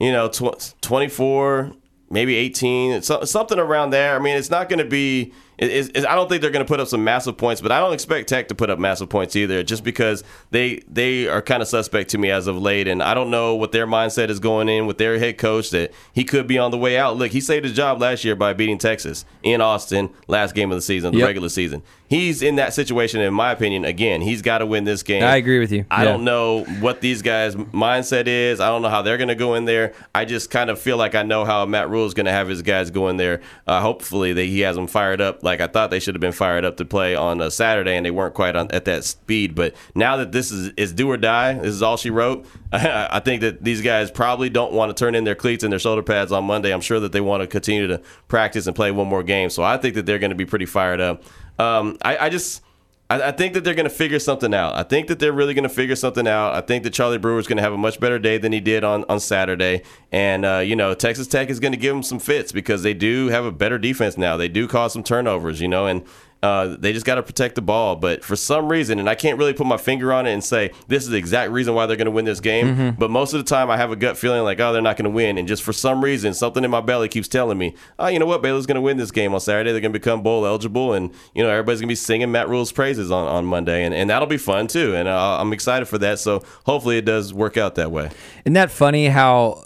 you 0.02 0.12
know, 0.12 0.28
tw- 0.28 0.74
24, 0.82 1.74
maybe 2.10 2.36
18, 2.36 2.92
it's 2.94 3.08
so- 3.08 3.24
something 3.24 3.60
around 3.60 3.92
there. 3.92 4.16
I 4.16 4.20
mean, 4.20 4.36
it's 4.36 4.50
not 4.50 4.68
going 4.70 4.80
to 4.80 4.86
be. 4.86 5.32
It's- 5.58 5.90
it's- 5.90 6.06
I 6.06 6.16
don't 6.16 6.28
think 6.28 6.42
they're 6.42 6.50
going 6.50 6.66
to 6.66 6.68
put 6.68 6.80
up 6.80 6.88
some 6.88 7.04
massive 7.04 7.38
points, 7.38 7.62
but 7.62 7.72
I 7.72 7.80
don't 7.80 7.94
expect 7.94 8.28
Tech 8.30 8.48
to 8.48 8.56
put 8.56 8.72
up 8.72 8.80
massive 8.80 9.10
points 9.10 9.36
either, 9.36 9.62
just 9.62 9.84
because 9.84 10.24
they 10.50 10.82
they 10.92 11.28
are 11.28 11.40
kind 11.42 11.62
of 11.62 11.68
suspect 11.68 12.10
to 12.12 12.18
me 12.18 12.32
as 12.32 12.48
of 12.48 12.58
late, 12.60 12.88
and 12.88 13.04
I 13.04 13.14
don't 13.14 13.30
know 13.30 13.54
what 13.54 13.72
their 13.72 13.86
mindset 13.86 14.30
is 14.32 14.40
going 14.40 14.70
in 14.70 14.88
with 14.88 14.98
their 14.98 15.20
head 15.20 15.38
coach 15.38 15.70
that 15.70 15.92
he 16.14 16.24
could 16.24 16.48
be 16.48 16.58
on 16.58 16.72
the 16.72 16.80
way 16.80 16.98
out. 16.98 17.16
Look, 17.16 17.30
he 17.32 17.40
saved 17.42 17.64
his 17.66 17.76
job 17.76 18.02
last 18.02 18.26
year 18.26 18.36
by 18.36 18.54
beating 18.54 18.80
Texas 18.80 19.24
in 19.44 19.62
Austin, 19.62 20.10
last 20.28 20.56
game 20.56 20.72
of 20.72 20.78
the 20.78 20.82
season, 20.82 21.12
the 21.12 21.20
Yep. 21.20 21.28
regular 21.28 21.50
season. 21.50 21.84
He's 22.12 22.42
in 22.42 22.58
that 22.58 22.74
situation. 22.74 23.22
In 23.22 23.34
my 23.34 23.54
opinion, 23.54 23.86
again, 23.86 24.20
he's 24.20 24.42
got 24.42 24.58
to 24.58 24.66
win 24.66 24.84
this 24.84 25.02
game. 25.02 25.24
I 25.24 25.38
agree 25.38 25.60
with 25.60 25.72
you. 25.72 25.86
I 25.90 26.04
Yeah. 26.04 26.12
don't 26.12 26.26
know 26.26 26.66
what 26.82 27.00
these 27.00 27.22
guys' 27.22 27.56
mindset 27.56 28.28
is. 28.28 28.60
I 28.60 28.68
don't 28.68 28.82
know 28.82 28.90
how 28.90 29.02
they're 29.02 29.16
going 29.16 29.30
to 29.30 29.36
go 29.36 29.56
in 29.56 29.64
there. 29.64 29.94
I 30.14 30.26
just 30.26 30.50
kind 30.52 30.70
of 30.70 30.78
feel 30.78 30.98
like 30.98 31.16
I 31.16 31.24
know 31.24 31.46
how 31.46 31.66
Matt 31.66 31.90
Rhule 31.90 32.06
is 32.06 32.14
going 32.14 32.26
to 32.26 32.34
have 32.34 32.50
his 32.50 32.64
guys 32.64 32.92
go 32.92 33.08
in 33.08 33.16
there. 33.16 33.40
Uh, 33.66 33.80
hopefully, 33.80 34.34
that 34.34 34.44
he 34.44 34.60
has 34.60 34.76
them 34.76 34.88
fired 34.88 35.22
up 35.22 35.42
like 35.42 35.62
I 35.62 35.68
thought 35.68 35.90
they 35.90 36.02
should 36.02 36.14
have 36.16 36.20
been 36.20 36.34
fired 36.34 36.66
up 36.66 36.76
to 36.78 36.86
play 36.86 37.16
on 37.16 37.40
a 37.40 37.50
Saturday, 37.50 37.96
and 37.96 38.06
they 38.06 38.12
weren't 38.12 38.34
quite 38.34 38.58
on, 38.58 38.70
at 38.72 38.84
that 38.84 39.06
speed. 39.06 39.56
But 39.56 39.74
now 39.96 40.18
that 40.18 40.34
this 40.34 40.52
is 40.52 40.74
is 40.76 40.92
do 40.92 41.10
or 41.10 41.16
die, 41.16 41.54
this 41.54 41.74
is 41.74 41.82
all 41.82 41.96
she 41.96 42.10
wrote. 42.10 42.46
I 42.74 43.22
think 43.24 43.40
that 43.40 43.64
these 43.64 43.82
guys 43.82 44.12
probably 44.12 44.50
don't 44.50 44.74
want 44.74 44.96
to 44.96 45.02
turn 45.02 45.16
in 45.16 45.24
their 45.24 45.36
cleats 45.36 45.64
and 45.64 45.72
their 45.72 45.80
shoulder 45.80 46.04
pads 46.04 46.34
on 46.34 46.44
Monday. 46.44 46.74
I'm 46.74 46.82
sure 46.82 47.00
that 47.00 47.14
they 47.14 47.22
want 47.22 47.40
to 47.40 47.48
continue 47.48 47.88
to 47.88 48.02
practice 48.28 48.68
and 48.68 48.76
play 48.76 48.92
one 48.92 49.08
more 49.08 49.24
game. 49.24 49.50
So 49.50 49.64
I 49.64 49.78
think 49.78 49.96
that 49.96 50.06
they're 50.06 50.20
going 50.20 50.32
to 50.32 50.36
be 50.36 50.46
pretty 50.46 50.66
fired 50.66 51.00
up. 51.00 51.24
Um, 51.60 51.98
I, 52.02 52.18
I 52.18 52.30
just. 52.30 52.62
I, 53.10 53.34
think 53.34 53.56
that 53.56 53.66
they're 53.66 53.76
going 53.76 53.90
to 53.90 53.94
figure 53.94 54.20
something 54.20 54.54
out. 54.54 54.74
I 54.76 54.84
think 54.84 55.10
that 55.10 55.20
they're 55.20 55.34
really 55.34 55.54
going 55.54 55.64
to 55.64 55.70
figure 55.70 55.98
something 55.98 56.26
out. 56.26 56.56
I 56.56 56.62
think 56.62 56.86
that 56.86 56.94
Charlie 56.94 57.18
Brewer 57.18 57.40
is 57.40 57.46
going 57.46 57.58
to 57.58 57.62
have 57.62 57.74
a 57.74 57.78
much 57.78 58.00
better 58.00 58.18
day 58.18 58.38
than 58.38 58.54
he 58.54 58.62
did 58.62 58.86
on, 58.86 59.04
on 59.10 59.20
Saturday. 59.20 59.84
And, 60.14 60.46
uh, 60.46 60.60
you 60.60 60.78
know, 60.78 60.94
Texas 60.94 61.28
Tech 61.28 61.50
is 61.50 61.60
going 61.60 61.74
to 61.74 61.78
give 61.78 61.94
them 61.94 62.04
some 62.04 62.20
fits 62.20 62.54
because 62.54 62.84
they 62.84 62.94
do 62.94 63.28
have 63.28 63.44
a 63.44 63.52
better 63.52 63.78
defense 63.78 64.18
now. 64.18 64.38
They 64.38 64.48
do 64.48 64.66
cause 64.66 64.94
some 64.94 65.04
turnovers, 65.04 65.60
you 65.60 65.68
know, 65.68 65.88
and 65.88 66.04
uh, 66.44 66.76
they 66.80 66.92
just 66.92 67.06
got 67.06 67.16
to 67.16 67.24
protect 67.24 67.56
the 67.56 67.62
ball. 67.62 67.96
But 67.96 68.24
for 68.24 68.36
some 68.36 68.68
reason, 68.70 69.00
and 69.00 69.10
I 69.10 69.16
can't 69.16 69.38
really 69.38 69.54
put 69.54 69.68
my 69.68 69.78
finger 69.78 70.12
on 70.12 70.26
it 70.26 70.34
and 70.34 70.44
say 70.44 70.72
this 70.88 71.04
is 71.04 71.10
the 71.10 71.18
exact 71.18 71.52
reason 71.52 71.74
why 71.76 71.86
they're 71.86 71.98
going 71.98 72.06
to 72.06 72.12
win 72.12 72.26
this 72.26 72.40
game. 72.40 72.96
But 72.98 73.12
most 73.12 73.34
of 73.34 73.44
the 73.44 73.50
time, 73.50 73.70
I 73.70 73.78
have 73.78 73.92
a 73.92 73.96
gut 73.96 74.18
feeling 74.18 74.44
like, 74.44 74.60
oh, 74.60 74.74
they're 74.74 74.82
not 74.82 74.98
going 74.98 75.06
to 75.06 75.12
win. 75.12 75.38
And 75.38 75.48
just 75.48 75.64
for 75.64 75.74
some 75.74 76.04
reason, 76.04 76.34
something 76.34 76.64
in 76.64 76.72
my 76.72 76.82
belly 76.82 77.08
keeps 77.10 77.28
telling 77.28 77.58
me, 77.58 77.76
oh, 78.00 78.08
you 78.08 78.20
know 78.20 78.26
what, 78.26 78.42
Baylor's 78.42 78.66
going 78.66 78.76
to 78.76 78.82
win 78.82 78.98
this 78.98 79.12
game 79.12 79.34
on 79.34 79.40
Saturday. 79.40 79.72
They're 79.72 79.82
going 79.82 79.94
to 79.94 80.00
become 80.00 80.24
bowl 80.24 80.46
eligible, 80.46 80.94
and 80.94 81.12
you 81.36 81.44
know 81.44 81.50
everybody's 81.50 81.80
going 81.80 81.88
to 81.88 81.92
be 81.92 81.96
singing 81.96 82.32
Matt 82.32 82.50
Rhule's 82.50 82.72
praises 82.72 83.12
on, 83.12 83.28
on 83.28 83.46
Monday, 83.46 83.84
and, 83.84 83.94
and 83.94 84.10
that'll 84.10 84.28
be 84.28 84.38
fun 84.38 84.68
too. 84.68 84.96
And 84.96 85.08
uh, 85.08 85.38
I'm 85.40 85.54
excited 85.54 85.86
for 85.86 85.98
that. 86.00 86.20
So 86.20 86.44
hopefully, 86.66 86.98
it 86.98 87.06
does 87.06 87.34
work 87.34 87.58
out 87.58 87.76
that 87.76 87.92
way. 87.92 88.10
Isn't 88.46 88.54
that 88.54 88.72
funny 88.72 89.08
how 89.08 89.66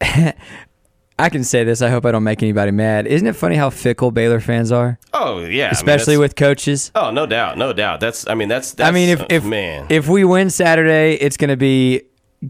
I 1.18 1.28
can 1.30 1.42
say 1.44 1.64
this? 1.64 1.82
I 1.82 1.90
hope 1.90 2.06
I 2.06 2.12
don't 2.12 2.22
make 2.24 2.42
anybody 2.42 2.70
mad. 2.70 3.06
Isn't 3.06 3.26
it 3.26 3.34
funny 3.34 3.56
how 3.56 3.70
fickle 3.70 4.10
Baylor 4.10 4.40
fans 4.40 4.70
are, 4.70 4.98
Oh 5.12 5.40
yeah, 5.40 5.64
I 5.64 5.66
mean, 5.68 5.72
especially 5.72 6.16
with 6.16 6.36
coaches? 6.36 6.92
Oh 6.94 7.10
no 7.10 7.26
doubt, 7.26 7.58
no 7.58 7.72
doubt. 7.72 8.00
That's 8.00 8.26
I 8.28 8.34
mean 8.34 8.48
that's, 8.48 8.72
that's 8.74 8.88
I 8.88 8.92
mean, 8.92 9.08
if 9.08 9.20
uh, 9.22 9.26
if 9.28 9.44
man 9.44 9.86
if 9.90 10.08
we 10.08 10.24
win 10.24 10.50
Saturday, 10.50 11.14
it's 11.14 11.36
going 11.36 11.50
to 11.50 11.56
be 11.56 12.02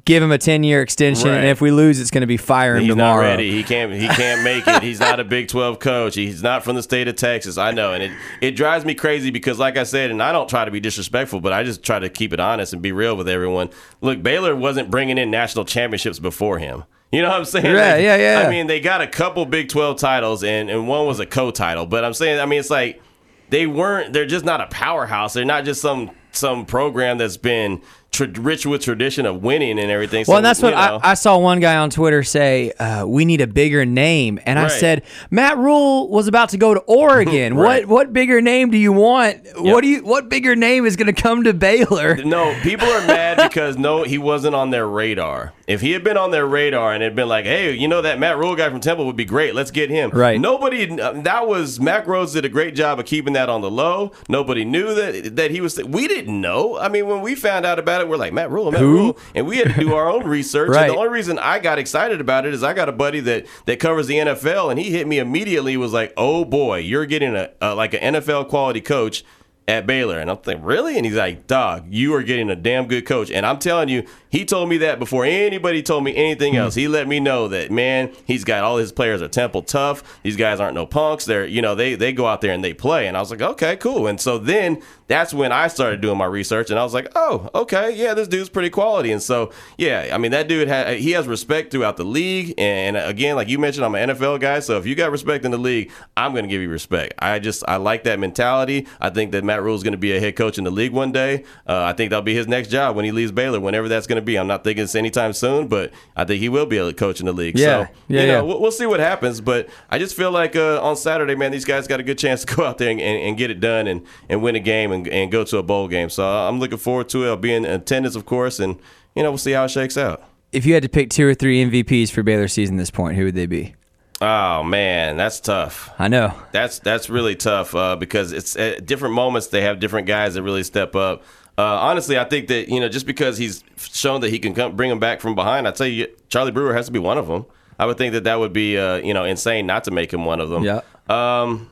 give 0.04 0.22
him 0.22 0.31
a 0.33 0.37
ten 0.37 0.64
year 0.64 0.83
extension, 0.83 1.31
Right. 1.31 1.38
and 1.38 1.46
if 1.46 1.62
we 1.62 1.70
lose, 1.70 1.98
it's 1.98 2.11
going 2.11 2.20
to 2.20 2.26
be 2.26 2.37
fire 2.37 2.76
him 2.76 2.83
He's 2.83 2.90
tomorrow. 2.90 3.22
not 3.22 3.28
ready. 3.28 3.50
He 3.52 3.62
can't. 3.62 3.90
He 3.90 4.07
can't 4.07 4.42
make 4.44 4.66
it. 4.68 4.83
He's 4.83 5.00
not 5.00 5.18
a 5.18 5.24
Big 5.24 5.48
Twelve 5.48 5.78
coach. 5.78 6.14
He's 6.14 6.42
not 6.42 6.62
from 6.62 6.76
the 6.76 6.83
state 6.83 7.09
of 7.09 7.16
Texas. 7.16 7.57
I 7.57 7.70
know, 7.70 7.94
and 7.94 8.02
it 8.02 8.12
it 8.42 8.50
drives 8.50 8.85
me 8.85 8.94
crazy 8.94 9.31
because, 9.31 9.59
like 9.59 9.78
I 9.78 9.85
said, 9.85 10.11
and 10.11 10.22
I 10.22 10.31
don't 10.31 10.46
try 10.48 10.66
to 10.66 10.70
be 10.70 10.78
disrespectful, 10.81 11.40
but 11.40 11.54
I 11.54 11.62
just 11.62 11.83
try 11.83 11.98
to 12.00 12.11
keep 12.11 12.35
it 12.35 12.40
honest 12.40 12.74
and 12.74 12.83
be 12.83 12.92
real 12.92 13.16
with 13.16 13.31
everyone. 13.31 13.70
Look, 14.02 14.22
Baylor 14.22 14.54
wasn't 14.54 14.90
bringing 14.90 15.16
in 15.16 15.31
national 15.31 15.64
championships 15.64 16.18
before 16.18 16.59
him. 16.59 16.85
You 17.11 17.23
know 17.23 17.29
what 17.29 17.38
I'm 17.38 17.44
saying? 17.47 17.64
Yeah, 17.64 17.94
Like, 17.94 18.03
yeah, 18.03 18.16
yeah. 18.16 18.47
I 18.47 18.51
mean, 18.51 18.66
they 18.66 18.81
got 18.81 19.01
a 19.01 19.07
couple 19.07 19.47
Big 19.47 19.68
Twelve 19.68 19.99
titles, 19.99 20.44
and 20.44 20.68
and 20.68 20.87
one 20.87 21.07
was 21.07 21.21
a 21.21 21.27
co-title. 21.27 21.87
But 21.87 22.05
I'm 22.05 22.12
saying, 22.12 22.38
I 22.38 22.47
mean, 22.47 22.61
it's 22.61 22.71
like 22.71 23.01
they 23.49 23.66
weren't. 23.66 24.12
They're 24.12 24.27
just 24.27 24.44
not 24.44 24.61
a 24.61 24.66
powerhouse. 24.66 25.33
They're 25.33 25.44
not 25.44 25.64
just 25.64 25.81
some 25.81 26.11
some 26.33 26.66
program 26.66 27.18
that's 27.18 27.38
been 27.38 27.81
rich 28.20 28.66
with 28.66 28.83
tradition 28.83 29.26
of 29.26 29.42
winning 29.42 29.78
and 29.78 29.90
everything. 29.90 30.24
So, 30.24 30.33
Well, 30.33 30.38
and 30.38 30.46
that's 30.46 30.62
what. 30.62 30.74
I, 30.74 30.98
I 31.02 31.14
saw 31.14 31.38
one 31.38 31.61
guy 31.61 31.76
on 31.76 31.90
Twitter 31.90 32.22
say, 32.22 32.72
uh, 32.72 33.07
"We 33.07 33.24
need 33.24 33.40
a 33.40 33.46
bigger 33.46 33.85
name," 33.85 34.38
and 34.46 34.59
I 34.59 34.68
said, 34.68 35.02
"Matt 35.31 35.59
Rhule 35.59 36.09
was 36.09 36.28
about 36.28 36.50
to 36.50 36.57
go 36.59 36.74
to 36.74 36.81
Oregon. 36.81 37.57
Right. 37.59 37.87
What 37.87 38.09
what 38.09 38.12
bigger 38.12 38.40
name 38.40 38.70
do 38.70 38.78
you 38.78 38.92
want? 38.92 39.46
What 39.57 39.81
do 39.83 39.88
you 39.88 40.04
what 40.04 40.28
bigger 40.28 40.54
name 40.54 40.87
is 40.87 40.96
going 40.96 41.12
to 41.12 41.22
come 41.22 41.44
to 41.44 41.52
Baylor?" 41.54 42.16
No, 42.28 42.54
people 42.62 42.87
are 42.88 43.07
mad 43.07 43.48
because 43.48 43.76
no, 43.78 44.02
he 44.02 44.18
wasn't 44.18 44.54
on 44.54 44.70
their 44.70 44.87
radar. 44.87 45.52
If 45.66 45.81
he 45.81 45.92
had 45.92 46.04
been 46.04 46.16
on 46.16 46.31
their 46.31 46.46
radar 46.46 46.92
and 46.92 47.02
had 47.02 47.14
been 47.16 47.28
like, 47.28 47.44
"Hey, 47.44 47.72
you 47.74 47.88
know 47.88 48.02
that 48.02 48.18
Matt 48.18 48.38
Rhule 48.38 48.54
guy 48.57 48.68
from 48.70 48.81
Temple 48.81 49.07
would 49.07 49.16
be 49.16 49.24
great. 49.24 49.54
Let's 49.54 49.70
get 49.70 49.90
him." 49.90 50.11
Right. 50.11 50.40
Nobody. 50.40 50.87
That 50.87 51.46
was 51.48 51.81
Mack 51.81 52.07
Rhoades 52.07 52.33
did 52.35 52.44
a 52.44 52.48
great 52.48 52.74
job 52.74 52.98
of 52.98 53.07
keeping 53.07 53.33
that 53.35 53.48
on 53.48 53.61
the 53.61 53.70
low. 53.70 54.12
Nobody 54.28 54.64
knew 54.64 54.94
that 54.94 55.37
that 55.37 55.50
he 55.50 55.61
was. 55.61 55.83
We 55.83 56.07
didn't 56.09 56.40
know. 56.40 56.78
I 56.78 56.88
mean, 56.88 57.07
when 57.07 57.20
we 57.22 57.35
found 57.35 57.64
out 57.66 57.78
about 57.78 58.00
it, 58.00 58.08
we're 58.09 58.16
like, 58.16 58.33
Matt 58.33 58.51
Rhule, 58.51 58.71
Matt 58.71 58.81
Who? 58.81 58.94
Rhule, 58.94 59.18
and 59.35 59.47
we 59.47 59.59
had 59.59 59.75
to 59.75 59.81
do 59.81 59.94
our 59.94 60.09
own 60.09 60.25
research. 60.27 60.71
Right. 60.71 60.85
And 60.85 60.94
the 60.94 60.97
only 60.97 61.11
reason 61.11 61.38
I 61.38 61.59
got 61.59 61.79
excited 61.79 62.21
about 62.21 62.47
it 62.47 62.55
is 62.55 62.62
I 62.62 62.75
got 62.75 62.88
a 62.88 62.92
buddy 62.92 63.21
that 63.21 63.47
that 63.66 63.81
covers 63.81 64.07
the 64.07 64.14
NFL, 64.14 64.71
and 64.71 64.79
he 64.79 64.90
hit 64.90 65.07
me 65.07 65.18
immediately. 65.18 65.77
Was 65.77 65.92
like, 65.92 66.12
"Oh 66.16 66.44
boy, 66.44 66.79
you're 66.79 67.07
getting 67.07 67.37
a, 67.37 67.51
a 67.61 67.75
like 67.75 67.94
an 67.94 68.14
NFL 68.14 68.49
quality 68.49 68.81
coach." 68.81 69.25
at 69.68 69.87
Baylor. 69.87 70.18
And 70.18 70.31
I'm 70.31 70.38
thinking, 70.38 70.64
really? 70.64 70.97
And 70.97 71.05
he's 71.05 71.14
like, 71.14 71.47
dog, 71.47 71.92
you 71.92 72.14
are 72.14 72.23
getting 72.23 72.49
a 72.49 72.57
damn 72.57 72.88
good 72.88 73.05
coach. 73.05 73.31
And 73.31 73.44
I'm 73.44 73.59
telling 73.59 73.90
you, 73.90 74.07
he 74.31 74.47
told 74.47 74.71
me 74.71 74.79
that 74.79 74.99
before 74.99 75.27
anybody 75.27 75.83
told 75.83 76.05
me 76.05 76.16
anything 76.16 76.55
hmm. 76.55 76.61
else. 76.61 76.75
He 76.75 76.88
let 76.88 77.07
me 77.07 77.21
know 77.21 77.49
that, 77.49 77.71
man, 77.71 78.11
he's 78.25 78.44
got 78.44 78.64
all 78.64 78.79
his 78.79 78.92
players 78.92 79.21
are 79.21 79.29
temple 79.29 79.62
tough. 79.62 80.21
These 80.23 80.37
guys 80.37 80.59
aren't 80.59 80.75
no 80.75 80.87
punks. 80.87 81.27
They're, 81.27 81.44
you 81.44 81.61
know, 81.61 81.75
they, 81.75 81.94
they 81.94 82.14
go 82.14 82.27
out 82.27 82.40
there 82.40 82.53
and 82.53 82.64
they 82.64 82.73
play. 82.73 83.07
And 83.07 83.16
I 83.16 83.21
was 83.21 83.31
like, 83.31 83.42
okay, 83.42 83.77
cool. 83.77 84.07
And 84.07 84.18
so 84.18 84.38
then 84.38 84.83
that's 85.09 85.35
when 85.35 85.53
I 85.53 85.68
started 85.68 86.01
doing 86.01 86.16
my 86.18 86.27
research 86.27 86.71
and 86.71 86.79
I 86.79 86.85
was 86.85 86.94
like, 86.94 87.09
oh, 87.16 87.49
okay, 87.55 87.90
yeah, 87.97 88.14
this 88.14 88.29
dude's 88.29 88.49
pretty 88.51 88.71
quality. 88.71 89.11
And 89.11 89.23
so, 89.23 89.51
yeah, 89.79 90.11
I 90.12 90.18
mean, 90.18 90.31
that 90.33 90.49
dude, 90.49 90.68
ha- 90.68 90.92
he 90.92 91.12
has 91.12 91.27
respect 91.27 91.71
throughout 91.73 91.97
the 91.97 92.05
league. 92.05 92.55
And 92.59 92.97
again, 92.97 93.35
like 93.35 93.49
you 93.49 93.59
mentioned, 93.59 93.85
I'm 93.87 93.94
an 93.94 94.11
NFL 94.11 94.38
guy. 94.40 94.61
So 94.61 94.77
if 94.77 94.87
you 94.87 94.94
got 94.94 95.11
respect 95.11 95.44
in 95.44 95.51
the 95.51 95.59
league, 95.59 95.90
I'm 96.16 96.33
going 96.33 96.44
to 96.44 96.49
give 96.49 96.61
you 96.61 96.68
respect. 96.68 97.14
I 97.18 97.38
just, 97.38 97.64
I 97.66 97.77
like 97.77 98.05
that 98.05 98.18
mentality. 98.18 98.87
I 99.01 99.09
think 99.11 99.33
that 99.33 99.44
Matt 99.44 99.62
Rhule 99.62 99.75
is 99.75 99.83
going 99.83 99.92
to 99.92 99.99
be 99.99 100.12
a 100.14 100.21
head 100.21 100.37
coach 100.37 100.59
in 100.59 100.64
the 100.64 100.71
league 100.71 100.92
one 100.92 101.11
day. 101.11 101.44
Uh, 101.66 101.83
I 101.85 101.94
think 101.94 102.11
that'll 102.11 102.23
be 102.23 102.35
his 102.35 102.47
next 102.47 102.68
job 102.68 102.94
when 102.94 103.07
he 103.07 103.11
leaves 103.11 103.33
Baylor, 103.33 103.61
whenever 103.61 103.88
that's 103.88 104.07
going 104.07 104.16
to 104.16 104.23
be. 104.23 104.38
I'm 104.38 104.47
not 104.47 104.62
thinking 104.62 104.85
it's 104.85 104.94
anytime 104.94 105.33
soon, 105.33 105.68
but 105.68 105.90
I 106.16 106.25
think 106.27 106.40
he 106.40 106.51
will 106.51 106.66
be 106.66 106.77
a 106.77 106.92
coach 106.92 107.21
in 107.21 107.27
the 107.27 107.33
league. 107.33 107.59
Yeah. 107.59 107.87
So, 107.87 107.92
Yeah, 108.09 108.21
you 108.21 108.27
know, 108.27 108.33
yeah. 108.35 108.40
we'll, 108.42 108.61
we'll 108.61 108.71
see 108.73 108.87
what 108.87 109.01
happens. 109.01 109.40
But 109.40 109.71
I 109.88 109.99
just 109.99 110.14
feel 110.14 110.31
like 110.31 110.55
uh, 110.55 110.83
on 110.83 110.97
Saturday, 110.97 111.35
man, 111.35 111.51
these 111.51 111.64
guys 111.64 111.87
got 111.87 111.99
a 111.99 112.03
good 112.03 112.18
chance 112.18 112.44
to 112.44 112.55
go 112.57 112.64
out 112.66 112.77
there 112.77 112.90
and, 112.90 113.01
and, 113.01 113.23
and 113.23 113.37
get 113.38 113.51
it 113.51 113.61
done 113.61 113.87
and, 113.87 114.05
and 114.29 114.42
win 114.42 114.55
a 114.55 114.61
game 114.61 114.92
and, 114.92 114.98
and 115.07 115.31
go 115.31 115.45
to 115.45 115.59
a 115.59 115.63
bowl 115.63 115.87
game. 115.87 116.11
So 116.11 116.27
uh, 116.27 116.49
I'm 116.49 116.59
looking 116.59 116.79
forward 116.79 117.09
to 117.11 117.25
it. 117.25 117.29
I'll 117.29 117.37
be 117.37 117.55
in 117.55 117.65
attendance, 117.65 118.17
of 118.17 118.27
course, 118.27 118.59
and, 118.59 118.79
you 119.15 119.23
know, 119.23 119.31
we'll 119.31 119.39
see 119.39 119.53
how 119.53 119.65
it 119.65 119.71
shakes 119.71 119.97
out. 119.97 120.23
If 120.51 120.65
you 120.67 120.75
had 120.75 120.83
to 120.83 120.89
pick 120.89 121.11
two 121.11 121.27
or 121.27 121.35
three 121.35 121.65
MVPs 121.65 122.11
for 122.11 122.23
Baylor 122.23 122.49
season 122.49 122.77
this 122.77 122.91
point, 122.91 123.17
who 123.17 123.25
would 123.25 123.35
they 123.35 123.47
be? 123.47 123.75
Oh, 124.21 124.63
man, 124.63 125.17
that's 125.17 125.39
tough. 125.39 125.91
I 125.99 126.09
know. 126.09 126.35
That's 126.51 126.81
that's 126.81 127.09
really 127.09 127.37
tough 127.37 127.75
uh, 127.75 127.95
because 127.95 128.33
it's 128.33 128.57
at 128.57 128.85
different 128.85 129.15
moments 129.15 129.49
they 129.49 129.61
have 129.61 129.79
different 129.79 130.09
guys 130.09 130.35
that 130.35 130.43
really 130.43 130.65
step 130.65 130.97
up. 130.97 131.23
Uh, 131.57 131.63
honestly, 131.63 132.19
I 132.19 132.25
think 132.25 132.49
that 132.49 132.69
you 132.69 132.81
know 132.81 132.89
just 132.89 133.07
because 133.07 133.39
he's 133.39 133.63
shown 133.77 134.21
that 134.23 134.31
he 134.31 134.39
can 134.39 134.55
come, 134.55 134.75
bring 134.75 134.91
them 134.91 134.99
back 134.99 135.21
from 135.21 135.35
behind, 135.35 135.69
I 135.69 135.73
tell 135.73 135.87
you, 135.87 136.09
Charlie 136.29 136.51
Brewer 136.51 136.75
has 136.75 136.87
to 136.87 136.93
be 136.93 136.99
one 136.99 137.19
of 137.19 137.29
them. 137.29 137.47
I 137.79 137.87
would 137.87 137.97
think 137.97 138.13
that 138.13 138.25
that 138.25 138.41
would 138.41 138.53
be 138.53 138.77
uh, 138.77 138.97
you 138.97 139.15
know 139.15 139.25
insane 139.25 139.67
not 139.67 139.85
to 139.85 139.93
make 139.93 140.13
him 140.13 140.25
one 140.25 140.41
of 140.41 140.51
them. 140.51 140.65
Yeah. 140.65 140.81
Um, 141.09 141.71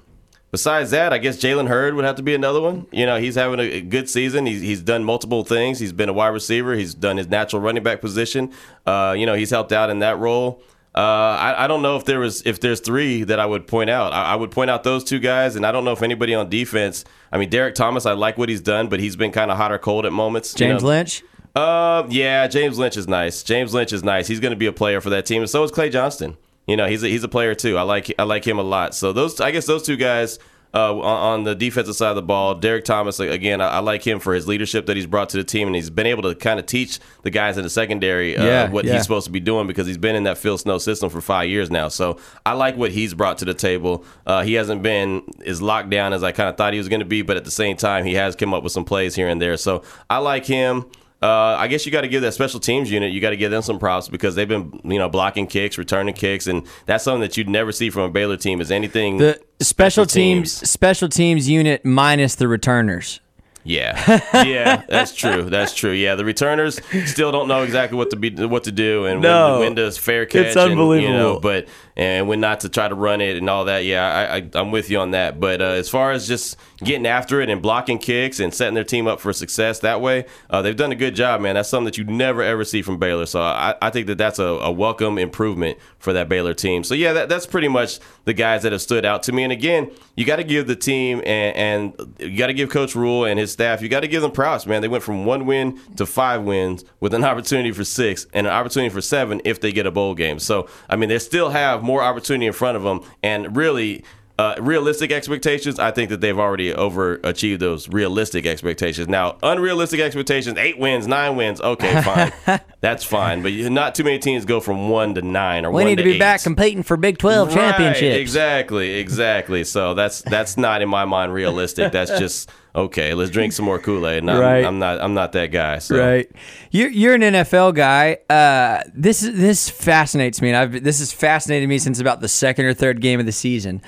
besides 0.56 0.90
that, 0.90 1.12
I 1.12 1.18
guess 1.18 1.36
Jalen 1.36 1.68
Hurd 1.68 1.92
would 1.96 2.06
have 2.06 2.16
to 2.16 2.22
be 2.22 2.34
another 2.34 2.62
one. 2.62 2.86
You 2.90 3.04
know, 3.04 3.18
he's 3.18 3.34
having 3.34 3.60
a, 3.60 3.82
good 3.82 4.08
season. 4.08 4.46
He's 4.46 4.62
he's 4.62 4.80
done 4.80 5.04
multiple 5.04 5.44
things. 5.44 5.78
He's 5.78 5.92
been 5.92 6.08
a 6.08 6.14
wide 6.14 6.28
receiver. 6.28 6.74
He's 6.74 6.94
done 6.94 7.18
his 7.18 7.28
natural 7.28 7.60
running 7.60 7.82
back 7.82 8.00
position. 8.00 8.54
Uh, 8.86 9.14
you 9.18 9.26
know, 9.26 9.34
he's 9.34 9.50
helped 9.50 9.70
out 9.70 9.90
in 9.90 9.98
that 9.98 10.16
role. 10.18 10.62
Uh, 10.94 11.00
I, 11.00 11.64
I 11.64 11.66
don't 11.66 11.82
know 11.82 11.96
if 11.96 12.06
there 12.06 12.20
was 12.20 12.40
if 12.46 12.58
there's 12.60 12.80
three 12.80 13.22
that 13.24 13.38
I 13.38 13.44
would 13.44 13.66
point 13.66 13.90
out. 13.90 14.14
I, 14.14 14.32
I 14.32 14.34
would 14.34 14.50
point 14.50 14.70
out 14.70 14.82
those 14.82 15.04
two 15.04 15.18
guys, 15.18 15.56
and 15.56 15.66
I 15.66 15.72
don't 15.72 15.84
know 15.84 15.92
if 15.92 16.02
anybody 16.02 16.34
on 16.34 16.48
defense. 16.48 17.04
I 17.30 17.36
mean, 17.36 17.50
Derek 17.50 17.74
Thomas, 17.74 18.06
I 18.06 18.12
like 18.12 18.38
what 18.38 18.48
he's 18.48 18.62
done, 18.62 18.88
but 18.88 18.98
he's 18.98 19.14
been 19.14 19.32
kind 19.32 19.50
of 19.50 19.58
hot 19.58 19.72
or 19.72 19.78
cold 19.78 20.06
at 20.06 20.12
moments. 20.12 20.54
you 20.54 20.66
James 20.66 20.82
know? 20.82 20.88
Lynch. 20.88 21.22
Uh, 21.54 22.06
yeah, 22.08 22.46
James 22.46 22.78
Lynch 22.78 22.96
is 22.96 23.06
nice. 23.06 23.42
James 23.42 23.74
Lynch 23.74 23.92
is 23.92 24.02
nice. 24.02 24.26
He's 24.26 24.40
going 24.40 24.52
to 24.52 24.56
be 24.56 24.66
a 24.66 24.72
player 24.72 25.02
for 25.02 25.10
that 25.10 25.26
team, 25.26 25.42
and 25.42 25.50
so 25.50 25.62
is 25.64 25.70
Clay 25.70 25.90
Johnston. 25.90 26.38
You 26.66 26.76
know, 26.76 26.86
he's 26.86 27.02
a, 27.02 27.08
he's 27.08 27.24
a 27.24 27.28
player 27.28 27.54
too. 27.54 27.78
I 27.78 27.82
like 27.82 28.12
I 28.18 28.24
like 28.24 28.46
him 28.46 28.58
a 28.58 28.62
lot. 28.62 28.94
So 28.94 29.12
those, 29.12 29.40
I 29.40 29.50
guess, 29.50 29.66
those 29.66 29.82
two 29.82 29.96
guys. 29.96 30.38
Uh, 30.74 30.94
on, 30.94 31.02
on 31.02 31.44
the 31.44 31.54
defensive 31.54 31.94
side 31.96 32.10
of 32.10 32.16
the 32.16 32.22
ball, 32.22 32.54
Derek 32.54 32.84
Thomas 32.84 33.18
again. 33.18 33.62
I, 33.62 33.68
I 33.68 33.78
like 33.78 34.06
him 34.06 34.18
for 34.18 34.34
his 34.34 34.46
leadership 34.46 34.84
that 34.86 34.96
he's 34.96 35.06
brought 35.06 35.30
to 35.30 35.38
the 35.38 35.44
team, 35.44 35.68
and 35.68 35.74
he's 35.74 35.88
been 35.88 36.08
able 36.08 36.24
to 36.24 36.34
kind 36.34 36.60
of 36.60 36.66
teach 36.66 36.98
the 37.22 37.30
guys 37.30 37.56
in 37.56 37.62
the 37.62 37.70
secondary 37.70 38.36
uh, 38.36 38.44
Yeah, 38.44 38.68
what 38.68 38.84
yeah. 38.84 38.92
he's 38.94 39.02
supposed 39.04 39.24
to 39.24 39.30
be 39.30 39.40
doing 39.40 39.66
because 39.66 39.86
he's 39.86 39.96
been 39.96 40.14
in 40.14 40.24
that 40.24 40.36
Phil 40.36 40.58
Snow 40.58 40.76
system 40.76 41.08
for 41.08 41.22
five 41.22 41.48
years 41.48 41.70
now. 41.70 41.88
So 41.88 42.18
I 42.44 42.52
like 42.52 42.76
what 42.76 42.90
he's 42.90 43.14
brought 43.14 43.38
to 43.38 43.46
the 43.46 43.54
table. 43.54 44.04
Uh, 44.26 44.42
he 44.42 44.52
hasn't 44.52 44.82
been 44.82 45.22
as 45.46 45.62
locked 45.62 45.88
down 45.88 46.12
as 46.12 46.22
I 46.22 46.32
kind 46.32 46.50
of 46.50 46.58
thought 46.58 46.74
he 46.74 46.78
was 46.78 46.90
going 46.90 47.00
to 47.00 47.06
be, 47.06 47.22
but 47.22 47.38
at 47.38 47.46
the 47.46 47.50
same 47.50 47.78
time, 47.78 48.04
he 48.04 48.12
has 48.14 48.36
come 48.36 48.52
up 48.52 48.62
with 48.62 48.72
some 48.72 48.84
plays 48.84 49.14
here 49.14 49.28
and 49.28 49.40
there. 49.40 49.56
So 49.56 49.82
I 50.10 50.18
like 50.18 50.44
him. 50.44 50.84
Uh, 51.22 51.56
I 51.58 51.66
guess 51.68 51.86
you 51.86 51.92
got 51.92 52.02
to 52.02 52.08
give 52.08 52.20
that 52.22 52.32
special 52.34 52.60
teams 52.60 52.90
unit. 52.90 53.10
You 53.12 53.20
got 53.22 53.30
to 53.30 53.36
give 53.38 53.50
them 53.50 53.62
some 53.62 53.78
props 53.78 54.06
because 54.08 54.34
they've 54.34 54.46
been, 54.46 54.80
you 54.84 54.98
know, 54.98 55.08
blocking 55.08 55.46
kicks, 55.46 55.78
returning 55.78 56.14
kicks, 56.14 56.46
and 56.46 56.66
that's 56.84 57.04
something 57.04 57.22
that 57.22 57.36
you'd 57.38 57.48
never 57.48 57.72
see 57.72 57.88
from 57.90 58.02
a 58.02 58.10
Baylor 58.10 58.36
team. 58.36 58.60
Is 58.60 58.70
anything 58.70 59.16
The 59.16 59.40
special, 59.60 60.04
Special 60.04 60.06
teams. 60.06 60.58
teams. 60.58 60.70
special 60.70 61.08
teams 61.08 61.48
unit 61.48 61.84
minus 61.84 62.34
the 62.34 62.48
returners. 62.48 63.20
Yeah, 63.68 64.20
yeah, 64.44 64.84
that's 64.88 65.12
true. 65.12 65.50
That's 65.50 65.74
true. 65.74 65.90
Yeah, 65.90 66.14
the 66.14 66.24
returners 66.24 66.78
still 67.06 67.32
don't 67.32 67.48
know 67.48 67.64
exactly 67.64 67.98
what 67.98 68.10
to 68.10 68.16
be 68.16 68.30
what 68.46 68.62
to 68.64 68.70
do 68.70 69.06
and 69.06 69.20
No. 69.20 69.58
when, 69.58 69.74
when 69.74 69.76
to 69.76 69.90
fair 69.90 70.24
catch. 70.24 70.46
It's 70.46 70.56
and, 70.56 70.70
you 70.70 70.76
know, 70.76 70.82
unbelievable. 70.92 71.40
but 71.40 71.66
and 71.96 72.28
when 72.28 72.38
not 72.38 72.60
to 72.60 72.68
try 72.68 72.86
to 72.86 72.94
run 72.94 73.20
it 73.20 73.36
and 73.36 73.50
all 73.50 73.64
that. 73.64 73.84
Yeah, 73.84 74.06
I, 74.06 74.36
I 74.36 74.50
I'm 74.54 74.70
with 74.70 74.88
you 74.88 75.00
on 75.00 75.10
that. 75.12 75.40
But 75.40 75.60
uh, 75.60 75.64
as 75.64 75.88
far 75.88 76.12
as 76.12 76.28
just 76.28 76.56
getting 76.78 77.06
after 77.06 77.40
it 77.40 77.48
and 77.48 77.62
blocking 77.62 77.98
kicks 77.98 78.38
and 78.38 78.52
setting 78.52 78.74
their 78.74 78.84
team 78.84 79.06
up 79.06 79.20
for 79.20 79.32
success 79.32 79.80
that 79.80 80.00
way, 80.00 80.26
uh, 80.50 80.62
they've 80.62 80.76
done 80.76 80.92
a 80.92 80.96
good 80.96 81.14
job, 81.14 81.40
man. 81.40 81.54
That's 81.54 81.68
something 81.68 81.86
that 81.86 81.98
you 81.98 82.04
never 82.04 82.42
ever 82.42 82.64
see 82.64 82.82
from 82.82 82.98
Baylor. 82.98 83.26
So 83.26 83.40
I, 83.40 83.74
I 83.80 83.90
think 83.90 84.06
that 84.08 84.18
that's 84.18 84.38
a, 84.38 84.44
a 84.44 84.70
welcome 84.70 85.18
improvement 85.18 85.78
for 85.98 86.12
that 86.12 86.28
Baylor 86.28 86.54
team. 86.54 86.84
So 86.84 86.94
yeah, 86.94 87.12
that, 87.14 87.28
that's 87.28 87.46
pretty 87.46 87.68
much 87.68 87.98
the 88.24 88.34
guys 88.34 88.62
that 88.62 88.72
have 88.72 88.82
stood 88.82 89.04
out 89.04 89.22
to 89.24 89.32
me. 89.32 89.42
And 89.42 89.52
again, 89.52 89.90
you 90.16 90.24
got 90.24 90.36
to 90.36 90.44
give 90.44 90.66
the 90.66 90.76
team 90.76 91.22
and, 91.24 91.56
and 91.56 92.14
you 92.18 92.36
got 92.36 92.48
to 92.48 92.54
give 92.54 92.68
Coach 92.70 92.94
Rhule 92.94 93.24
and 93.24 93.38
his 93.38 93.52
staff, 93.52 93.80
you 93.80 93.88
got 93.88 94.00
to 94.00 94.08
give 94.08 94.22
them 94.22 94.32
props, 94.32 94.66
man. 94.66 94.82
They 94.82 94.88
went 94.88 95.02
from 95.04 95.24
one 95.24 95.46
win 95.46 95.80
to 95.96 96.06
five 96.06 96.42
wins 96.42 96.84
with 97.00 97.14
an 97.14 97.24
opportunity 97.24 97.72
for 97.72 97.84
six 97.84 98.26
and 98.32 98.46
an 98.46 98.52
opportunity 98.52 98.92
for 98.92 99.00
seven 99.00 99.40
if 99.44 99.60
they 99.60 99.72
get 99.72 99.86
a 99.86 99.90
bowl 99.90 100.14
game. 100.14 100.38
So 100.38 100.68
I 100.88 100.96
mean, 100.96 101.08
they 101.08 101.18
still 101.18 101.50
have 101.50 101.82
more 101.82 102.02
opportunity 102.02 102.46
in 102.46 102.52
front 102.52 102.76
of 102.76 102.82
them, 102.82 103.00
and 103.22 103.56
really. 103.56 104.04
Uh, 104.38 104.54
realistic 104.60 105.10
expectations, 105.12 105.78
I 105.78 105.92
think 105.92 106.10
that 106.10 106.20
they've 106.20 106.38
already 106.38 106.70
overachieved 106.70 107.58
those 107.58 107.88
realistic 107.88 108.44
expectations. 108.44 109.08
Now, 109.08 109.38
unrealistic 109.42 109.98
expectations, 109.98 110.58
eight 110.58 110.78
wins, 110.78 111.06
nine 111.06 111.36
wins, 111.36 111.58
okay, 111.58 112.02
fine. 112.44 112.60
That's 112.82 113.02
fine. 113.02 113.42
But 113.42 113.54
not 113.72 113.94
too 113.94 114.04
many 114.04 114.18
teams 114.18 114.44
go 114.44 114.60
from 114.60 114.90
one 114.90 115.14
to 115.14 115.22
nine 115.22 115.64
or 115.64 115.70
one. 115.70 115.80
To 115.80 115.84
We 115.86 115.90
one 115.90 115.90
need 115.92 115.96
to 115.96 116.04
be 116.04 116.14
eight. 116.16 116.18
back 116.18 116.42
competing 116.42 116.82
for 116.82 116.98
Big 116.98 117.16
12 117.16 117.48
Right, 117.48 117.54
championships. 117.54 118.16
exactly, 118.20 118.96
exactly. 118.96 119.64
So 119.64 119.94
that's 119.94 120.20
that's 120.20 120.58
not 120.58 120.82
in 120.82 120.88
my 120.90 121.06
mind 121.06 121.32
realistic. 121.32 121.90
That's 121.92 122.10
just 122.18 122.50
okay. 122.74 123.14
Let's 123.14 123.30
drink 123.30 123.54
some 123.54 123.64
more 123.64 123.78
Kool 123.78 124.06
Aid. 124.06 124.28
I'm, 124.28 124.38
Right. 124.38 124.66
I'm 124.66 124.78
not. 124.78 125.00
I'm 125.00 125.14
not 125.14 125.32
that 125.32 125.46
guy. 125.46 125.78
So. 125.78 125.98
Right. 125.98 126.30
You're, 126.70 126.90
you're 126.90 127.14
an 127.14 127.22
NFL 127.22 127.74
guy. 127.74 128.18
Uh, 128.28 128.82
this 128.92 129.22
is 129.22 129.34
this 129.38 129.70
fascinates 129.70 130.42
me, 130.42 130.50
and 130.50 130.58
I've 130.58 130.84
this 130.84 130.98
has 130.98 131.10
fascinated 131.10 131.70
me 131.70 131.78
since 131.78 132.00
about 132.00 132.20
the 132.20 132.28
second 132.28 132.66
or 132.66 132.74
third 132.74 133.00
game 133.00 133.18
of 133.18 133.24
the 133.24 133.32
season. 133.32 133.80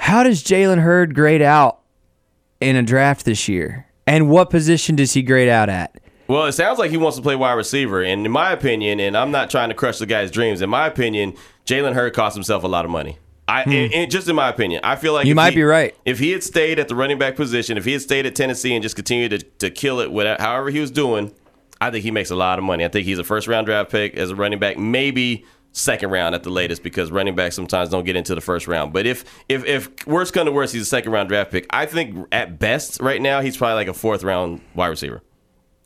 How 0.00 0.22
does 0.22 0.42
Jalen 0.42 0.78
Hurd 0.80 1.14
grade 1.14 1.42
out 1.42 1.80
in 2.60 2.74
a 2.74 2.82
draft 2.82 3.24
this 3.26 3.48
year? 3.48 3.86
And 4.06 4.28
what 4.30 4.50
position 4.50 4.96
does 4.96 5.12
he 5.12 5.22
grade 5.22 5.48
out 5.48 5.68
at? 5.68 5.94
Well, 6.26 6.46
it 6.46 6.52
sounds 6.52 6.78
like 6.78 6.90
he 6.90 6.96
wants 6.96 7.16
to 7.16 7.22
play 7.22 7.36
wide 7.36 7.52
receiver, 7.52 8.02
and 8.02 8.24
in 8.24 8.32
my 8.32 8.52
opinion, 8.52 8.98
and 9.00 9.16
I'm 9.16 9.30
not 9.30 9.50
trying 9.50 9.68
to 9.68 9.74
crush 9.74 9.98
the 9.98 10.06
guy's 10.06 10.30
dreams. 10.30 10.62
In 10.62 10.70
my 10.70 10.86
opinion, 10.86 11.34
Jalen 11.66 11.92
Hurd 11.94 12.14
cost 12.14 12.34
himself 12.34 12.64
a 12.64 12.68
lot 12.68 12.84
of 12.84 12.90
money. 12.90 13.18
I, 13.46 13.62
and, 13.64 13.92
and 13.92 14.10
just 14.10 14.28
in 14.28 14.36
my 14.36 14.48
opinion, 14.48 14.80
I 14.84 14.94
feel 14.96 15.12
like 15.12 15.24
Hmm. 15.24 15.28
You 15.28 15.34
might 15.34 15.50
he- 15.50 15.56
be 15.56 15.64
right. 15.64 15.94
If 16.04 16.18
he 16.20 16.30
had 16.30 16.42
stayed 16.44 16.78
at 16.78 16.86
the 16.88 16.94
running 16.94 17.18
back 17.18 17.34
position, 17.36 17.76
if 17.76 17.84
he 17.84 17.92
had 17.92 18.00
stayed 18.00 18.24
at 18.26 18.36
Tennessee 18.36 18.74
and 18.74 18.82
just 18.82 18.94
continued 18.96 19.30
to, 19.30 19.38
to 19.58 19.70
kill 19.70 19.98
it, 20.00 20.10
with 20.12 20.38
however 20.40 20.70
he 20.70 20.78
was 20.80 20.90
doing, 20.92 21.34
I 21.80 21.90
think 21.90 22.04
he 22.04 22.10
makes 22.12 22.30
a 22.30 22.36
lot 22.36 22.58
of 22.58 22.64
money. 22.64 22.84
I 22.84 22.88
think 22.88 23.06
he's 23.06 23.18
a 23.18 23.24
first 23.24 23.48
round 23.48 23.66
draft 23.66 23.90
pick 23.90 24.14
as 24.16 24.30
a 24.30 24.36
running 24.36 24.60
back, 24.60 24.78
maybe 24.78 25.44
second 25.72 26.10
round 26.10 26.34
at 26.34 26.42
the 26.42 26.50
latest, 26.50 26.82
because 26.82 27.10
running 27.10 27.34
backs 27.34 27.54
sometimes 27.56 27.88
don't 27.90 28.04
get 28.04 28.16
into 28.16 28.34
the 28.34 28.40
first 28.40 28.66
round. 28.66 28.92
But 28.92 29.06
if 29.06 29.24
if 29.48 29.64
if 29.64 30.06
worst 30.06 30.32
come 30.34 30.46
to 30.46 30.52
worst, 30.52 30.72
he's 30.72 30.82
a 30.82 30.86
second 30.86 31.12
round 31.12 31.28
draft 31.28 31.50
pick. 31.50 31.66
I 31.70 31.86
think 31.86 32.26
at 32.32 32.58
best 32.58 33.00
right 33.00 33.20
now 33.22 33.40
he's 33.40 33.56
probably 33.56 33.74
like 33.76 33.88
a 33.88 33.94
fourth 33.94 34.22
round 34.24 34.60
wide 34.74 34.88
receiver. 34.88 35.22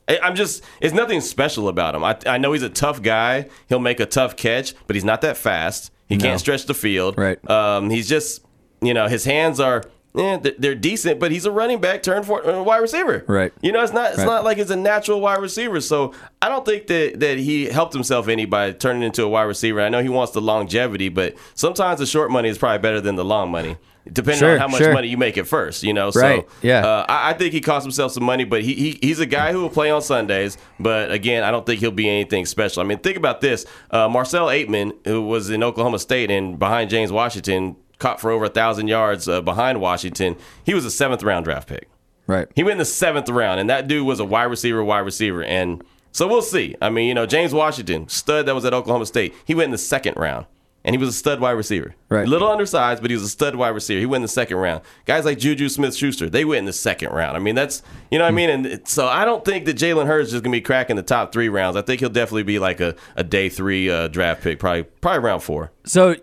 I- 0.07 0.19
I'm 0.21 0.35
just, 0.35 0.63
it's 0.81 0.93
nothing 0.93 1.19
special 1.21 1.67
about 1.67 1.95
him. 1.95 2.03
I, 2.03 2.15
I 2.27 2.37
know 2.37 2.51
he's 2.53 2.61
a 2.61 2.69
tough 2.69 3.01
guy. 3.01 3.47
He'll 3.69 3.79
make 3.79 3.99
a 3.99 4.05
tough 4.05 4.35
catch, 4.35 4.75
but 4.85 4.95
he's 4.95 5.03
not 5.05 5.21
that 5.21 5.35
fast. 5.35 5.91
He 6.07 6.17
can't 6.17 6.39
stretch 6.39 6.65
the 6.67 6.75
field. 6.75 7.17
Right. 7.17 7.49
Um, 7.49 7.89
he's 7.89 8.07
just, 8.07 8.45
you 8.81 8.93
know, 8.93 9.07
his 9.07 9.25
hands 9.25 9.59
are, 9.59 9.83
eh, 10.17 10.37
they're, 10.37 10.53
they're 10.57 10.75
decent, 10.75 11.19
but 11.19 11.31
he's 11.31 11.45
a 11.45 11.51
running 11.51 11.79
back 11.81 12.03
turned 12.03 12.25
for 12.25 12.45
uh, 12.47 12.61
wide 12.63 12.77
receiver. 12.77 13.23
Right. 13.27 13.51
You 13.61 13.71
know, 13.71 13.81
it's 13.83 13.93
not, 13.93 14.09
it's 14.11 14.19
Right. 14.19 14.25
not 14.25 14.43
like 14.43 14.57
it's 14.57 14.71
a 14.71 14.75
natural 14.75 15.21
wide 15.21 15.39
receiver. 15.41 15.81
So 15.81 16.13
I 16.41 16.49
don't 16.49 16.65
think 16.65 16.87
that 16.87 17.19
that 17.19 17.37
he 17.37 17.65
helped 17.65 17.93
himself 17.93 18.27
any 18.27 18.45
by 18.45 18.71
turning 18.71 19.03
into 19.03 19.23
a 19.23 19.27
wide 19.29 19.43
receiver. 19.43 19.81
I 19.81 19.89
know 19.89 20.01
he 20.01 20.09
wants 20.09 20.33
the 20.33 20.41
longevity, 20.41 21.09
but 21.09 21.35
sometimes 21.53 21.99
the 21.99 22.05
short 22.05 22.31
money 22.31 22.49
is 22.49 22.57
probably 22.57 22.79
better 22.79 23.01
than 23.01 23.15
the 23.15 23.25
long 23.25 23.51
money. 23.51 23.77
Depending 24.07 24.37
Sure, 24.37 24.51
on 24.53 24.59
how 24.59 24.67
much 24.67 24.77
sure. 24.83 24.93
money 24.93 25.07
you 25.07 25.17
make 25.17 25.35
at 25.35 25.47
first, 25.47 25.81
you 25.81 25.91
know. 25.91 26.11
Right, 26.13 26.41
So 26.43 26.47
yeah. 26.61 26.85
uh, 26.85 27.05
I, 27.09 27.31
I 27.31 27.33
think 27.33 27.53
he 27.53 27.59
cost 27.59 27.83
himself 27.83 28.11
some 28.11 28.23
money, 28.23 28.43
but 28.43 28.61
he, 28.61 28.75
he 28.75 28.99
he's 29.01 29.19
a 29.19 29.25
guy 29.25 29.51
who 29.51 29.61
will 29.63 29.69
play 29.71 29.89
on 29.89 29.99
Sundays. 30.03 30.59
But 30.79 31.11
again, 31.11 31.43
I 31.43 31.49
don't 31.49 31.65
think 31.65 31.79
he'll 31.79 31.89
be 31.89 32.07
anything 32.07 32.45
special. 32.45 32.83
I 32.83 32.85
mean, 32.85 32.99
think 32.99 33.17
about 33.17 33.41
this: 33.41 33.65
uh, 33.89 34.07
Marcell 34.07 34.45
Ateman, 34.45 34.93
who 35.07 35.23
was 35.23 35.49
in 35.49 35.63
Oklahoma 35.63 35.97
State 35.97 36.29
and 36.29 36.59
behind 36.59 36.91
James 36.91 37.11
Washington, 37.11 37.77
caught 37.99 38.19
for 38.19 38.31
over 38.31 38.45
a 38.45 38.49
thousand 38.49 38.87
yards 38.87 39.27
uh, 39.27 39.41
behind 39.41 39.81
Washington. 39.81 40.35
He 40.63 40.73
was 40.73 40.85
a 40.85 40.91
seventh 40.91 41.23
round 41.23 41.45
draft 41.45 41.67
pick. 41.67 41.87
Right. 42.27 42.47
He 42.55 42.63
went 42.63 42.73
in 42.73 42.77
the 42.79 42.85
seventh 42.85 43.29
round, 43.29 43.59
and 43.59 43.69
that 43.69 43.87
dude 43.87 44.05
was 44.05 44.19
a 44.19 44.25
wide 44.25 44.45
receiver, 44.45 44.83
wide 44.83 44.99
receiver, 44.99 45.43
and 45.43 45.83
so 46.11 46.27
we'll 46.27 46.41
see. 46.41 46.75
I 46.81 46.89
mean, 46.89 47.07
you 47.07 47.13
know, 47.13 47.25
James 47.25 47.53
Washington, 47.53 48.07
stud 48.07 48.45
that 48.45 48.55
was 48.55 48.65
at 48.65 48.73
Oklahoma 48.73 49.05
State, 49.05 49.35
he 49.43 49.53
went 49.53 49.65
in 49.65 49.71
the 49.71 49.77
second 49.77 50.15
round, 50.15 50.45
and 50.83 50.95
he 50.95 50.97
was 50.97 51.09
a 51.09 51.13
stud 51.13 51.39
wide 51.39 51.51
receiver. 51.51 51.93
Right. 52.09 52.25
A 52.25 52.29
little 52.29 52.49
undersized, 52.49 53.01
but 53.01 53.11
he 53.11 53.15
was 53.15 53.23
a 53.23 53.29
stud 53.29 53.55
wide 53.55 53.69
receiver. 53.69 53.99
He 53.99 54.05
went 54.05 54.19
in 54.19 54.21
the 54.23 54.29
second 54.29 54.57
round. 54.57 54.81
Guys 55.05 55.25
like 55.25 55.37
Juju 55.39 55.67
Smith-Schuster, 55.67 56.29
they 56.29 56.45
went 56.45 56.59
in 56.59 56.65
the 56.65 56.73
second 56.73 57.09
round. 57.11 57.35
I 57.35 57.39
mean, 57.39 57.53
that's 57.53 57.83
you 58.11 58.17
know 58.17 58.23
what 58.23 58.31
I 58.31 58.35
mean. 58.35 58.49
And 58.49 58.87
so 58.87 59.07
I 59.07 59.25
don't 59.25 59.43
think 59.43 59.65
that 59.65 59.77
Jalen 59.77 60.07
Hurd 60.07 60.21
is 60.21 60.31
just 60.31 60.43
gonna 60.43 60.53
be 60.53 60.61
cracking 60.61 60.95
the 60.95 61.03
top 61.03 61.33
three 61.33 61.49
rounds. 61.49 61.75
I 61.75 61.81
think 61.81 61.99
he'll 61.99 62.09
definitely 62.09 62.43
be 62.43 62.59
like 62.59 62.79
a, 62.79 62.95
a 63.15 63.23
day 63.23 63.49
three 63.49 63.89
uh, 63.89 64.07
draft 64.07 64.41
pick, 64.41 64.57
probably 64.57 64.83
probably 64.83 65.19
round 65.19 65.43
four. 65.43 65.71
So, 65.83 66.15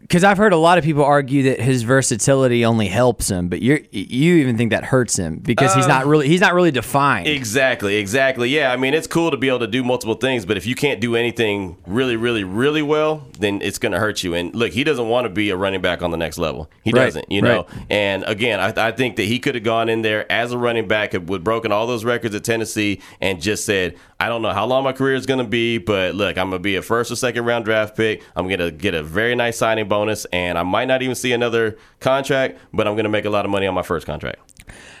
because 0.00 0.24
I've 0.24 0.38
heard 0.38 0.52
a 0.52 0.56
lot 0.56 0.76
of 0.78 0.84
people 0.84 1.04
argue 1.04 1.44
that 1.44 1.60
his 1.60 1.82
versatility 1.82 2.64
only 2.64 2.88
helps 2.88 3.30
him, 3.30 3.48
but 3.48 3.62
you 3.62 3.86
you 3.92 4.36
even 4.36 4.56
think 4.56 4.70
that 4.72 4.84
hurts 4.84 5.16
him 5.18 5.36
because 5.38 5.74
he's 5.74 5.86
not 5.86 6.04
uh, 6.04 6.08
really 6.08 6.26
he's 6.28 6.40
not 6.40 6.54
really 6.54 6.70
defined. 6.70 7.26
Exactly, 7.28 7.96
exactly. 7.96 8.48
Yeah, 8.48 8.72
I 8.72 8.76
mean, 8.76 8.94
it's 8.94 9.06
cool 9.06 9.30
to 9.30 9.36
be 9.36 9.48
able 9.48 9.60
to 9.60 9.66
do 9.66 9.84
multiple 9.84 10.14
things, 10.14 10.44
but 10.44 10.56
if 10.56 10.66
you 10.66 10.74
can't 10.74 11.00
do 11.00 11.14
anything 11.16 11.76
really, 11.86 12.16
really, 12.16 12.44
really 12.44 12.82
well, 12.82 13.26
then 13.38 13.60
it's 13.62 13.78
going 13.78 13.92
to 13.92 13.98
hurt 13.98 14.22
you. 14.24 14.34
And 14.34 14.54
look, 14.54 14.72
he 14.72 14.84
doesn't 14.84 15.08
want 15.08 15.26
to 15.26 15.28
be 15.28 15.50
a 15.50 15.56
running 15.56 15.80
back 15.80 16.02
on 16.02 16.10
the 16.10 16.16
next 16.16 16.38
level. 16.38 16.70
He 16.82 16.90
Right, 16.92 17.04
doesn't, 17.04 17.30
you 17.30 17.42
know. 17.42 17.66
right. 17.68 17.86
And 17.90 18.24
again, 18.24 18.58
I, 18.58 18.88
I 18.88 18.92
think 18.92 19.16
that 19.16 19.24
he 19.24 19.38
could 19.38 19.54
have 19.54 19.64
gone 19.64 19.88
in 19.88 20.02
there 20.02 20.30
as 20.30 20.52
a 20.52 20.58
running 20.58 20.88
back, 20.88 21.12
would 21.12 21.44
broken 21.44 21.72
all 21.72 21.86
those 21.86 22.04
records 22.04 22.34
at 22.34 22.42
Tennessee, 22.44 23.00
and 23.20 23.40
just 23.40 23.64
said, 23.64 23.96
"I 24.18 24.28
don't 24.28 24.42
know 24.42 24.52
how 24.52 24.66
long 24.66 24.84
my 24.84 24.92
career 24.92 25.14
is 25.14 25.26
going 25.26 25.38
to 25.38 25.44
be, 25.48 25.78
but 25.78 26.14
look, 26.14 26.36
I'm 26.38 26.50
going 26.50 26.60
to 26.60 26.62
be 26.62 26.76
a 26.76 26.82
first 26.82 27.10
or 27.12 27.16
second 27.16 27.44
round 27.44 27.64
draft 27.64 27.96
pick. 27.96 28.22
I'm 28.34 28.46
going 28.48 28.60
to 28.60 28.70
get 28.70 28.94
a 28.94 29.02
very 29.02 29.34
nice 29.34 29.56
signing 29.58 29.88
bonus, 29.90 30.24
and 30.32 30.56
I 30.56 30.62
might 30.62 30.86
not 30.86 31.02
even 31.02 31.14
see 31.14 31.32
another 31.32 31.76
contract, 32.00 32.58
but 32.72 32.88
I'm 32.88 32.94
going 32.94 33.04
to 33.04 33.10
make 33.10 33.26
a 33.26 33.30
lot 33.30 33.44
of 33.44 33.50
money 33.50 33.66
on 33.66 33.74
my 33.74 33.82
first 33.82 34.06
contract." 34.06 34.38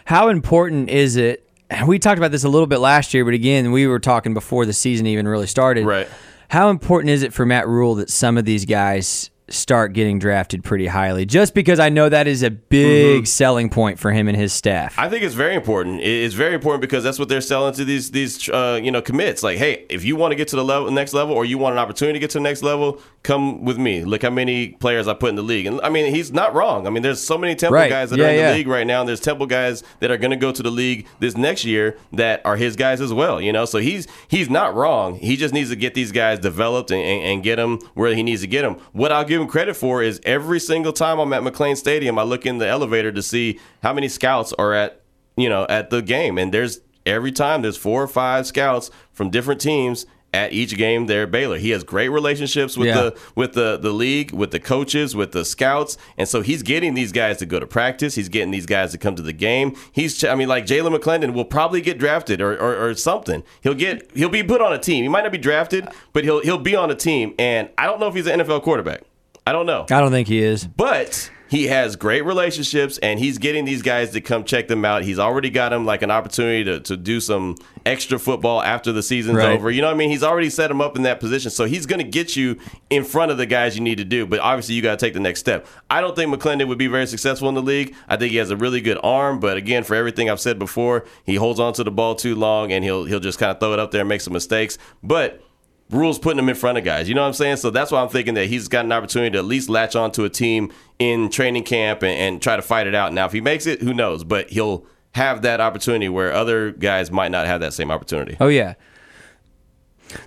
How 0.04 0.28
important 0.28 0.90
is 0.90 1.16
it? 1.16 1.46
We 1.86 1.98
talked 1.98 2.18
about 2.18 2.32
this 2.32 2.44
a 2.44 2.48
little 2.48 2.66
bit 2.66 2.78
last 2.78 3.14
year, 3.14 3.24
but 3.24 3.32
again, 3.32 3.72
we 3.72 3.86
were 3.86 4.00
talking 4.00 4.34
before 4.34 4.66
the 4.66 4.74
season 4.74 5.06
even 5.06 5.26
really 5.26 5.46
started. 5.46 5.86
Right. 5.86 6.08
How 6.48 6.68
important 6.68 7.10
is 7.10 7.22
it 7.22 7.32
for 7.32 7.46
Matt 7.46 7.68
Rhule 7.68 7.94
that 7.94 8.10
some 8.10 8.36
of 8.36 8.44
these 8.44 8.64
guys 8.66 9.30
start 9.52 9.92
getting 9.92 10.18
drafted 10.18 10.64
pretty 10.64 10.86
highly? 10.86 11.26
Just 11.26 11.54
because 11.54 11.78
I 11.78 11.88
know 11.88 12.08
that 12.08 12.26
is 12.26 12.42
a 12.42 12.50
big 12.50 13.26
selling 13.26 13.68
point 13.70 13.98
for 13.98 14.12
him 14.12 14.28
and 14.28 14.36
his 14.36 14.52
staff. 14.52 14.98
I 14.98 15.08
think 15.08 15.24
it's 15.24 15.34
very 15.34 15.54
important. 15.54 16.00
It's 16.00 16.34
very 16.34 16.54
important 16.54 16.80
because 16.80 17.02
that's 17.04 17.18
what 17.18 17.28
they're 17.28 17.40
selling 17.40 17.74
to 17.74 17.84
these 17.84 18.10
these 18.10 18.48
uh, 18.48 18.80
you 18.82 18.90
know 18.90 19.02
commits. 19.02 19.42
Like, 19.42 19.58
hey, 19.58 19.86
if 19.88 20.04
you 20.04 20.16
want 20.16 20.32
to 20.32 20.36
get 20.36 20.48
to 20.48 20.56
the 20.56 20.64
level 20.64 20.90
next 20.90 21.12
level, 21.12 21.34
or 21.34 21.44
you 21.44 21.58
want 21.58 21.72
an 21.74 21.78
opportunity 21.78 22.14
to 22.14 22.20
get 22.20 22.30
to 22.30 22.38
the 22.38 22.42
next 22.42 22.62
level, 22.62 23.00
come 23.22 23.64
with 23.64 23.78
me. 23.78 24.04
Look 24.04 24.22
how 24.22 24.30
many 24.30 24.68
players 24.68 25.08
I 25.08 25.14
put 25.14 25.30
in 25.30 25.36
the 25.36 25.42
league, 25.42 25.66
and 25.66 25.80
I 25.82 25.88
mean 25.88 26.12
he's 26.14 26.32
not 26.32 26.54
wrong. 26.54 26.86
I 26.86 26.90
mean 26.90 27.02
there's 27.02 27.20
so 27.22 27.36
many 27.38 27.54
Temple 27.54 27.74
Right. 27.76 27.90
guys 27.90 28.10
that 28.10 28.18
Yeah, 28.18 28.26
are 28.26 28.30
in 28.30 28.36
yeah. 28.36 28.50
the 28.52 28.58
league 28.58 28.68
right 28.68 28.86
now, 28.86 29.00
and 29.00 29.08
there's 29.08 29.20
Temple 29.20 29.46
guys 29.46 29.82
that 30.00 30.10
are 30.10 30.16
going 30.16 30.30
to 30.32 30.36
go 30.36 30.52
to 30.52 30.62
the 30.62 30.70
league 30.70 31.06
this 31.18 31.36
next 31.36 31.64
year 31.64 31.96
that 32.12 32.40
are 32.44 32.56
his 32.56 32.76
guys 32.76 33.00
as 33.00 33.12
well. 33.12 33.40
You 33.40 33.52
know, 33.52 33.64
so 33.64 33.78
he's 33.78 34.06
he's 34.28 34.48
not 34.50 34.74
wrong. 34.74 35.16
He 35.16 35.36
just 35.36 35.54
needs 35.54 35.70
to 35.70 35.76
get 35.76 35.94
these 35.94 36.12
guys 36.12 36.38
developed 36.38 36.90
and, 36.90 37.00
and, 37.02 37.22
and 37.24 37.42
get 37.42 37.56
them 37.56 37.78
where 37.94 38.14
he 38.14 38.22
needs 38.22 38.40
to 38.42 38.46
get 38.46 38.62
them. 38.62 38.76
What 38.92 39.12
I'll 39.12 39.24
give 39.24 39.39
him 39.40 39.48
credit 39.48 39.74
for 39.74 40.02
is 40.02 40.20
every 40.24 40.60
single 40.60 40.92
time 40.92 41.18
I'm 41.18 41.32
at 41.32 41.42
McLane 41.42 41.76
Stadium, 41.76 42.18
I 42.18 42.22
look 42.22 42.46
in 42.46 42.58
the 42.58 42.66
elevator 42.68 43.10
to 43.12 43.22
see 43.22 43.58
how 43.82 43.92
many 43.92 44.08
scouts 44.08 44.52
are 44.54 44.72
at 44.74 45.00
you 45.36 45.48
know 45.48 45.66
at 45.68 45.90
the 45.90 46.02
game, 46.02 46.38
and 46.38 46.52
there's 46.52 46.80
every 47.06 47.32
time 47.32 47.62
there's 47.62 47.76
four 47.76 48.02
or 48.02 48.08
five 48.08 48.46
scouts 48.46 48.90
from 49.12 49.30
different 49.30 49.60
teams 49.60 50.06
at 50.32 50.52
each 50.52 50.76
game 50.76 51.06
there 51.06 51.24
at 51.24 51.30
Baylor. 51.32 51.58
He 51.58 51.70
has 51.70 51.82
great 51.82 52.08
relationships 52.08 52.76
with 52.76 52.86
Yeah. 52.86 52.94
the 53.02 53.18
with 53.34 53.54
the 53.54 53.76
the 53.78 53.90
league, 53.90 54.30
with 54.32 54.52
the 54.52 54.60
coaches, 54.60 55.16
with 55.16 55.32
the 55.32 55.44
scouts, 55.44 55.96
and 56.16 56.28
so 56.28 56.40
he's 56.40 56.62
getting 56.62 56.94
these 56.94 57.10
guys 57.10 57.38
to 57.38 57.46
go 57.46 57.58
to 57.58 57.66
practice. 57.66 58.14
He's 58.14 58.28
getting 58.28 58.52
these 58.52 58.66
guys 58.66 58.92
to 58.92 58.98
come 58.98 59.16
to 59.16 59.22
the 59.22 59.32
game. 59.32 59.74
He's, 59.90 60.22
I 60.22 60.36
mean, 60.36 60.46
like 60.46 60.66
Jalan 60.66 60.96
McClendon 60.96 61.32
will 61.34 61.44
probably 61.44 61.80
get 61.80 61.98
drafted 61.98 62.40
or, 62.40 62.52
or, 62.52 62.90
or 62.90 62.94
something. 62.94 63.42
He'll 63.62 63.74
get 63.74 64.08
he'll 64.14 64.28
be 64.28 64.44
put 64.44 64.60
on 64.60 64.72
a 64.72 64.78
team. 64.78 65.02
He 65.02 65.08
might 65.08 65.22
not 65.22 65.32
be 65.32 65.38
drafted, 65.38 65.88
but 66.12 66.22
he'll 66.22 66.40
he'll 66.42 66.58
be 66.58 66.76
on 66.76 66.92
a 66.92 66.94
team. 66.94 67.34
And 67.36 67.68
I 67.76 67.86
don't 67.86 67.98
know 67.98 68.06
if 68.06 68.14
he's 68.14 68.26
an 68.28 68.38
NFL 68.38 68.62
quarterback. 68.62 69.02
I 69.50 69.52
don't 69.52 69.66
know. 69.66 69.82
I 69.90 69.98
don't 70.00 70.12
think 70.12 70.28
he 70.28 70.38
is. 70.40 70.64
But 70.64 71.28
he 71.48 71.66
has 71.66 71.96
great 71.96 72.24
relationships 72.24 72.98
and 72.98 73.18
he's 73.18 73.38
getting 73.38 73.64
these 73.64 73.82
guys 73.82 74.10
to 74.12 74.20
come 74.20 74.44
check 74.44 74.68
them 74.68 74.84
out. 74.84 75.02
He's 75.02 75.18
already 75.18 75.50
got 75.50 75.72
him 75.72 75.84
like 75.84 76.02
an 76.02 76.10
opportunity 76.12 76.62
to, 76.62 76.78
to 76.78 76.96
do 76.96 77.18
some 77.18 77.56
extra 77.84 78.20
football 78.20 78.62
after 78.62 78.92
the 78.92 79.02
season's 79.02 79.38
Right. 79.38 79.48
over. 79.58 79.68
You 79.68 79.80
know 79.80 79.88
what 79.88 79.94
I 79.94 79.96
mean? 79.96 80.08
He's 80.10 80.22
already 80.22 80.50
set 80.50 80.70
him 80.70 80.80
up 80.80 80.94
in 80.94 81.02
that 81.02 81.18
position. 81.18 81.50
So 81.50 81.64
he's 81.64 81.84
going 81.84 81.98
to 81.98 82.08
get 82.08 82.36
you 82.36 82.58
in 82.90 83.02
front 83.02 83.32
of 83.32 83.38
the 83.38 83.46
guys 83.46 83.74
you 83.76 83.82
need 83.82 83.98
to 83.98 84.04
do. 84.04 84.24
But 84.24 84.38
obviously, 84.38 84.76
you 84.76 84.82
got 84.82 84.96
to 85.00 85.04
take 85.04 85.14
the 85.14 85.18
next 85.18 85.40
step. 85.40 85.66
I 85.90 86.00
don't 86.00 86.14
think 86.14 86.32
McClendon 86.32 86.68
would 86.68 86.78
be 86.78 86.86
very 86.86 87.08
successful 87.08 87.48
in 87.48 87.56
the 87.56 87.62
league. 87.62 87.96
I 88.08 88.16
think 88.16 88.30
he 88.30 88.36
has 88.36 88.50
a 88.52 88.56
really 88.56 88.80
good 88.80 88.98
arm. 89.02 89.40
But 89.40 89.56
again, 89.56 89.82
for 89.82 89.96
everything 89.96 90.30
I've 90.30 90.38
said 90.40 90.60
before, 90.60 91.04
he 91.26 91.34
holds 91.34 91.58
on 91.58 91.72
to 91.72 91.82
the 91.82 91.90
ball 91.90 92.14
too 92.14 92.36
long 92.36 92.70
and 92.70 92.84
he'll, 92.84 93.06
he'll 93.06 93.18
just 93.18 93.40
kind 93.40 93.50
of 93.50 93.58
throw 93.58 93.72
it 93.72 93.80
up 93.80 93.90
there 93.90 94.02
and 94.02 94.08
make 94.08 94.20
some 94.20 94.32
mistakes. 94.34 94.78
But 95.02 95.42
Rhule's 95.90 96.18
putting 96.18 96.38
him 96.38 96.48
in 96.48 96.54
front 96.54 96.78
of 96.78 96.84
guys. 96.84 97.08
You 97.08 97.14
know 97.14 97.22
what 97.22 97.28
I'm 97.28 97.32
saying? 97.34 97.56
So 97.56 97.70
that's 97.70 97.90
why 97.90 98.00
I'm 98.00 98.08
thinking 98.08 98.34
that 98.34 98.46
he's 98.46 98.68
got 98.68 98.84
an 98.84 98.92
opportunity 98.92 99.32
to 99.32 99.38
at 99.38 99.44
least 99.44 99.68
latch 99.68 99.96
on 99.96 100.12
to 100.12 100.24
a 100.24 100.28
team 100.30 100.72
in 100.98 101.30
training 101.30 101.64
camp 101.64 102.02
and, 102.02 102.12
and 102.12 102.42
try 102.42 102.56
to 102.56 102.62
fight 102.62 102.86
it 102.86 102.94
out. 102.94 103.12
Now, 103.12 103.26
if 103.26 103.32
he 103.32 103.40
makes 103.40 103.66
it, 103.66 103.82
who 103.82 103.92
knows? 103.92 104.22
But 104.24 104.50
he'll 104.50 104.86
have 105.14 105.42
that 105.42 105.60
opportunity 105.60 106.08
where 106.08 106.32
other 106.32 106.70
guys 106.70 107.10
might 107.10 107.30
not 107.30 107.46
have 107.46 107.60
that 107.60 107.72
same 107.72 107.90
opportunity. 107.90 108.36
Oh 108.40 108.48
yeah. 108.48 108.74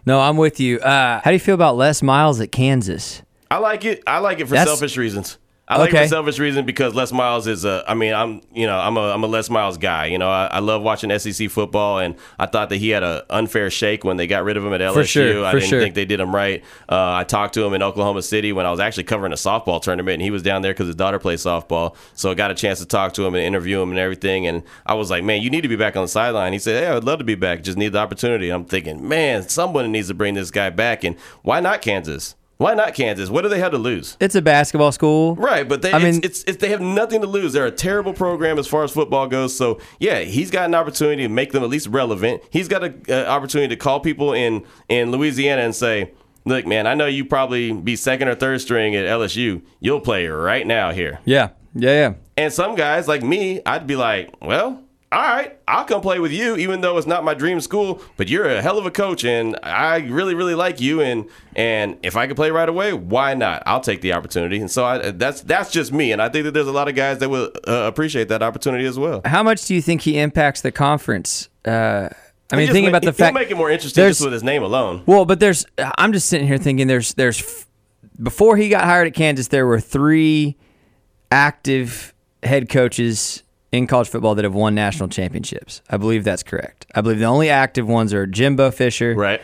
No, 0.06 0.20
I'm 0.20 0.38
with 0.38 0.60
you. 0.60 0.80
Uh, 0.80 1.20
how 1.22 1.32
do 1.32 1.34
you 1.34 1.40
feel 1.40 1.56
about 1.56 1.76
Les 1.78 2.02
Miles 2.02 2.40
at 2.42 2.52
Kansas? 2.52 3.22
I 3.52 3.58
like 3.58 3.86
it. 3.86 4.02
I 4.08 4.20
like 4.20 4.40
it 4.40 4.46
for 4.46 4.52
That's- 4.52 4.68
selfish 4.68 4.98
reasons. 4.98 5.38
I 5.74 5.80
like 5.80 5.90
it 5.90 5.96
Okay. 5.96 6.04
for 6.06 6.10
selfish 6.10 6.40
reasons 6.40 6.66
because 6.66 6.96
Les 6.96 7.12
Miles 7.12 7.48
is 7.48 7.66
a. 7.66 7.84
I 7.88 7.94
mean, 7.94 8.14
I'm 8.14 8.42
you 8.54 8.66
know 8.68 8.78
I'm 8.80 8.96
a 8.98 9.12
I'm 9.12 9.24
a 9.24 9.28
Les 9.28 9.50
Miles 9.50 9.78
guy. 9.78 10.06
You 10.08 10.18
know, 10.18 10.30
I, 10.30 10.46
I 10.48 10.60
love 10.60 10.82
watching 10.82 11.18
SEC 11.20 11.50
football, 11.50 12.00
and 12.00 12.16
I 12.40 12.46
thought 12.46 12.70
that 12.70 12.78
he 12.78 12.90
had 12.90 13.04
an 13.04 13.22
unfair 13.30 13.70
shake 13.70 14.04
when 14.04 14.18
they 14.18 14.28
got 14.28 14.44
rid 14.44 14.58
of 14.58 14.66
him 14.66 14.74
at 14.74 14.82
LSU. 14.82 15.06
sure, 15.06 15.46
I 15.46 15.52
for 15.52 15.60
didn't 15.60 15.70
sure. 15.70 15.82
think 15.82 15.96
they 15.96 16.06
did 16.06 16.20
him 16.20 16.34
right. 16.34 16.64
Uh, 16.90 17.14
I 17.14 17.24
talked 17.24 17.54
to 17.56 17.64
him 17.66 17.74
in 17.74 17.82
Oklahoma 17.84 18.22
City 18.22 18.54
when 18.54 18.66
I 18.66 18.72
was 18.72 18.80
actually 18.80 19.04
covering 19.06 19.34
a 19.34 19.36
softball 19.36 19.82
tournament, 19.82 20.14
and 20.16 20.22
he 20.22 20.32
was 20.32 20.44
down 20.44 20.62
there 20.62 20.74
because 20.74 20.88
his 20.88 20.96
daughter 20.96 21.20
plays 21.20 21.44
softball. 21.44 21.96
So 22.14 22.32
I 22.32 22.34
got 22.34 22.52
a 22.52 22.56
chance 22.56 22.80
to 22.80 22.86
talk 22.86 23.14
to 23.14 23.26
him 23.26 23.34
and 23.36 23.44
interview 23.44 23.82
him 23.82 23.90
and 23.90 24.00
everything. 24.00 24.48
And 24.48 24.64
I 24.86 24.94
was 24.94 25.10
like, 25.10 25.24
man, 25.24 25.42
you 25.42 25.50
need 25.50 25.62
to 25.62 25.68
be 25.68 25.76
back 25.76 25.96
on 25.96 26.04
the 26.04 26.08
sideline. 26.08 26.54
He 26.54 26.60
said, 26.60 26.84
hey, 26.84 26.90
I 26.90 26.94
would 26.94 27.04
love 27.04 27.20
to 27.20 27.26
be 27.26 27.36
back. 27.36 27.64
Just 27.64 27.78
need 27.78 27.90
the 27.94 28.00
opportunity. 28.00 28.50
I'm 28.50 28.66
thinking, 28.66 29.08
man, 29.08 29.48
someone 29.50 29.92
needs 29.92 30.08
to 30.10 30.14
bring 30.14 30.34
this 30.36 30.52
guy 30.52 30.70
back, 30.70 31.04
and 31.04 31.18
why 31.42 31.60
not 31.60 31.82
Kansas? 31.82 32.36
Why 32.58 32.76
not 32.76 32.94
Kansas? 32.94 33.30
What 33.30 33.42
do 33.42 33.50
they 33.50 33.60
have 33.60 33.72
to 33.72 33.78
lose? 33.78 34.16
It's 34.20 34.36
a 34.36 34.42
basketball 34.42 34.92
school. 34.92 35.36
Right, 35.36 35.68
but 35.68 35.82
they 35.82 35.92
I 35.92 35.98
it's, 35.98 36.04
mean- 36.04 36.22
it's, 36.24 36.44
it's 36.44 36.58
they 36.58 36.70
have 36.70 36.82
nothing 36.82 37.22
to 37.22 37.28
lose. 37.28 37.52
They're 37.54 37.66
a 37.66 37.72
terrible 37.72 38.14
program 38.14 38.60
as 38.60 38.68
far 38.68 38.84
as 38.84 38.92
football 38.92 39.28
goes. 39.28 39.56
So 39.56 39.80
yeah, 40.00 40.20
he's 40.20 40.52
got 40.52 40.66
an 40.66 40.76
opportunity 40.76 41.24
to 41.24 41.30
make 41.30 41.52
them 41.52 41.64
at 41.64 41.70
least 41.70 41.88
relevant. 41.88 42.42
He's 42.52 42.68
got 42.68 42.84
an 42.84 43.26
opportunity 43.28 43.76
to 43.76 43.80
call 43.80 44.00
people 44.00 44.34
in 44.34 44.64
in 44.88 45.12
Louisiana 45.12 45.64
and 45.64 45.76
say, 45.76 46.12
"Look, 46.46 46.66
man, 46.68 46.86
I 46.88 46.94
know 46.94 47.08
you 47.08 47.26
probably 47.26 47.74
be 47.74 47.96
second 47.96 48.28
or 48.28 48.36
third 48.36 48.62
string 48.62 48.96
at 48.96 49.06
LSU. 49.06 49.62
You'll 49.80 50.00
play 50.02 50.28
right 50.28 50.66
now 50.66 50.92
here." 50.92 51.20
Yeah. 51.26 51.50
Yeah. 51.76 51.90
Yeah. 51.92 52.14
And 52.38 52.54
some 52.54 52.76
guys 52.76 53.08
like 53.08 53.24
me, 53.24 53.62
I'd 53.66 53.88
be 53.88 53.96
like, 53.96 54.30
"Well." 54.42 54.83
All 55.14 55.22
right, 55.22 55.56
I'll 55.68 55.86
come 55.86 56.02
play 56.02 56.18
with 56.18 56.32
you, 56.32 56.58
even 56.58 56.82
though 56.82 56.98
it's 56.98 57.06
not 57.06 57.24
my 57.24 57.36
dream 57.36 57.62
school. 57.62 58.02
But 58.18 58.30
you're 58.30 58.50
a 58.50 58.64
hell 58.64 58.80
of 58.80 58.88
a 58.88 58.92
coach, 58.92 59.24
and 59.24 59.56
I 59.62 59.98
really, 59.98 60.34
really 60.34 60.56
like 60.56 60.82
you. 60.82 61.02
And 61.02 61.30
and 61.56 62.00
if 62.02 62.18
I 62.18 62.26
could 62.26 62.36
play 62.36 62.50
right 62.50 62.68
away, 62.68 62.94
why 62.94 63.36
not? 63.36 63.62
I'll 63.68 63.80
take 63.80 64.02
the 64.02 64.14
opportunity. 64.14 64.60
And 64.60 64.72
so 64.72 64.84
I, 64.84 65.12
that's 65.12 65.42
that's 65.42 65.70
just 65.70 65.94
me. 65.94 66.14
And 66.14 66.20
I 66.20 66.30
think 66.30 66.46
that 66.46 66.56
there's 66.56 66.66
a 66.66 66.72
lot 66.72 66.88
of 66.88 66.96
guys 66.96 67.20
that 67.20 67.30
will 67.30 67.52
uh, 67.68 67.84
appreciate 67.84 68.28
that 68.30 68.42
opportunity 68.42 68.86
as 68.86 68.98
well. 68.98 69.22
How 69.24 69.44
much 69.44 69.66
do 69.66 69.76
you 69.76 69.84
think 69.84 70.02
he 70.02 70.18
impacts 70.18 70.62
the 70.62 70.72
conference? 70.72 71.48
Uh, 71.64 72.10
I 72.52 72.56
mean, 72.56 72.66
thinking 72.66 72.86
ma- 72.86 72.98
about 72.98 73.04
the 73.04 73.14
fact. 73.14 73.36
make 73.36 73.52
it 73.52 73.56
more 73.56 73.70
interesting 73.70 74.08
just 74.08 74.24
with 74.24 74.34
his 74.34 74.44
name 74.44 74.64
alone. 74.64 75.04
Well, 75.06 75.26
but 75.26 75.40
there's. 75.40 75.64
I'm 75.78 76.12
just 76.12 76.28
sitting 76.28 76.48
here 76.48 76.58
thinking 76.58 76.88
there's 76.88 77.14
there's 77.14 77.40
f- 77.40 77.68
before 78.20 78.58
he 78.58 78.68
got 78.68 78.84
hired 78.84 79.06
at 79.06 79.14
Kansas, 79.14 79.50
there 79.50 79.68
were 79.68 79.80
three 79.80 80.58
active 81.32 82.16
head 82.42 82.68
coaches 82.68 83.43
in 83.74 83.88
college 83.88 84.08
football 84.08 84.36
that 84.36 84.44
have 84.46 84.54
won 84.54 84.76
national 84.76 85.10
championships. 85.10 85.82
I 85.90 85.98
believe 85.98 86.24
that's 86.24 86.44
correct. 86.44 86.86
I 86.96 87.02
believe 87.02 87.20
the 87.20 87.26
only 87.26 87.50
active 87.50 87.88
ones 87.88 88.14
are 88.14 88.26
Jimbo 88.26 88.72
Fisher, 88.72 89.16
Right. 89.16 89.42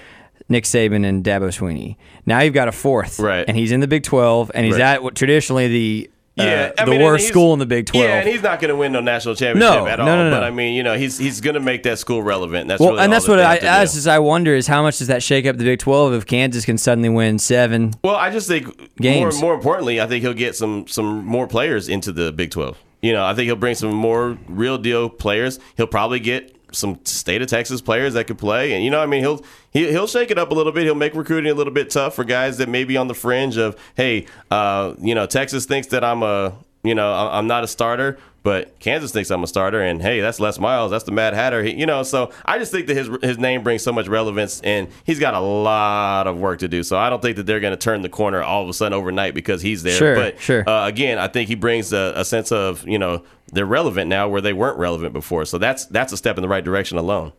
Nick 0.47 0.63
Saban, 0.63 1.05
and 1.05 1.23
Dabo 1.23 1.49
Swinney. 1.49 1.95
Now 2.25 2.39
you've 2.41 2.53
got 2.53 2.67
a 2.67 2.71
fourth, 2.71 3.19
Right. 3.19 3.43
And 3.47 3.57
he's 3.57 3.71
in 3.71 3.81
the 3.81 3.87
Big 3.87 4.03
Twelve, 4.03 4.51
and 4.53 4.65
he's 4.65 4.75
Right. 4.75 4.81
at 4.95 5.03
what 5.03 5.15
traditionally 5.15 5.67
the 5.67 6.09
uh, 6.39 6.43
Yeah, 6.43 6.71
I 6.77 6.85
the 6.85 6.91
mean, 6.91 7.01
worst 7.01 7.27
school 7.27 7.51
in 7.53 7.59
the 7.59 7.65
Big 7.65 7.87
Twelve. 7.87 8.05
Yeah, 8.05 8.19
and 8.19 8.29
he's 8.29 8.41
not 8.41 8.59
going 8.61 8.69
to 8.69 8.75
win 8.75 8.91
no 8.93 9.01
national 9.01 9.35
championship 9.35 9.77
No, 9.83 9.87
at 9.87 9.99
all. 9.99 10.05
no, 10.05 10.15
no, 10.15 10.29
no. 10.29 10.35
But 10.37 10.43
I 10.43 10.51
mean, 10.51 10.73
you 10.75 10.83
know, 10.83 10.95
he's 10.95 11.17
he's 11.17 11.41
going 11.41 11.55
to 11.55 11.59
make 11.59 11.83
that 11.83 11.99
school 11.99 12.21
relevant. 12.23 12.61
And 12.61 12.69
that's 12.69 12.79
well, 12.79 12.91
really 12.91 13.03
and 13.03 13.11
that's 13.11 13.25
that 13.25 13.31
what 13.31 13.39
I 13.39 13.57
as 13.57 14.07
I 14.07 14.19
wonder 14.19 14.55
is 14.55 14.65
how 14.67 14.81
much 14.81 14.99
does 14.99 15.07
that 15.07 15.21
shake 15.21 15.45
up 15.47 15.57
the 15.57 15.65
Big 15.65 15.79
Twelve 15.79 16.13
if 16.13 16.25
Kansas 16.25 16.63
can 16.65 16.77
suddenly 16.77 17.09
win 17.09 17.39
seven? 17.39 17.93
Well, 18.03 18.15
I 18.15 18.29
just 18.31 18.47
think 18.47 18.67
more 18.67 18.87
Games. 19.01 19.41
more 19.41 19.53
importantly, 19.55 19.99
I 19.99 20.07
think 20.07 20.21
he'll 20.23 20.33
get 20.33 20.55
some 20.55 20.87
some 20.87 21.25
more 21.25 21.47
players 21.47 21.89
into 21.89 22.11
the 22.11 22.31
Big 22.31 22.51
Twelve. 22.51 22.77
You 23.01 23.13
know, 23.13 23.25
I 23.25 23.33
think 23.33 23.45
he'll 23.45 23.55
bring 23.55 23.75
some 23.75 23.93
more 23.93 24.37
real 24.47 24.77
deal 24.77 25.09
players. 25.09 25.59
He'll 25.77 25.87
probably 25.87 26.19
get 26.19 26.55
some 26.71 26.99
state 27.03 27.41
of 27.41 27.47
Texas 27.47 27.81
players 27.81 28.13
that 28.13 28.27
could 28.27 28.37
play, 28.37 28.73
and 28.73 28.83
you 28.83 28.91
know, 28.91 29.01
I 29.01 29.05
mean, 29.05 29.21
he'll 29.21 29.43
he, 29.71 29.89
he'll 29.89 30.07
shake 30.07 30.31
it 30.31 30.37
up 30.37 30.51
a 30.51 30.53
little 30.53 30.71
bit. 30.71 30.83
He'll 30.83 30.95
make 30.95 31.15
recruiting 31.15 31.51
a 31.51 31.55
little 31.55 31.73
bit 31.73 31.89
tough 31.89 32.15
for 32.15 32.23
guys 32.23 32.57
that 32.57 32.69
may 32.69 32.83
be 32.83 32.97
on 32.97 33.07
the 33.07 33.15
fringe 33.15 33.57
of, 33.57 33.75
hey, 33.95 34.25
uh, 34.51 34.93
you 34.99 35.15
know, 35.15 35.25
Texas 35.25 35.65
thinks 35.65 35.87
that 35.87 36.03
I'm 36.03 36.23
a 36.23 36.53
you 36.83 36.95
know 36.95 37.11
I'm 37.13 37.47
not 37.47 37.63
a 37.63 37.67
starter. 37.67 38.17
But 38.41 38.79
Kansas 38.79 39.11
thinks 39.11 39.29
I'm 39.31 39.43
a 39.43 39.47
starter, 39.47 39.81
and 39.81 40.01
hey, 40.01 40.21
that's 40.21 40.39
Les 40.39 40.57
Miles. 40.59 40.91
That's 40.91 41.03
the 41.03 41.11
Mad 41.11 41.33
Hatter. 41.33 41.61
He, 41.63 41.77
you 41.77 41.85
know, 41.85 42.03
so 42.03 42.31
I 42.45 42.57
just 42.57 42.71
think 42.71 42.87
that 42.87 42.95
his 42.95 43.09
his 43.21 43.37
name 43.37 43.63
brings 43.63 43.83
so 43.83 43.91
much 43.91 44.07
relevance, 44.07 44.61
and 44.61 44.87
he's 45.03 45.19
got 45.19 45.33
a 45.33 45.39
lot 45.39 46.25
of 46.27 46.37
work 46.37 46.59
to 46.59 46.67
do. 46.67 46.83
So 46.83 46.97
I 46.97 47.09
don't 47.09 47.21
think 47.21 47.35
that 47.35 47.45
they're 47.45 47.59
going 47.59 47.73
to 47.73 47.77
turn 47.77 48.01
the 48.01 48.09
corner 48.09 48.41
all 48.41 48.63
of 48.63 48.69
a 48.69 48.73
sudden 48.73 48.93
overnight 48.93 49.33
because 49.33 49.61
he's 49.61 49.83
there. 49.83 49.97
Sure, 49.97 50.15
but 50.15 50.39
sure. 50.39 50.67
Uh, 50.67 50.87
again, 50.87 51.17
I 51.17 51.27
think 51.27 51.49
he 51.49 51.55
brings 51.55 51.91
a, 51.91 52.13
a 52.15 52.23
sense 52.23 52.51
of 52.51 52.87
you 52.87 52.97
know 52.97 53.23
they're 53.51 53.65
relevant 53.65 54.07
now 54.09 54.29
where 54.29 54.41
they 54.41 54.53
weren't 54.53 54.77
relevant 54.77 55.13
before. 55.13 55.45
So 55.45 55.57
that's 55.57 55.85
that's 55.85 56.13
a 56.13 56.17
step 56.17 56.37
in 56.37 56.41
the 56.41 56.49
right 56.49 56.63
direction 56.63 56.97
alone. 56.97 57.33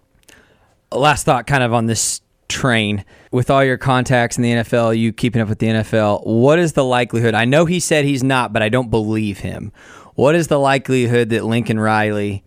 last 0.92 1.24
thought 1.24 1.46
kind 1.46 1.62
of 1.62 1.72
on 1.72 1.86
this 1.86 2.20
train 2.51 3.05
with 3.30 3.48
all 3.48 3.64
your 3.64 3.78
contacts 3.78 4.36
in 4.36 4.42
the 4.42 4.51
NFL, 4.51 4.98
you 4.98 5.12
keeping 5.12 5.40
up 5.40 5.48
with 5.48 5.61
the 5.61 5.68
NFL, 5.68 6.26
what 6.26 6.59
is 6.59 6.74
the 6.74 6.84
likelihood? 6.84 7.34
I 7.34 7.46
know 7.46 7.64
he 7.64 7.80
said 7.80 8.05
he's 8.05 8.22
not, 8.22 8.53
but 8.53 8.62
I 8.62 8.68
don't 8.68 8.90
believe 8.90 9.38
him. 9.38 9.72
What 10.21 10.35
is 10.35 10.49
the 10.49 10.59
likelihood 10.59 11.31
that 11.31 11.47
Lincoln 11.47 11.81
Riley 11.81 12.45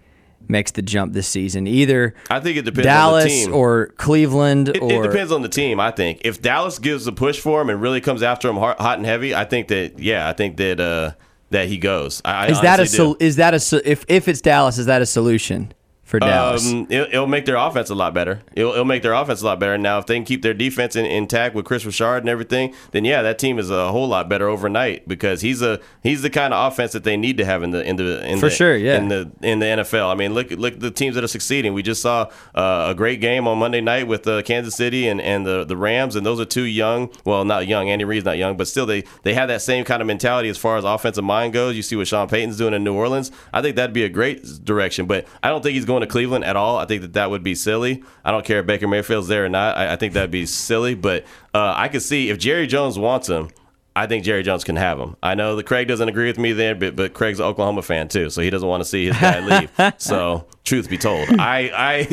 makes 0.48 0.70
the 0.70 0.84
jump 0.84 1.14
this 1.14 1.28
season? 1.28 1.66
Either 1.66 2.14
I 2.30 2.40
think 2.40 2.58
it 2.58 2.66
depends 2.66 2.78
on 2.78 2.84
the 2.84 2.84
Dallas 2.84 3.26
team. 3.26 3.52
or 3.52 3.88
Cleveland 3.98 4.70
It, 4.70 4.80
or 4.80 5.04
it 5.04 5.10
depends 5.10 5.32
on 5.32 5.42
the 5.42 5.50
team. 5.50 5.80
I 5.80 5.90
think 5.90 6.22
if 6.24 6.40
Dallas 6.40 6.78
gives 6.78 7.08
a 7.08 7.12
push 7.12 7.40
for 7.40 7.60
him 7.60 7.72
and 7.72 7.82
really 7.82 8.00
comes 8.00 8.22
after 8.22 8.48
him 8.48 8.58
hot, 8.58 8.98
and 8.98 9.08
heavy, 9.08 9.34
I 9.34 9.46
think 9.46 9.70
that 9.70 9.98
yeah, 9.98 10.30
I 10.30 10.34
think 10.34 10.58
that 10.58 10.80
uh, 10.80 11.14
that 11.50 11.68
he 11.68 11.80
goes. 11.80 12.22
I, 12.24 12.46
I 12.46 12.48
is 12.50 12.62
that 12.62 12.80
a 12.80 12.86
do. 12.86 13.18
is 13.20 13.38
that 13.38 13.56
a 13.56 13.92
if 13.92 14.06
if 14.08 14.28
it's 14.28 14.42
Dallas 14.42 14.78
is 14.78 14.86
that 14.86 15.02
a 15.02 15.08
solution 15.08 15.74
for 16.14 16.20
Dallas? 16.20 16.72
Um, 16.72 16.86
it'll, 16.92 17.08
it'll 17.08 17.28
make 17.28 17.46
their 17.46 17.56
offense 17.56 17.90
a 17.90 17.96
lot 17.96 18.14
better. 18.14 18.44
It'll, 18.56 18.74
it'll 18.74 18.86
make 18.86 19.02
their 19.02 19.14
offense 19.14 19.42
a 19.42 19.46
lot 19.46 19.60
better. 19.60 19.80
Now, 19.80 19.98
if 19.98 20.06
they 20.06 20.16
can 20.16 20.26
keep 20.26 20.44
their 20.44 20.54
defense 20.54 20.96
in, 20.96 21.08
intact 21.08 21.56
with 21.56 21.66
Kris 21.66 21.86
Richard 21.86 22.18
and 22.18 22.30
everything, 22.30 22.76
then 22.92 23.04
yeah, 23.04 23.24
that 23.24 23.40
team 23.40 23.58
is 23.58 23.72
a 23.72 23.92
whole 23.92 24.08
lot 24.08 24.30
better 24.30 24.48
overnight 24.48 25.08
because 25.08 25.42
he's 25.42 25.64
a 25.64 25.80
he's 26.04 26.22
the 26.22 26.30
kind 26.30 26.54
of 26.54 26.72
offense 26.72 26.92
that 26.92 27.04
they 27.04 27.18
need 27.18 27.38
to 27.38 27.46
have 27.46 27.64
in 27.64 27.72
the 27.72 27.84
in 27.84 27.96
the 27.96 28.24
in 28.30 28.38
For 28.38 28.50
the, 28.50 28.56
sure, 28.56 28.78
yeah. 28.78 28.98
in 28.98 29.08
the 29.08 29.32
in 29.42 29.58
the 29.58 29.66
NFL. 29.66 30.12
I 30.12 30.14
mean, 30.14 30.36
look 30.36 30.52
look 30.52 30.74
at 30.74 30.82
the 30.82 30.92
teams 30.92 31.16
that 31.16 31.24
are 31.24 31.28
succeeding. 31.28 31.74
We 31.74 31.82
just 31.82 32.04
saw 32.04 32.30
uh, 32.54 32.90
a 32.90 32.94
great 32.94 33.20
game 33.20 33.48
on 33.48 33.58
Monday 33.58 33.82
night 33.82 34.08
with 34.08 34.28
uh, 34.28 34.44
Kansas 34.44 34.76
City 34.76 35.08
and, 35.08 35.20
and 35.20 35.48
the 35.48 35.64
the 35.64 35.76
Rams, 35.76 36.16
and 36.16 36.24
those 36.24 36.40
are 36.40 36.46
two 36.46 36.66
young. 36.66 37.10
Well, 37.26 37.44
not 37.44 37.66
young. 37.66 37.90
Andy 37.90 38.06
Reid's 38.06 38.26
not 38.26 38.38
young, 38.38 38.56
but 38.56 38.68
still 38.68 38.86
they 38.86 39.04
they 39.24 39.34
have 39.34 39.48
that 39.48 39.64
same 39.64 39.84
kind 39.84 40.00
of 40.00 40.08
mentality 40.08 40.48
as 40.50 40.60
far 40.60 40.78
as 40.78 40.84
offensive 40.84 41.24
mind 41.24 41.54
goes. 41.54 41.76
You 41.76 41.82
see 41.82 41.96
what 41.96 42.08
Sean 42.08 42.28
Payton's 42.28 42.58
doing 42.58 42.76
in 42.76 42.84
New 42.84 42.94
Orleans. 42.94 43.32
I 43.52 43.64
think 43.64 43.78
that'd 43.78 43.94
be 43.94 44.04
a 44.04 44.10
great 44.10 44.64
direction, 44.64 45.08
but 45.08 45.26
I 45.42 45.50
don't 45.50 45.64
think 45.64 45.74
he's 45.74 45.86
going 45.86 46.03
to 46.04 46.12
Cleveland 46.12 46.46
at 46.46 46.56
all. 46.56 46.78
I 46.78 46.86
think 46.86 47.02
that 47.02 47.14
that 47.14 47.30
would 47.30 47.44
be 47.44 47.56
silly. 47.56 48.04
I 48.24 48.32
don't 48.32 48.46
care 48.46 48.60
if 48.60 48.66
Baker 48.66 48.88
Mayfield's 48.88 49.28
there 49.28 49.46
or 49.46 49.50
not. 49.50 49.78
I, 49.78 49.94
I 49.94 49.96
think 49.96 50.14
that'd 50.14 50.32
be 50.32 50.46
silly, 50.46 50.96
but 50.96 51.24
uh, 51.54 51.74
I 51.76 51.88
could 51.88 52.02
see 52.02 52.30
if 52.30 52.38
Jerry 52.38 52.68
Jones 52.68 52.98
wants 53.00 53.30
him. 53.30 53.50
I 53.96 54.08
think 54.08 54.24
Jerry 54.24 54.42
Jones 54.42 54.64
can 54.64 54.76
have 54.76 55.00
him. 55.00 55.16
I 55.22 55.36
know 55.36 55.56
that 55.56 55.66
Craig 55.68 55.88
doesn't 55.88 56.10
agree 56.10 56.26
with 56.28 56.40
me 56.40 56.52
there, 56.52 56.74
but, 56.74 56.96
but 56.96 57.14
Craig's 57.14 57.40
an 57.40 57.46
Oklahoma 57.46 57.84
fan 57.84 58.08
too, 58.08 58.30
so 58.32 58.42
he 58.42 58.50
doesn't 58.50 58.68
want 58.68 58.82
to 58.82 58.90
see 58.90 59.06
his 59.06 59.18
guy 59.18 59.40
leave. 59.40 59.72
So, 60.00 60.48
truth 60.64 60.90
be 60.90 60.98
told, 60.98 61.30
I 61.40 61.70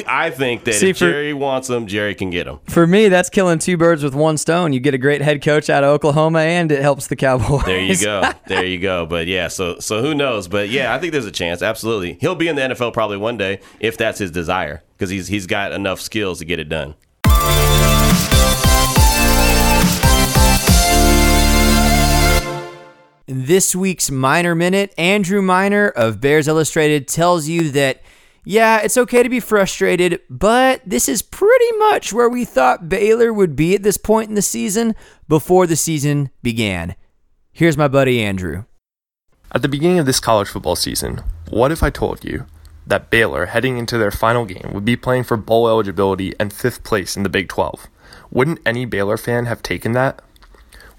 I, 0.07 0.27
I 0.27 0.31
think 0.31 0.65
that 0.65 0.75
See, 0.75 0.91
if 0.91 0.99
for- 0.99 1.11
Jerry 1.11 1.33
wants 1.33 1.71
him, 1.71 1.87
Jerry 1.87 2.15
can 2.15 2.29
get 2.31 2.47
him. 2.47 2.59
for 2.69 2.87
me, 2.87 3.09
that's 3.09 3.31
killing 3.31 3.59
two 3.59 3.77
birds 3.79 4.03
with 4.05 4.15
one 4.15 4.37
stone. 4.37 4.73
You 4.75 4.81
get 4.81 4.93
a 4.93 4.99
great 4.99 5.23
head 5.23 5.43
coach 5.43 5.71
out 5.71 5.83
of 5.83 5.91
Oklahoma, 5.91 6.41
and 6.41 6.71
it 6.71 6.83
helps 6.83 7.07
the 7.07 7.17
Cowboys. 7.17 7.65
There 7.65 7.81
you 7.81 7.97
go. 7.97 8.31
There 8.47 8.65
you 8.65 8.79
go. 8.79 9.07
But 9.07 9.27
yeah, 9.29 9.49
so 9.49 9.79
so 9.79 10.03
who 10.03 10.15
knows? 10.15 10.49
But 10.49 10.69
yeah, 10.71 10.93
I 10.95 10.99
think 10.99 11.13
there's 11.13 11.25
a 11.27 11.31
chance. 11.31 11.63
Absolutely, 11.63 12.19
he'll 12.21 12.35
be 12.35 12.49
in 12.49 12.57
the 12.57 12.63
NFL 12.63 12.93
probably 12.93 13.17
one 13.17 13.37
day 13.39 13.61
if 13.79 13.97
that's 13.97 14.19
his 14.19 14.31
desire, 14.31 14.83
because 14.97 15.09
he's 15.09 15.29
he's 15.29 15.47
got 15.47 15.73
enough 15.73 16.01
skills 16.01 16.41
to 16.41 16.45
get 16.45 16.59
it 16.59 16.69
done. 16.69 16.95
This 23.33 23.77
week's 23.77 24.11
Miner 24.11 24.57
Minute, 24.57 24.93
Andrew 24.99 25.41
Miner 25.41 25.87
of 25.91 26.21
Bears 26.21 26.49
Illustrated 26.49 27.07
tells 27.07 27.47
you 27.47 27.71
that, 27.71 28.03
yeah, 28.45 28.81
it's 28.81 28.97
okay 28.97 29.23
to 29.23 29.29
be 29.29 29.39
frustrated, 29.39 30.21
but 30.29 30.83
this 30.85 31.09
is 31.09 31.23
pretty 31.23 31.71
much 31.79 32.13
where 32.13 32.29
we 32.29 32.45
thought 32.45 32.89
Baylor 32.89 33.33
would 33.33 33.55
be 33.55 33.77
at 33.77 33.85
this 33.85 33.99
point 33.99 34.31
in 34.31 34.35
the 34.35 34.43
season 34.43 34.97
before 35.29 35.69
the 35.69 35.77
season 35.77 36.31
began. 36.43 36.97
Here's 37.53 37.79
my 37.79 37.87
buddy 37.87 38.21
Andrew. 38.21 38.65
At 39.53 39.63
the 39.63 39.69
beginning 39.69 40.01
of 40.01 40.07
this 40.07 40.19
college 40.19 40.49
football 40.49 40.75
season, 40.75 41.23
what 41.51 41.71
if 41.71 41.85
I 41.85 41.91
told 41.91 42.25
you 42.25 42.47
that 42.85 43.11
Baylor, 43.11 43.47
heading 43.47 43.79
into 43.79 43.97
their 43.97 44.11
final 44.11 44.45
game, 44.45 44.73
would 44.73 44.85
be 44.85 44.97
playing 44.97 45.23
for 45.23 45.37
bowl 45.37 45.69
eligibility 45.69 46.35
and 46.41 46.53
fifth 46.53 46.83
place 46.83 47.17
in 47.17 47.23
the 47.23 47.29
Big 47.29 47.49
12? 47.49 47.87
Wouldn't 48.33 48.59
any 48.67 48.87
Baylor 48.87 49.17
fan 49.17 49.47
have 49.47 49.63
taken 49.63 49.93
that? 49.93 50.21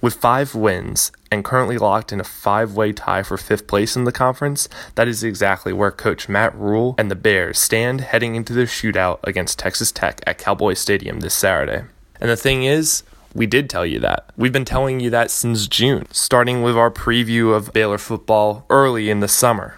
With 0.02 0.16
five 0.16 0.56
wins 0.56 1.12
and 1.32 1.46
currently 1.46 1.78
locked 1.78 2.12
in 2.12 2.20
a 2.20 2.24
five 2.24 2.74
way 2.74 2.92
tie 2.92 3.22
for 3.22 3.38
fifth 3.38 3.68
place 3.68 3.96
in 3.96 4.06
the 4.06 4.12
conference, 4.12 4.68
that 4.96 5.08
is 5.08 5.24
exactly 5.24 5.72
where 5.74 5.92
coach 5.92 6.28
Matt 6.28 6.56
Rhule 6.56 6.96
and 6.98 7.12
the 7.12 7.16
Bears 7.16 7.60
stand 7.60 8.02
heading 8.02 8.34
into 8.34 8.52
their 8.52 8.66
shootout 8.66 9.20
against 9.24 9.60
Texas 9.60 9.92
Tech 9.92 10.20
at 10.26 10.40
Cowboy 10.40 10.74
Stadium 10.74 11.20
this 11.20 11.36
Saturday. 11.36 11.86
And 12.20 12.32
the 12.32 12.36
thing 12.36 12.64
is, 12.64 13.04
we 13.36 13.46
did 13.46 13.70
tell 13.70 13.86
you 13.86 14.00
that. 14.00 14.32
We've 14.36 14.52
been 14.52 14.66
telling 14.66 15.00
you 15.00 15.12
that 15.12 15.30
since 15.30 15.68
June, 15.68 16.08
starting 16.10 16.64
with 16.64 16.76
our 16.76 16.90
preview 16.90 17.56
of 17.56 17.72
Baylor 17.72 18.00
football 18.00 18.66
early 18.72 19.12
in 19.12 19.20
the 19.20 19.28
summer, 19.28 19.78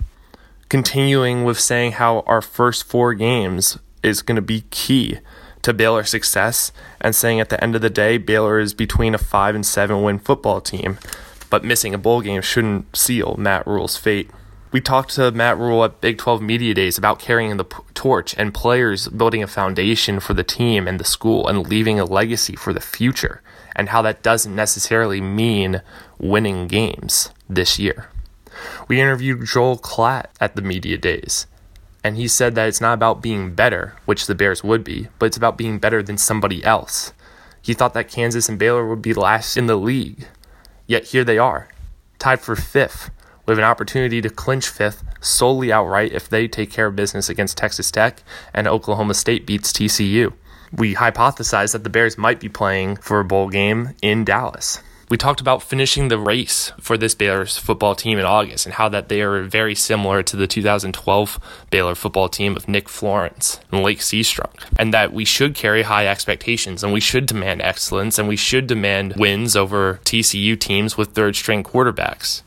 continuing 0.69 1.43
with 1.43 1.59
saying 1.59 1.93
how 1.93 2.21
our 2.21 2.41
first 2.41 2.85
four 2.85 3.13
games 3.13 3.77
is 4.01 4.21
going 4.21 4.37
to 4.37 4.41
be 4.41 4.63
key 4.69 5.19
to 5.63 5.73
Baylor's 5.73 6.09
success 6.09 6.71
and 7.01 7.15
saying 7.15 7.39
at 7.39 7.49
the 7.49 7.61
end 7.63 7.75
of 7.75 7.81
the 7.81 7.89
day, 7.89 8.17
Baylor 8.17 8.59
is 8.59 8.73
between 8.73 9.15
a 9.15 9.17
5 9.17 9.55
and 9.55 9.65
7 9.65 10.01
win 10.03 10.19
football 10.19 10.61
team, 10.61 10.99
but 11.49 11.63
missing 11.63 11.93
a 11.93 11.97
bowl 11.97 12.21
game 12.21 12.41
shouldn't 12.41 12.95
seal 12.95 13.35
Matt 13.37 13.65
Rhule's 13.65 13.97
fate. 13.97 14.29
We 14.71 14.81
talked 14.81 15.11
to 15.15 15.31
Matt 15.31 15.59
Rhule 15.59 15.83
at 15.83 16.01
Big 16.01 16.17
12 16.17 16.41
Media 16.41 16.73
Days 16.73 16.97
about 16.97 17.19
carrying 17.19 17.57
the 17.57 17.65
torch 17.93 18.33
and 18.37 18.53
players 18.53 19.07
building 19.07 19.43
a 19.43 19.47
foundation 19.47 20.19
for 20.19 20.33
the 20.33 20.43
team 20.43 20.87
and 20.87 20.99
the 20.99 21.03
school 21.03 21.47
and 21.47 21.67
leaving 21.67 21.99
a 21.99 22.05
legacy 22.05 22.55
for 22.55 22.73
the 22.73 22.81
future, 22.81 23.41
and 23.75 23.89
how 23.89 24.01
that 24.01 24.23
doesn't 24.23 24.55
necessarily 24.55 25.21
mean 25.21 25.81
winning 26.17 26.67
games 26.67 27.29
this 27.47 27.77
year. 27.77 28.09
We 28.87 28.99
interviewed 28.99 29.45
Joel 29.45 29.77
Klatt 29.77 30.25
at 30.39 30.55
the 30.55 30.61
Media 30.63 30.97
Days 30.97 31.45
and 32.03 32.17
he 32.17 32.27
said 32.27 32.55
that 32.55 32.67
it's 32.67 32.81
not 32.81 32.93
about 32.93 33.21
being 33.21 33.55
better, 33.55 33.95
which 34.05 34.27
the 34.27 34.35
Bears 34.35 34.63
would 34.63 34.83
be, 34.83 35.07
but 35.19 35.27
it's 35.27 35.37
about 35.37 35.57
being 35.57 35.79
better 35.79 36.03
than 36.03 36.17
somebody 36.17 36.63
else. 36.63 37.13
He 37.61 37.73
thought 37.73 37.93
that 37.93 38.09
Kansas 38.09 38.49
and 38.49 38.59
Baylor 38.59 38.87
would 38.87 39.01
be 39.01 39.13
last 39.13 39.55
in 39.55 39.67
the 39.67 39.77
league. 39.77 40.27
Yet 40.85 41.05
here 41.05 41.23
they 41.23 41.37
are, 41.37 41.69
tied 42.19 42.41
for 42.41 42.57
fifth, 42.57 43.09
with 43.45 43.57
an 43.57 43.63
opportunity 43.63 44.21
to 44.21 44.29
clinch 44.29 44.67
fifth 44.67 45.03
solely 45.21 45.71
outright 45.71 46.11
if 46.11 46.27
they 46.27 46.47
take 46.47 46.71
care 46.71 46.87
of 46.87 46.95
business 46.95 47.29
against 47.29 47.57
Texas 47.57 47.89
Tech 47.89 48.21
and 48.53 48.67
Oklahoma 48.67 49.13
State 49.13 49.47
beats 49.47 49.71
TCU. 49.71 50.33
We 50.73 50.95
hypothesized 50.95 51.73
that 51.73 51.83
the 51.83 51.89
Bears 51.89 52.17
might 52.17 52.39
be 52.39 52.49
playing 52.49 52.97
for 52.97 53.19
a 53.19 53.25
bowl 53.25 53.49
game 53.49 53.95
in 54.01 54.25
Dallas. 54.25 54.81
We 55.13 55.17
talked 55.17 55.41
about 55.41 55.61
finishing 55.61 56.07
the 56.07 56.17
race 56.17 56.71
for 56.79 56.97
this 56.97 57.13
Baylor's 57.13 57.55
football 57.55 57.93
team 57.93 58.17
in 58.17 58.25
August 58.25 58.65
and 58.65 58.73
how 58.73 58.89
that 58.89 59.09
they 59.09 59.21
are 59.21 59.43
very 59.43 59.75
similar 59.75 60.23
to 60.23 60.35
the 60.35 60.47
2012 60.47 61.39
Baylor 61.69 61.93
football 61.93 62.27
team 62.27 62.55
of 62.55 62.67
Nick 62.67 62.89
Florence 62.89 63.59
and 63.71 63.83
Lache 63.83 64.01
Seastrunk, 64.01 64.63
and 64.79 64.91
that 64.91 65.13
we 65.13 65.23
should 65.23 65.53
carry 65.53 65.83
high 65.83 66.07
expectations 66.07 66.83
and 66.83 66.91
we 66.91 66.99
should 66.99 67.27
demand 67.27 67.61
excellence 67.61 68.17
and 68.17 68.27
we 68.27 68.35
should 68.35 68.65
demand 68.65 69.13
wins 69.15 69.55
over 69.55 69.99
TCU 70.03 70.59
teams 70.59 70.97
with 70.97 71.09
third 71.09 71.35
string 71.35 71.61
quarterbacks. 71.63 72.41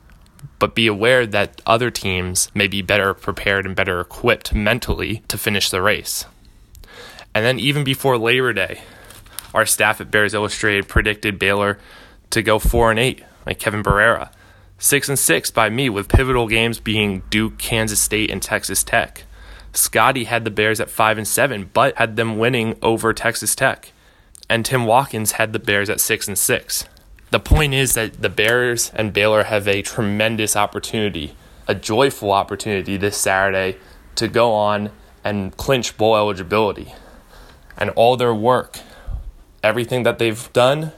But 0.59 0.75
be 0.75 0.89
aware 0.89 1.25
that 1.25 1.63
other 1.67 1.93
teams 1.93 2.51
may 2.53 2.67
be 2.67 2.83
better 2.83 3.15
prepared 3.15 3.65
and 3.65 3.77
better 3.77 4.01
equipped 4.01 4.53
mentally 4.53 5.23
to 5.29 5.39
finish 5.39 5.71
the 5.71 5.83
race. 5.83 6.25
And 7.33 7.45
then, 7.45 7.61
even 7.61 7.85
before 7.85 8.19
Labor 8.19 8.53
Day, 8.53 8.83
our 9.55 9.67
staff 9.67 10.01
at 10.01 10.11
Bears 10.11 10.35
Illustrated 10.35 10.89
predicted 10.89 11.39
Baylor 11.39 11.79
to 12.31 12.43
go 12.43 12.59
four 12.59 12.91
and 12.91 12.99
eight, 12.99 13.23
like 13.45 13.59
Kevin 13.59 13.83
Barrera. 13.83 14.31
Six 14.79 15.09
and 15.09 15.19
six 15.19 15.51
by 15.51 15.71
me, 15.71 15.89
with 15.89 16.09
pivotal 16.09 16.49
games 16.49 16.81
being 16.81 17.23
Duke, 17.31 17.59
Kansas 17.59 18.01
State, 18.01 18.31
and 18.31 18.43
Texas 18.43 18.83
Tech. 18.83 19.25
Scotty 19.73 20.25
had 20.25 20.45
the 20.45 20.51
Bears 20.51 20.81
at 20.81 20.91
five 20.91 21.19
and 21.19 21.29
seven, 21.29 21.71
but 21.73 21.97
had 21.97 22.17
them 22.17 22.39
winning 22.39 22.77
over 22.83 23.13
Texas 23.13 23.55
Tech. 23.55 23.93
And 24.49 24.65
Tim 24.65 24.87
Watkins 24.87 25.33
had 25.33 25.53
the 25.53 25.59
Bears 25.59 25.91
at 25.91 26.01
six 26.01 26.29
and 26.29 26.39
six. 26.39 26.85
The 27.31 27.41
point 27.41 27.75
is 27.75 27.95
that 27.95 28.23
the 28.23 28.29
Bears 28.29 28.93
and 28.95 29.13
Baylor 29.13 29.45
have 29.45 29.67
a 29.67 29.83
tremendous 29.83 30.57
opportunity, 30.57 31.35
a 31.67 31.75
joyful 31.75 32.33
opportunity 32.33 32.97
this 32.97 33.17
Saturday 33.17 33.79
to 34.15 34.29
go 34.29 34.53
on 34.53 34.91
and 35.25 35.57
clinch 35.57 35.97
bowl 35.97 36.17
eligibility. 36.17 36.95
And 37.77 37.91
all 37.91 38.17
their 38.17 38.35
work, 38.35 38.79
everything 39.63 40.05
that 40.05 40.19
they've 40.19 40.53
done, 40.53 40.93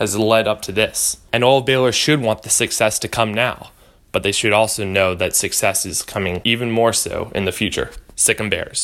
has 0.00 0.18
led 0.18 0.48
up 0.48 0.62
to 0.62 0.72
this. 0.72 1.18
And 1.32 1.44
all 1.44 1.60
Baylor 1.60 1.92
should 1.92 2.20
want 2.20 2.42
the 2.42 2.50
success 2.50 2.98
to 3.00 3.08
come 3.08 3.32
now, 3.32 3.70
but 4.10 4.24
they 4.24 4.32
should 4.32 4.52
also 4.52 4.84
know 4.84 5.14
that 5.14 5.36
success 5.36 5.86
is 5.86 6.02
coming 6.02 6.40
even 6.42 6.70
more 6.70 6.92
so 6.92 7.30
in 7.34 7.44
the 7.44 7.52
future. 7.52 7.90
Sic 8.16 8.40
'em 8.40 8.50
Bears. 8.50 8.82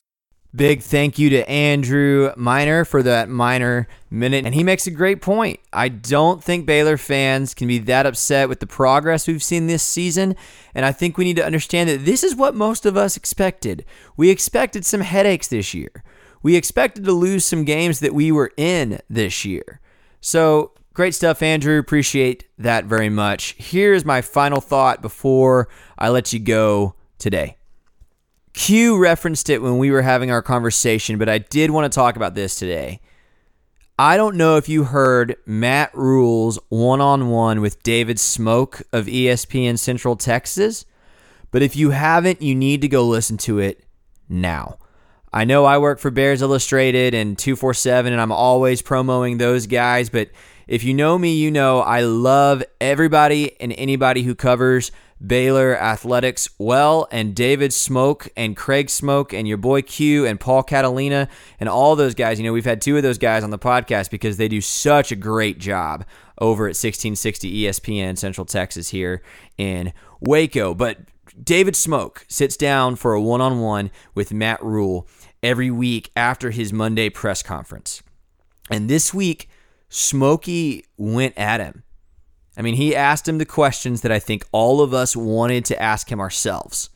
Big 0.55 0.81
thank 0.81 1.19
you 1.19 1.29
to 1.31 1.47
Andrew 1.51 2.33
Miner 2.37 2.85
for 2.85 3.03
that 3.03 3.29
Miner 3.29 3.89
minute. 4.11 4.47
And 4.47 4.55
he 4.55 4.65
makes 4.65 4.87
a 4.87 4.91
great 4.91 5.21
point. 5.21 5.61
I 5.73 5.89
don't 5.89 6.43
think 6.43 6.65
Baylor 6.65 6.97
fans 6.97 7.53
can 7.53 7.67
be 7.67 7.79
that 7.81 8.07
upset 8.07 8.49
with 8.49 8.61
the 8.61 8.67
progress 8.67 9.27
we've 9.27 9.43
seen 9.43 9.67
this 9.67 9.83
season. 9.83 10.35
And 10.75 10.87
I 10.87 10.93
think 10.93 11.19
we 11.19 11.25
need 11.25 11.37
to 11.37 11.45
understand 11.45 11.91
that 11.91 12.07
this 12.07 12.23
is 12.23 12.35
what 12.35 12.55
most 12.55 12.87
of 12.87 12.97
us 12.97 13.17
expected. 13.19 13.85
We 14.17 14.31
expected 14.31 14.87
some 14.87 15.03
headaches 15.03 15.49
this 15.49 15.75
year. 15.75 16.03
We 16.43 16.57
expected 16.57 17.05
to 17.05 17.13
lose 17.13 17.45
some 17.45 17.65
games 17.65 18.01
that 18.01 18.15
we 18.15 18.33
were 18.33 18.53
in 18.57 19.01
this 19.11 19.45
year. 19.45 19.81
So 20.23 20.73
Great 20.97 21.15
stuff, 21.15 21.43
Andrew. 21.43 21.79
Appreciate 21.79 22.47
that 22.57 22.87
very 22.87 23.11
much. 23.11 23.55
Here's 23.59 24.07
my 24.07 24.23
final 24.23 24.63
thought 24.63 25.03
before 25.03 25.69
I 25.99 26.09
let 26.09 26.33
you 26.33 26.39
go 26.39 26.95
today. 27.19 27.59
Q 28.55 28.97
referenced 28.97 29.51
it 29.51 29.61
when 29.61 29.77
we 29.77 29.91
were 29.91 30.01
having 30.01 30.31
our 30.31 30.41
conversation, 30.41 31.19
but 31.19 31.29
I 31.29 31.37
did 31.37 31.71
want 31.71 31.85
to 31.85 31.95
talk 31.95 32.17
about 32.17 32.35
this 32.35 32.55
today. 32.55 33.03
I 33.99 34.17
don't 34.17 34.37
know 34.37 34.57
if 34.57 34.71
you 34.71 34.85
heard 34.85 35.37
Matt 35.45 35.95
Rhule's 35.95 36.59
one 36.71 37.03
on 37.03 37.29
one 37.29 37.61
with 37.61 37.83
David 37.83 38.19
Smoke 38.19 38.81
of 38.91 39.05
ESPN 39.05 39.79
Central 39.79 40.17
Texas, 40.17 40.87
but 41.51 41.61
if 41.61 41.77
you 41.77 41.91
haven't, 41.91 42.41
you 42.41 42.55
need 42.55 42.81
to 42.81 42.89
go 42.89 43.07
listen 43.07 43.37
to 43.37 43.59
it 43.59 43.85
now. 44.31 44.79
I 45.31 45.45
know 45.45 45.67
I 45.67 45.77
work 45.77 45.99
for 45.99 46.11
Bears 46.11 46.41
Illustrated 46.41 47.13
and 47.13 47.37
247, 47.37 48.15
and 48.15 48.23
I'm 48.23 48.33
always 48.33 48.81
promoting 48.81 49.37
those 49.37 49.67
guys, 49.67 50.09
but 50.09 50.31
if 50.67 50.83
you 50.83 50.95
know 50.95 51.19
me, 51.19 51.35
you 51.35 51.51
know 51.51 51.81
I 51.81 52.01
love 52.01 52.63
everybody 52.81 53.61
and 53.61 53.73
anybody 53.73 54.23
who 54.23 54.35
covers 54.35 54.91
Baylor 55.25 55.77
athletics 55.77 56.49
well, 56.59 57.09
and 57.11 57.35
David 57.35 57.73
Smoke 57.73 58.29
and 58.37 58.57
Craig 58.57 58.91
Smoke 58.91 59.33
and 59.33 59.49
your 59.49 59.57
boy 59.57 59.83
Q 59.83 60.27
and 60.27 60.39
Paul 60.39 60.63
Catalina 60.63 61.29
and 61.59 61.69
all 61.69 61.97
those 61.97 62.15
guys. 62.15 62.39
You 62.39 62.45
know, 62.45 62.53
we've 62.53 62.65
had 62.67 62.83
two 62.83 62.97
of 62.97 63.03
those 63.03 63.17
guys 63.17 63.43
on 63.43 63.51
the 63.51 63.59
podcast 63.59 64.11
because 64.11 64.37
they 64.37 64.49
do 64.49 64.61
such 64.61 65.13
a 65.13 65.17
great 65.17 65.59
job 65.59 66.05
over 66.39 66.65
at 66.65 66.77
1660 66.77 67.63
ESPN 67.63 68.19
Central 68.19 68.45
Texas 68.45 68.91
here 68.91 69.23
in 69.57 69.93
Waco. 70.21 70.75
But 70.75 70.99
David 71.43 71.77
Smoke 71.77 72.27
sits 72.29 72.57
down 72.57 72.97
for 72.97 73.15
a 73.15 73.21
one 73.21 73.41
on 73.41 73.61
one 73.61 73.91
with 74.15 74.35
Matt 74.35 74.63
Rhule 74.63 75.09
every 75.43 75.71
week 75.71 76.11
after 76.15 76.51
his 76.51 76.73
Monday 76.73 77.09
press 77.09 77.43
conference. 77.43 78.03
And 78.71 78.91
this 78.91 79.15
week, 79.15 79.49
Smokey 79.89 80.85
went 80.97 81.37
at 81.39 81.61
him. 81.61 81.83
I 82.57 82.63
mean, 82.63 82.75
he 82.75 82.97
asked 82.97 83.29
him 83.29 83.39
the 83.39 83.45
questions 83.45 84.01
that 84.01 84.13
I 84.13 84.19
think 84.19 84.45
all 84.51 84.81
of 84.81 84.95
us 84.95 85.15
wanted 85.15 85.65
to 85.67 85.81
ask 85.81 86.11
him 86.11 86.21
ourselves. 86.21 86.91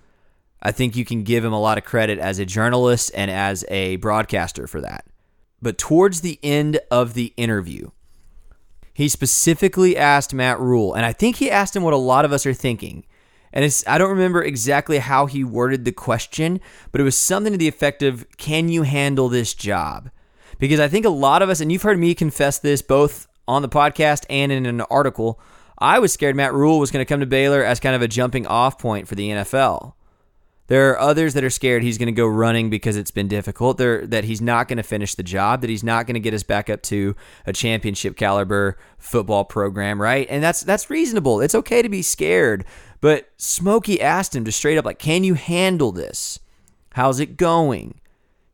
I 0.62 0.72
think 0.72 0.96
you 0.96 1.04
can 1.04 1.22
give 1.22 1.44
him 1.44 1.52
a 1.52 1.60
lot 1.60 1.78
of 1.78 1.84
credit 1.84 2.18
as 2.18 2.38
a 2.38 2.46
journalist 2.46 3.10
and 3.14 3.30
as 3.30 3.64
a 3.68 3.96
broadcaster 3.96 4.66
for 4.66 4.80
that. 4.80 5.04
But 5.62 5.78
towards 5.78 6.20
the 6.20 6.38
end 6.42 6.80
of 6.90 7.14
the 7.14 7.32
interview, 7.36 7.90
he 8.92 9.08
specifically 9.08 9.96
asked 9.96 10.34
Matt 10.34 10.60
Rhule, 10.60 10.94
and 10.94 11.06
I 11.06 11.12
think 11.12 11.36
he 11.36 11.50
asked 11.50 11.76
him 11.76 11.82
what 11.82 11.94
a 11.94 11.98
lot 11.98 12.24
of 12.24 12.32
us 12.32 12.46
are 12.46 12.54
thinking. 12.54 13.04
And 13.52 13.82
I 13.86 13.98
don't 13.98 14.10
remember 14.10 14.42
exactly 14.42 14.98
how 14.98 15.26
he 15.26 15.42
worded 15.42 15.84
the 15.84 15.92
question, 15.92 16.60
but 16.92 17.00
it 17.00 17.04
was 17.04 17.16
something 17.16 17.52
to 17.52 17.58
the 17.58 17.68
effect 17.68 18.02
of 18.02 18.26
Can 18.36 18.68
you 18.68 18.82
handle 18.82 19.28
this 19.28 19.54
job? 19.54 20.10
Because 20.60 20.78
I 20.78 20.86
think 20.86 21.04
a 21.04 21.10
lot 21.10 21.42
of 21.42 21.48
us, 21.48 21.60
and 21.60 21.72
you've 21.72 21.82
heard 21.82 21.98
me 21.98 22.14
confess 22.14 22.58
this 22.58 22.82
both 22.82 23.26
on 23.48 23.62
the 23.62 23.68
podcast 23.68 24.24
and 24.30 24.52
in 24.52 24.66
an 24.66 24.82
article, 24.82 25.40
I 25.78 25.98
was 25.98 26.12
scared 26.12 26.36
Matt 26.36 26.54
Rhule 26.54 26.78
was 26.78 26.90
going 26.90 27.04
to 27.04 27.08
come 27.08 27.20
to 27.20 27.26
Baylor 27.26 27.64
as 27.64 27.80
kind 27.80 27.96
of 27.96 28.02
a 28.02 28.08
jumping 28.08 28.46
off 28.46 28.78
point 28.78 29.08
for 29.08 29.14
the 29.14 29.30
NFL. 29.30 29.94
There 30.66 30.90
are 30.90 31.00
others 31.00 31.34
that 31.34 31.42
are 31.42 31.50
scared 31.50 31.82
he's 31.82 31.98
going 31.98 32.06
to 32.06 32.12
go 32.12 32.28
running 32.28 32.70
because 32.70 32.96
it's 32.96 33.10
been 33.10 33.26
difficult. 33.26 33.76
They're, 33.76 34.06
that 34.06 34.22
he's 34.22 34.40
not 34.40 34.68
going 34.68 34.76
to 34.76 34.84
finish 34.84 35.16
the 35.16 35.24
job. 35.24 35.62
That 35.62 35.70
he's 35.70 35.82
not 35.82 36.06
going 36.06 36.14
to 36.14 36.20
get 36.20 36.32
us 36.32 36.44
back 36.44 36.70
up 36.70 36.82
to 36.82 37.16
a 37.44 37.52
championship 37.52 38.16
caliber 38.16 38.78
football 38.96 39.44
program, 39.44 40.00
right? 40.00 40.28
And 40.30 40.44
that's 40.44 40.60
that's 40.60 40.88
reasonable. 40.88 41.40
It's 41.40 41.56
okay 41.56 41.82
to 41.82 41.88
be 41.88 42.02
scared. 42.02 42.64
But 43.00 43.30
Smokey 43.36 44.00
asked 44.00 44.36
him 44.36 44.44
to 44.44 44.52
straight 44.52 44.78
up 44.78 44.84
like, 44.84 45.00
"Can 45.00 45.24
you 45.24 45.34
handle 45.34 45.90
this? 45.90 46.38
How's 46.92 47.18
it 47.18 47.36
going?" 47.36 47.99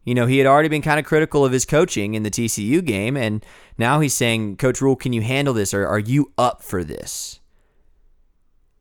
You 0.06 0.14
know, 0.14 0.26
he 0.26 0.38
had 0.38 0.46
already 0.46 0.70
been 0.70 0.82
kind 0.82 0.98
of 0.98 1.04
critical 1.04 1.44
of 1.44 1.52
his 1.52 1.66
coaching 1.66 2.14
in 2.14 2.22
the 2.22 2.30
TCU 2.30 2.82
game, 2.82 3.16
and 3.16 3.44
now 3.76 4.00
he's 4.00 4.14
saying, 4.14 4.56
Coach 4.56 4.80
Rhule, 4.80 4.96
can 4.96 5.12
you 5.12 5.20
handle 5.20 5.52
this? 5.52 5.74
Or 5.74 5.86
are 5.86 5.98
you 5.98 6.32
up 6.38 6.62
for 6.62 6.82
this? 6.82 7.40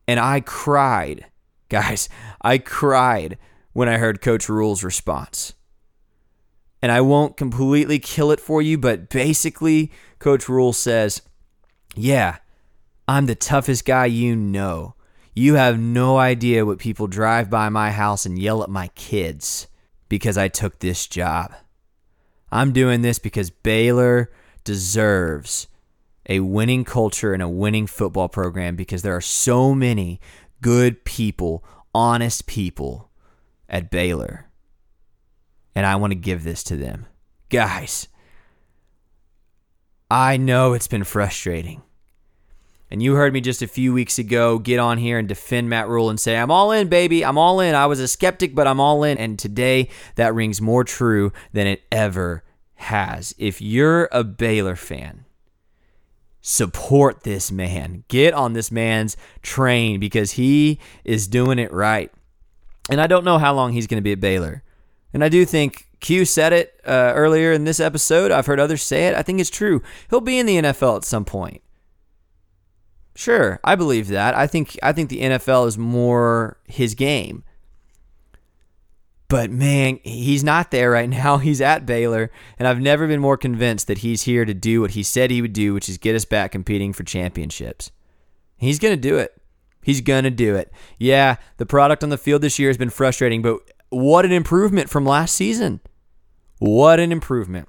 And 0.07 0.19
I 0.19 0.39
cried 0.39 1.25
Guys, 1.69 2.09
I 2.41 2.59
cried 2.59 3.37
when 3.73 3.89
I 3.89 3.97
heard 3.97 4.21
Coach 4.21 4.47
Rhule's 4.47 4.83
response. 4.83 5.53
And 6.81 6.91
I 6.91 7.01
won't 7.01 7.37
completely 7.37 7.97
kill 7.97 8.31
it 8.31 8.39
for 8.39 8.61
you, 8.61 8.77
but 8.77 9.09
basically, 9.09 9.91
Coach 10.19 10.47
Rhule 10.47 10.73
says, 10.73 11.23
Yeah, 11.95 12.37
I'm 13.07 13.25
the 13.25 13.35
toughest 13.35 13.85
guy 13.85 14.05
you 14.05 14.35
know. 14.35 14.93
You 15.33 15.55
have 15.55 15.79
no 15.79 16.17
idea 16.17 16.65
what 16.65 16.77
people 16.77 17.07
drive 17.07 17.49
by 17.49 17.69
my 17.69 17.89
house 17.89 18.25
and 18.25 18.37
yell 18.37 18.61
at 18.61 18.69
my 18.69 18.89
kids 18.89 19.67
because 20.15 20.37
I 20.37 20.47
took 20.47 20.79
this 20.79 21.07
job. 21.07 21.53
I'm 22.49 22.71
doing 22.71 23.01
this 23.01 23.19
because 23.19 23.49
Baylor 23.49 24.31
deserves 24.63 25.67
a 26.29 26.39
winning 26.39 26.85
culture 26.85 27.33
and 27.33 27.43
a 27.43 27.49
winning 27.49 27.85
football 27.85 28.29
program 28.29 28.77
because 28.77 29.01
there 29.01 29.13
are 29.13 29.19
so 29.19 29.75
many 29.75 30.21
good 30.61 31.03
people, 31.03 31.65
honest 31.93 32.47
people 32.47 33.11
at 33.67 33.91
Baylor. 33.91 34.45
And 35.75 35.85
I 35.85 35.97
want 35.97 36.11
to 36.11 36.15
give 36.15 36.45
this 36.45 36.63
to 36.63 36.77
them. 36.77 37.07
Guys, 37.49 38.07
I 40.09 40.37
know 40.37 40.71
it's 40.71 40.87
been 40.87 41.03
frustrating. 41.03 41.81
And 42.91 43.01
you 43.01 43.15
heard 43.15 43.33
me 43.33 43.41
just 43.41 43.61
a 43.61 43.67
few 43.67 43.93
weeks 43.93 44.19
ago 44.19 44.59
get 44.59 44.79
on 44.79 44.97
here 44.99 45.17
and 45.17 45.27
defend 45.27 45.69
Matt 45.69 45.87
Rhule 45.87 46.09
and 46.09 46.19
say, 46.19 46.37
I'm 46.37 46.51
all 46.51 46.71
in, 46.71 46.87
baby. 46.87 47.25
I'm 47.25 47.37
all 47.37 47.59
in. 47.59 47.73
I 47.73 47.87
was 47.87 47.99
a 47.99 48.07
skeptic, 48.07 48.53
but 48.53 48.67
I'm 48.67 48.79
all 48.79 49.03
in. 49.03 49.17
And 49.17 49.39
today 49.39 49.89
that 50.15 50.35
rings 50.35 50.61
more 50.61 50.83
true 50.83 51.33
than 51.51 51.65
it 51.65 51.81
ever 51.91 52.43
has. 52.75 53.33
If 53.37 53.59
you're 53.61 54.07
a 54.11 54.23
Baylor 54.23 54.75
fan, 54.75 55.25
support 56.41 57.23
this 57.23 57.51
man. 57.51 58.03
Get 58.07 58.35
on 58.35 58.53
this 58.53 58.71
man's 58.71 59.17
train 59.41 59.99
because 59.99 60.33
he 60.33 60.79
is 61.03 61.27
doing 61.27 61.57
it 61.57 61.73
right. 61.73 62.11
And 62.89 63.01
I 63.01 63.07
don't 63.07 63.25
know 63.25 63.39
how 63.39 63.53
long 63.53 63.73
he's 63.73 63.87
going 63.87 63.97
to 63.97 64.03
be 64.03 64.11
at 64.11 64.19
Baylor. 64.19 64.61
And 65.11 65.23
I 65.23 65.29
do 65.29 65.43
think 65.43 65.87
Q 66.01 66.23
said 66.23 66.53
it 66.53 66.79
uh, 66.85 67.13
earlier 67.15 67.51
in 67.51 67.63
this 67.63 67.79
episode. 67.79 68.31
I've 68.31 68.45
heard 68.45 68.59
others 68.59 68.83
say 68.83 69.07
it. 69.07 69.15
I 69.15 69.23
think 69.23 69.39
it's 69.39 69.49
true. 69.49 69.81
He'll 70.11 70.21
be 70.21 70.37
in 70.37 70.45
the 70.45 70.57
NFL 70.57 70.97
at 70.97 71.03
some 71.03 71.25
point. 71.25 71.63
Sure, 73.15 73.59
I 73.63 73.75
believe 73.75 74.09
that. 74.09 74.35
I 74.35 74.45
think 74.45 74.77
I 74.83 74.91
think 74.91 75.09
the 75.09 75.21
NFL 75.21 75.67
is 75.67 75.77
more 75.77 76.57
his 76.65 76.95
game. 76.95 77.43
But 79.27 79.49
man, 79.49 79.99
he's 80.03 80.43
not 80.43 80.69
there 80.69 80.91
right 80.91 81.09
now. 81.09 81.37
He's 81.45 81.59
at 81.59 81.85
Baylor, 81.85 82.29
and 82.59 82.67
I've 82.67 82.79
never 82.79 83.07
been 83.07 83.21
more 83.21 83.37
convinced 83.37 83.87
that 83.87 83.99
he's 83.99 84.23
here 84.23 84.45
to 84.45 84.53
do 84.53 84.81
what 84.81 84.91
he 84.91 85.01
said 85.01 85.31
he 85.31 85.41
would 85.41 85.53
do, 85.53 85.73
which 85.73 85.89
is 85.89 85.97
get 85.97 86.15
us 86.15 86.25
back 86.25 86.51
competing 86.51 86.93
for 86.93 87.03
championships. 87.03 87.91
He's 88.57 88.77
going 88.77 88.93
to 88.93 89.01
do 89.01 89.17
it. 89.17 89.35
He's 89.83 90.01
going 90.01 90.25
to 90.25 90.31
do 90.31 90.55
it. 90.55 90.71
Yeah, 90.99 91.37
the 91.57 91.65
product 91.65 92.03
on 92.03 92.09
the 92.09 92.17
field 92.17 92.41
this 92.41 92.59
year 92.59 92.69
has 92.69 92.77
been 92.77 92.89
frustrating, 92.89 93.41
but 93.41 93.59
what 93.89 94.25
an 94.25 94.31
improvement 94.31 94.89
from 94.89 95.05
last 95.05 95.35
season. 95.35 95.79
What 96.59 96.99
an 96.99 97.11
improvement. 97.11 97.67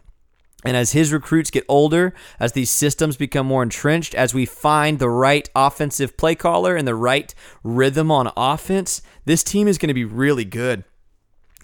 And 0.67 0.77
as 0.77 0.93
his 0.93 1.13
recruits 1.13 1.51
get 1.51 1.65
older, 1.69 2.13
as 2.41 2.53
these 2.53 2.71
systems 2.71 3.17
become 3.17 3.47
more 3.47 3.63
entrenched, 3.63 4.15
as 4.15 4.35
we 4.35 4.47
find 4.47 4.99
the 4.99 5.09
right 5.09 5.49
offensive 5.55 6.17
play 6.17 6.35
caller 6.35 6.77
and 6.77 6.87
the 6.87 6.95
right 6.95 7.35
rhythm 7.63 8.11
on 8.11 8.33
offense, 8.37 9.03
this 9.25 9.45
team 9.45 9.69
is 9.69 9.79
going 9.79 9.89
to 9.89 9.95
be 9.95 10.05
really 10.05 10.45
good. 10.45 10.85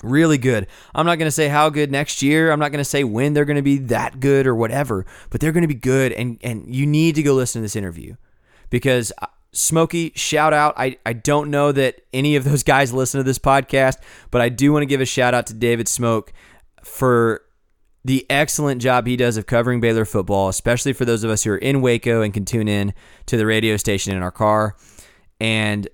Really 0.03 0.39
good. 0.39 0.67
I'm 0.95 1.07
not 1.07 1.19
going 1.19 1.29
to 1.29 1.33
say 1.33 1.49
how 1.49 1.71
good 1.71 1.93
next 1.93 2.23
year. 2.23 2.51
I'm 2.51 2.59
not 2.59 2.73
going 2.73 2.79
to 2.79 2.85
say 2.85 3.05
when 3.05 3.35
they're 3.35 3.45
going 3.45 3.57
to 3.57 3.63
be 3.63 3.79
that 3.79 4.19
good 4.19 4.47
or 4.47 4.55
whatever, 4.55 5.07
but 5.31 5.41
they're 5.41 5.53
going 5.53 5.63
to 5.63 5.69
be 5.69 5.75
good. 5.75 6.13
And, 6.13 6.39
and 6.43 6.75
you 6.75 6.87
need 6.87 7.15
to 7.15 7.23
go 7.23 7.35
listen 7.35 7.61
to 7.61 7.65
this 7.65 7.77
interview 7.77 8.17
because 8.69 9.13
uh, 9.21 9.27
Smokey, 9.53 10.13
shout 10.17 10.55
out. 10.55 10.75
I, 10.79 10.97
I 11.05 11.13
don't 11.13 11.51
know 11.51 11.73
that 11.73 12.01
any 12.13 12.37
of 12.37 12.45
those 12.45 12.63
guys 12.63 12.93
listen 12.93 13.19
to 13.19 13.25
this 13.25 13.39
podcast, 13.39 13.99
but 14.31 14.41
I 14.41 14.49
do 14.49 14.73
want 14.73 14.83
to 14.83 14.87
give 14.87 15.03
a 15.03 15.07
shout 15.07 15.35
out 15.35 15.47
to 15.49 15.55
David 15.55 15.89
Smoke 15.89 16.33
for 16.83 17.43
the 18.05 18.27
excellent 18.29 18.83
job 18.83 19.07
he 19.07 19.17
does 19.17 19.37
of 19.37 19.47
covering 19.47 19.81
Baylor 19.81 20.05
football, 20.05 20.49
especially 20.49 20.93
for 20.93 21.05
those 21.05 21.25
of 21.25 21.31
us 21.31 21.45
who 21.45 21.53
are 21.53 21.59
in 21.59 21.81
Waco 21.81 22.23
and 22.23 22.35
can 22.35 22.45
tune 22.45 22.69
in 22.69 22.95
to 23.27 23.37
the 23.37 23.47
radio 23.47 23.77
station 23.77 24.15
in 24.15 24.23
our 24.23 24.33
car. 24.33 24.77
And 25.41 25.89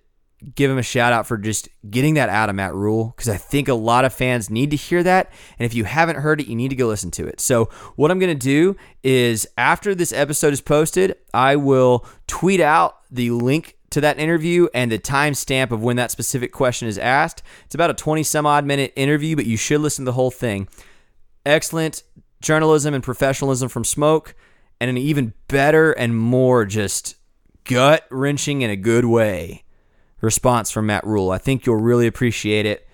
give 0.54 0.70
him 0.70 0.78
a 0.78 0.82
shout 0.82 1.12
out 1.12 1.26
for 1.26 1.36
just 1.36 1.68
getting 1.90 2.14
that 2.14 2.28
out 2.28 2.48
of 2.48 2.54
Matt 2.54 2.74
Rhule 2.74 3.12
because 3.16 3.28
I 3.28 3.36
think 3.36 3.68
a 3.68 3.74
lot 3.74 4.04
of 4.04 4.12
fans 4.12 4.50
need 4.50 4.70
to 4.70 4.76
hear 4.76 5.02
that. 5.02 5.32
And 5.58 5.66
if 5.66 5.74
you 5.74 5.84
haven't 5.84 6.16
heard 6.16 6.40
it, 6.40 6.46
you 6.46 6.56
need 6.56 6.68
to 6.68 6.76
go 6.76 6.86
listen 6.86 7.10
to 7.12 7.26
it. 7.26 7.40
So, 7.40 7.66
what 7.96 8.10
I'm 8.10 8.18
going 8.18 8.36
to 8.36 8.46
do 8.46 8.76
is 9.02 9.46
after 9.56 9.94
this 9.94 10.12
episode 10.12 10.52
is 10.52 10.60
posted, 10.60 11.16
I 11.34 11.56
will 11.56 12.06
tweet 12.26 12.60
out 12.60 13.00
the 13.10 13.30
link 13.30 13.76
to 13.90 14.00
that 14.02 14.18
interview 14.18 14.68
and 14.74 14.92
the 14.92 14.98
timestamp 14.98 15.70
of 15.70 15.82
when 15.82 15.96
that 15.96 16.10
specific 16.10 16.52
question 16.52 16.88
is 16.88 16.98
asked. 16.98 17.42
It's 17.64 17.74
about 17.74 17.90
a 17.90 17.94
20 17.94 18.22
some 18.22 18.46
odd 18.46 18.64
minute 18.64 18.92
interview, 18.96 19.34
but 19.34 19.46
you 19.46 19.56
should 19.56 19.80
listen 19.80 20.04
to 20.04 20.10
the 20.10 20.14
whole 20.14 20.30
thing. 20.30 20.68
Excellent 21.48 22.02
journalism 22.42 22.92
and 22.92 23.02
professionalism 23.02 23.70
from 23.70 23.82
Smoke, 23.82 24.34
and 24.80 24.90
an 24.90 24.98
even 24.98 25.32
better 25.48 25.92
and 25.92 26.16
more 26.16 26.66
just 26.66 27.16
gut 27.64 28.06
wrenching 28.10 28.60
in 28.62 28.70
a 28.70 28.76
good 28.76 29.06
way 29.06 29.64
response 30.20 30.70
from 30.70 30.86
Matt 30.86 31.06
Rhule. 31.06 31.30
I 31.30 31.38
think 31.38 31.64
you'll 31.64 31.76
really 31.76 32.06
appreciate 32.06 32.66
it. 32.66 32.86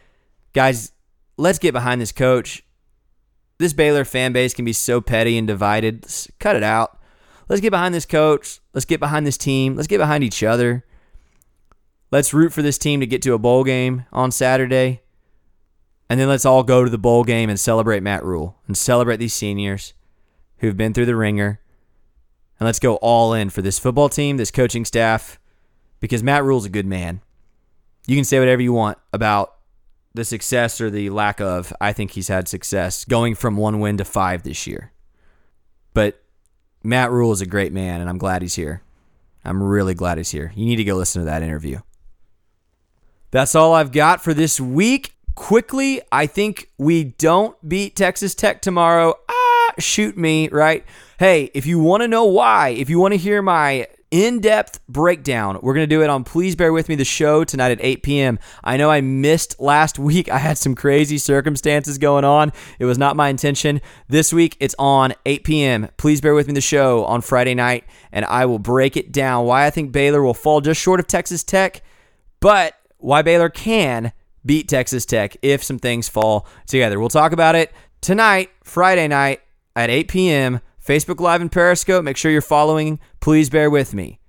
Guys, 0.53 0.93
let's 1.37 1.59
get 1.59 1.73
behind 1.73 2.01
this 2.01 2.13
coach. 2.13 2.63
This 3.59 3.73
Baylor 3.73 4.05
fan 4.05 4.33
base 4.33 4.55
can 4.55 4.65
be 4.65 4.73
so 4.73 5.01
petty 5.01 5.37
and 5.37 5.49
divided. 5.49 6.05
Let's 6.05 6.31
cut 6.39 6.55
it 6.55 6.63
out. 6.63 6.99
Let's 7.49 7.61
get 7.61 7.71
behind 7.71 7.95
this 7.95 8.07
coach. 8.07 8.61
Let's 8.73 8.85
get 8.85 9.01
behind 9.01 9.27
this 9.27 9.37
team. 9.37 9.75
Let's 9.75 9.89
get 9.89 9.99
behind 9.99 10.23
each 10.23 10.43
other. 10.43 10.85
Let's 12.13 12.33
root 12.33 12.53
for 12.53 12.63
this 12.63 12.79
team 12.79 13.01
to 13.01 13.07
get 13.07 13.21
to 13.23 13.35
a 13.35 13.39
bowl 13.39 13.65
game 13.65 14.07
on 14.13 14.31
Saturday. 14.31 15.03
And 16.09 16.21
then 16.21 16.29
let's 16.29 16.45
all 16.45 16.63
go 16.63 16.85
to 16.85 16.91
the 16.91 16.99
bowl 16.99 17.25
game 17.25 17.49
and 17.49 17.59
celebrate 17.59 18.03
Matt 18.03 18.25
Rhule 18.25 18.57
and 18.67 18.77
celebrate 18.77 19.17
these 19.17 19.35
seniors 19.35 19.95
who've 20.59 20.77
been 20.77 20.93
through 20.93 21.07
the 21.07 21.17
ringer. 21.17 21.61
And 22.59 22.67
let's 22.67 22.79
go 22.79 22.97
all 22.97 23.33
in 23.33 23.51
for 23.51 23.63
this 23.63 23.79
football 23.79 24.09
team, 24.09 24.37
this 24.37 24.51
coaching 24.51 24.85
staff, 24.85 25.39
because 26.01 26.23
Matt 26.23 26.45
Rhule's 26.45 26.67
a 26.67 26.71
good 26.71 26.87
man. 26.87 27.21
You 28.07 28.17
can 28.17 28.25
say 28.25 28.39
whatever 28.39 28.63
you 28.63 28.73
want 28.73 28.99
about 29.13 29.55
the 30.13 30.25
success 30.25 30.81
or 30.81 30.91
the 30.91 31.11
lack 31.11 31.41
of. 31.41 31.73
I 31.81 31.93
think 31.93 32.13
he's 32.13 32.29
had 32.29 32.49
success 32.49 33.05
going 33.05 33.35
from 33.35 33.57
one 33.57 33.81
win 33.81 33.97
to 33.97 34.05
five 34.05 34.43
this 34.43 34.67
year. 34.67 34.93
But 35.95 36.23
Matt 36.83 37.11
Rhule 37.11 37.33
is 37.33 37.41
a 37.41 37.47
great 37.47 37.73
man, 37.73 38.01
and 38.01 38.11
I'm 38.11 38.19
glad 38.19 38.43
he's 38.43 38.55
here. 38.55 38.83
I'm 39.45 39.63
really 39.63 39.95
glad 39.95 40.19
he's 40.19 40.31
here. 40.31 40.53
You 40.55 40.67
need 40.67 40.77
to 40.77 40.85
go 40.85 40.97
listen 40.97 41.23
to 41.23 41.27
that 41.27 41.43
interview. 41.43 41.81
That's 43.31 43.55
all 43.55 43.75
I've 43.75 43.93
got 43.93 44.23
for 44.23 44.33
this 44.33 44.61
week. 44.61 45.15
Quickly, 45.35 46.01
I 46.13 46.27
think 46.27 46.71
we 46.79 47.05
don't 47.05 47.57
beat 47.69 47.97
Texas 47.97 48.35
Tech 48.35 48.63
tomorrow. 48.63 49.15
Ah, 49.29 49.73
shoot 49.79 50.17
me, 50.17 50.49
right? 50.49 50.85
Hey, 51.19 51.51
if 51.55 51.67
you 51.67 51.79
want 51.79 52.03
to 52.03 52.09
know 52.09 52.25
why, 52.25 52.69
if 52.71 52.89
you 52.89 53.01
want 53.01 53.13
to 53.13 53.19
hear 53.19 53.43
my 53.43 53.89
in 54.15 54.39
depth 54.39 54.79
breakdown. 54.89 55.59
We're 55.61 55.75
going 55.75 55.89
to 55.89 55.93
do 55.93 56.01
it 56.01 56.09
on 56.09 56.23
Please 56.23 56.55
Bear 56.55 56.73
With 56.73 56.89
Me, 56.89 56.95
the 56.95 57.05
show 57.05 57.43
tonight 57.43 57.73
at 57.73 57.81
8 57.81 58.05
p.m. 58.05 58.39
I 58.63 58.77
know 58.77 58.89
I 58.89 59.01
missed 59.01 59.59
last 59.59 59.99
week. 59.99 60.29
I 60.29 60.39
had 60.39 60.57
some 60.57 60.77
crazy 60.77 61.19
circumstances 61.19 61.99
going 61.99 62.25
on. 62.25 62.53
It 62.79 62.85
was 62.85 62.97
not 62.97 63.17
my 63.17 63.29
intention. 63.29 63.81
This 64.07 64.33
week, 64.33 64.57
it's 64.61 64.77
on 64.79 65.15
8 65.27 65.43
p.m. 65.43 65.89
Please 65.97 66.21
Bear 66.21 66.33
With 66.33 66.47
Me, 66.47 66.55
the 66.55 66.61
show 66.61 67.05
on 67.07 67.23
Friday 67.23 67.55
night, 67.55 67.87
and 68.13 68.25
I 68.27 68.47
will 68.47 68.61
break 68.61 68.97
it 68.97 69.11
down 69.11 69.47
why 69.47 69.67
I 69.67 69.71
think 69.71 69.91
Baylor 69.91 70.23
will 70.23 70.33
fall 70.33 70.61
just 70.61 70.81
short 70.81 71.01
of 71.01 71.09
Texas 71.09 71.43
Tech, 71.43 71.83
but 72.39 72.75
why 72.99 73.23
Baylor 73.23 73.49
can 73.49 74.13
beat 74.45 74.69
Texas 74.69 75.07
Tech 75.07 75.37
if 75.43 75.63
some 75.63 75.79
things 75.79 76.09
fall 76.09 76.47
together. 76.67 76.99
We'll 76.99 77.09
talk 77.09 77.33
about 77.33 77.55
it 77.55 77.73
tonight, 78.01 78.51
Friday 78.63 79.09
night 79.09 79.41
at 79.77 79.91
8 79.91 80.09
p.m. 80.09 80.61
Facebook 80.85 81.21
Live 81.21 81.41
and 81.41 81.51
Periscope. 81.51 82.05
Make 82.05 82.17
sure 82.17 82.31
you're 82.31 82.43
following. 82.43 83.01
Please 83.21 83.49
bear 83.49 83.71
with 83.71 83.95
me. 83.95 84.21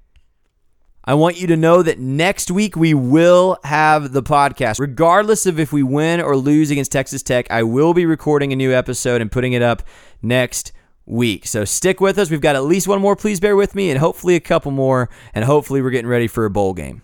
I 1.08 1.14
want 1.14 1.40
you 1.40 1.46
to 1.48 1.56
know 1.56 1.84
that 1.84 2.00
next 2.00 2.50
week 2.50 2.76
we 2.76 2.96
will 2.96 3.58
have 3.64 4.12
the 4.12 4.24
podcast. 4.24 4.80
Regardless 4.80 5.46
of 5.46 5.60
if 5.60 5.72
we 5.72 5.84
win 5.84 6.20
or 6.20 6.36
lose 6.36 6.72
against 6.72 6.92
Texas 6.92 7.22
Tech, 7.22 7.46
I 7.52 7.62
will 7.62 7.94
be 7.94 8.08
recording 8.08 8.52
a 8.52 8.56
new 8.56 8.74
episode 8.74 9.22
and 9.22 9.32
putting 9.32 9.54
it 9.54 9.62
up 9.62 9.84
next 10.24 10.72
week. 11.06 11.46
So 11.46 11.64
stick 11.64 12.02
with 12.02 12.18
us. 12.18 12.32
We've 12.32 12.42
got 12.42 12.56
at 12.56 12.64
least 12.64 12.88
one 12.88 13.02
more. 13.02 13.16
Please 13.16 13.40
bear 13.40 13.56
with 13.56 13.76
me, 13.76 13.92
and 13.92 14.00
hopefully 14.00 14.36
a 14.36 14.40
couple 14.40 14.72
more. 14.72 15.10
And 15.36 15.46
hopefully 15.46 15.82
we're 15.84 15.92
getting 15.92 16.10
ready 16.10 16.28
for 16.28 16.46
a 16.46 16.50
bowl 16.50 16.74
game. 16.74 17.04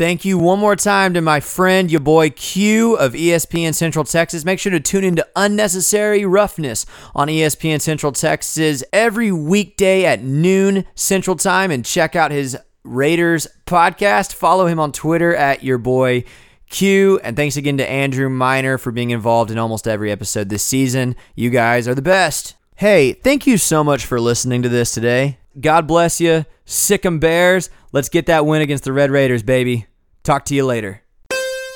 Thank 0.00 0.24
you 0.24 0.38
one 0.38 0.58
more 0.58 0.76
time 0.76 1.12
to 1.12 1.20
my 1.20 1.40
friend, 1.40 1.90
your 1.90 2.00
boy 2.00 2.30
Q 2.30 2.94
of 2.94 3.12
ESPN 3.12 3.74
Central 3.74 4.02
Texas. 4.02 4.46
Make 4.46 4.58
sure 4.58 4.72
to 4.72 4.80
tune 4.80 5.04
into 5.04 5.28
Unnecessary 5.36 6.24
Roughness 6.24 6.86
on 7.14 7.28
ESPN 7.28 7.82
Central 7.82 8.10
Texas 8.10 8.82
every 8.94 9.30
weekday 9.30 10.06
at 10.06 10.22
noon 10.22 10.86
Central 10.94 11.36
Time 11.36 11.70
and 11.70 11.84
check 11.84 12.16
out 12.16 12.30
his 12.30 12.56
Raiders 12.82 13.46
podcast. 13.66 14.32
Follow 14.32 14.64
him 14.64 14.80
on 14.80 14.90
Twitter 14.90 15.36
at 15.36 15.62
your 15.62 15.76
boy 15.76 16.24
Q. 16.70 17.20
And 17.22 17.36
thanks 17.36 17.58
again 17.58 17.76
to 17.76 17.86
Andrew 17.86 18.30
Miner 18.30 18.78
for 18.78 18.92
being 18.92 19.10
involved 19.10 19.50
in 19.50 19.58
almost 19.58 19.86
every 19.86 20.10
episode 20.10 20.48
this 20.48 20.64
season. 20.64 21.14
You 21.34 21.50
guys 21.50 21.86
are 21.86 21.94
the 21.94 22.00
best. 22.00 22.54
Hey, 22.76 23.12
thank 23.12 23.46
you 23.46 23.58
so 23.58 23.84
much 23.84 24.06
for 24.06 24.18
listening 24.18 24.62
to 24.62 24.70
this 24.70 24.92
today. 24.92 25.36
God 25.60 25.86
bless 25.86 26.22
you. 26.22 26.46
Sic 26.64 27.04
'em 27.04 27.18
Bears. 27.18 27.68
Let's 27.92 28.08
get 28.08 28.24
that 28.26 28.46
win 28.46 28.62
against 28.62 28.84
the 28.84 28.94
Red 28.94 29.10
Raiders, 29.10 29.42
baby. 29.42 29.88
Talk 30.30 30.44
to 30.44 30.54
you 30.54 30.64
later. 30.64 31.02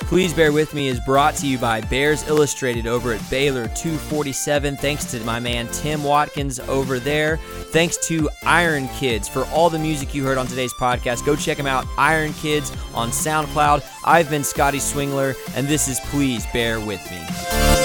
Please 0.03 0.33
Bear 0.33 0.53
With 0.53 0.73
Me 0.73 0.87
is 0.87 1.01
brought 1.01 1.35
to 1.35 1.45
you 1.45 1.57
by 1.57 1.81
Bears 1.81 2.25
Illustrated 2.29 2.87
over 2.87 3.11
at 3.11 3.29
Baylor 3.29 3.67
247. 3.67 4.77
Thanks 4.77 5.03
to 5.11 5.19
my 5.25 5.41
man 5.41 5.67
Tim 5.73 6.05
Watkins 6.05 6.61
over 6.61 6.97
there. 6.97 7.35
Thanks 7.73 7.97
to 8.07 8.29
Iron 8.45 8.87
Kids 8.97 9.27
for 9.27 9.43
all 9.47 9.69
the 9.69 9.77
music 9.77 10.15
you 10.15 10.23
heard 10.23 10.37
on 10.37 10.47
today's 10.47 10.71
podcast. 10.71 11.25
Go 11.25 11.35
check 11.35 11.57
them 11.57 11.67
out, 11.67 11.85
Iron 11.97 12.31
Kids 12.31 12.71
on 12.93 13.09
SoundCloud. 13.09 13.85
I've 14.05 14.29
been 14.29 14.45
Scotty 14.45 14.79
Swingler, 14.79 15.35
and 15.57 15.67
this 15.67 15.89
is 15.89 15.99
Please 16.05 16.45
Bear 16.53 16.79
With 16.79 17.01
Me. 17.11 17.84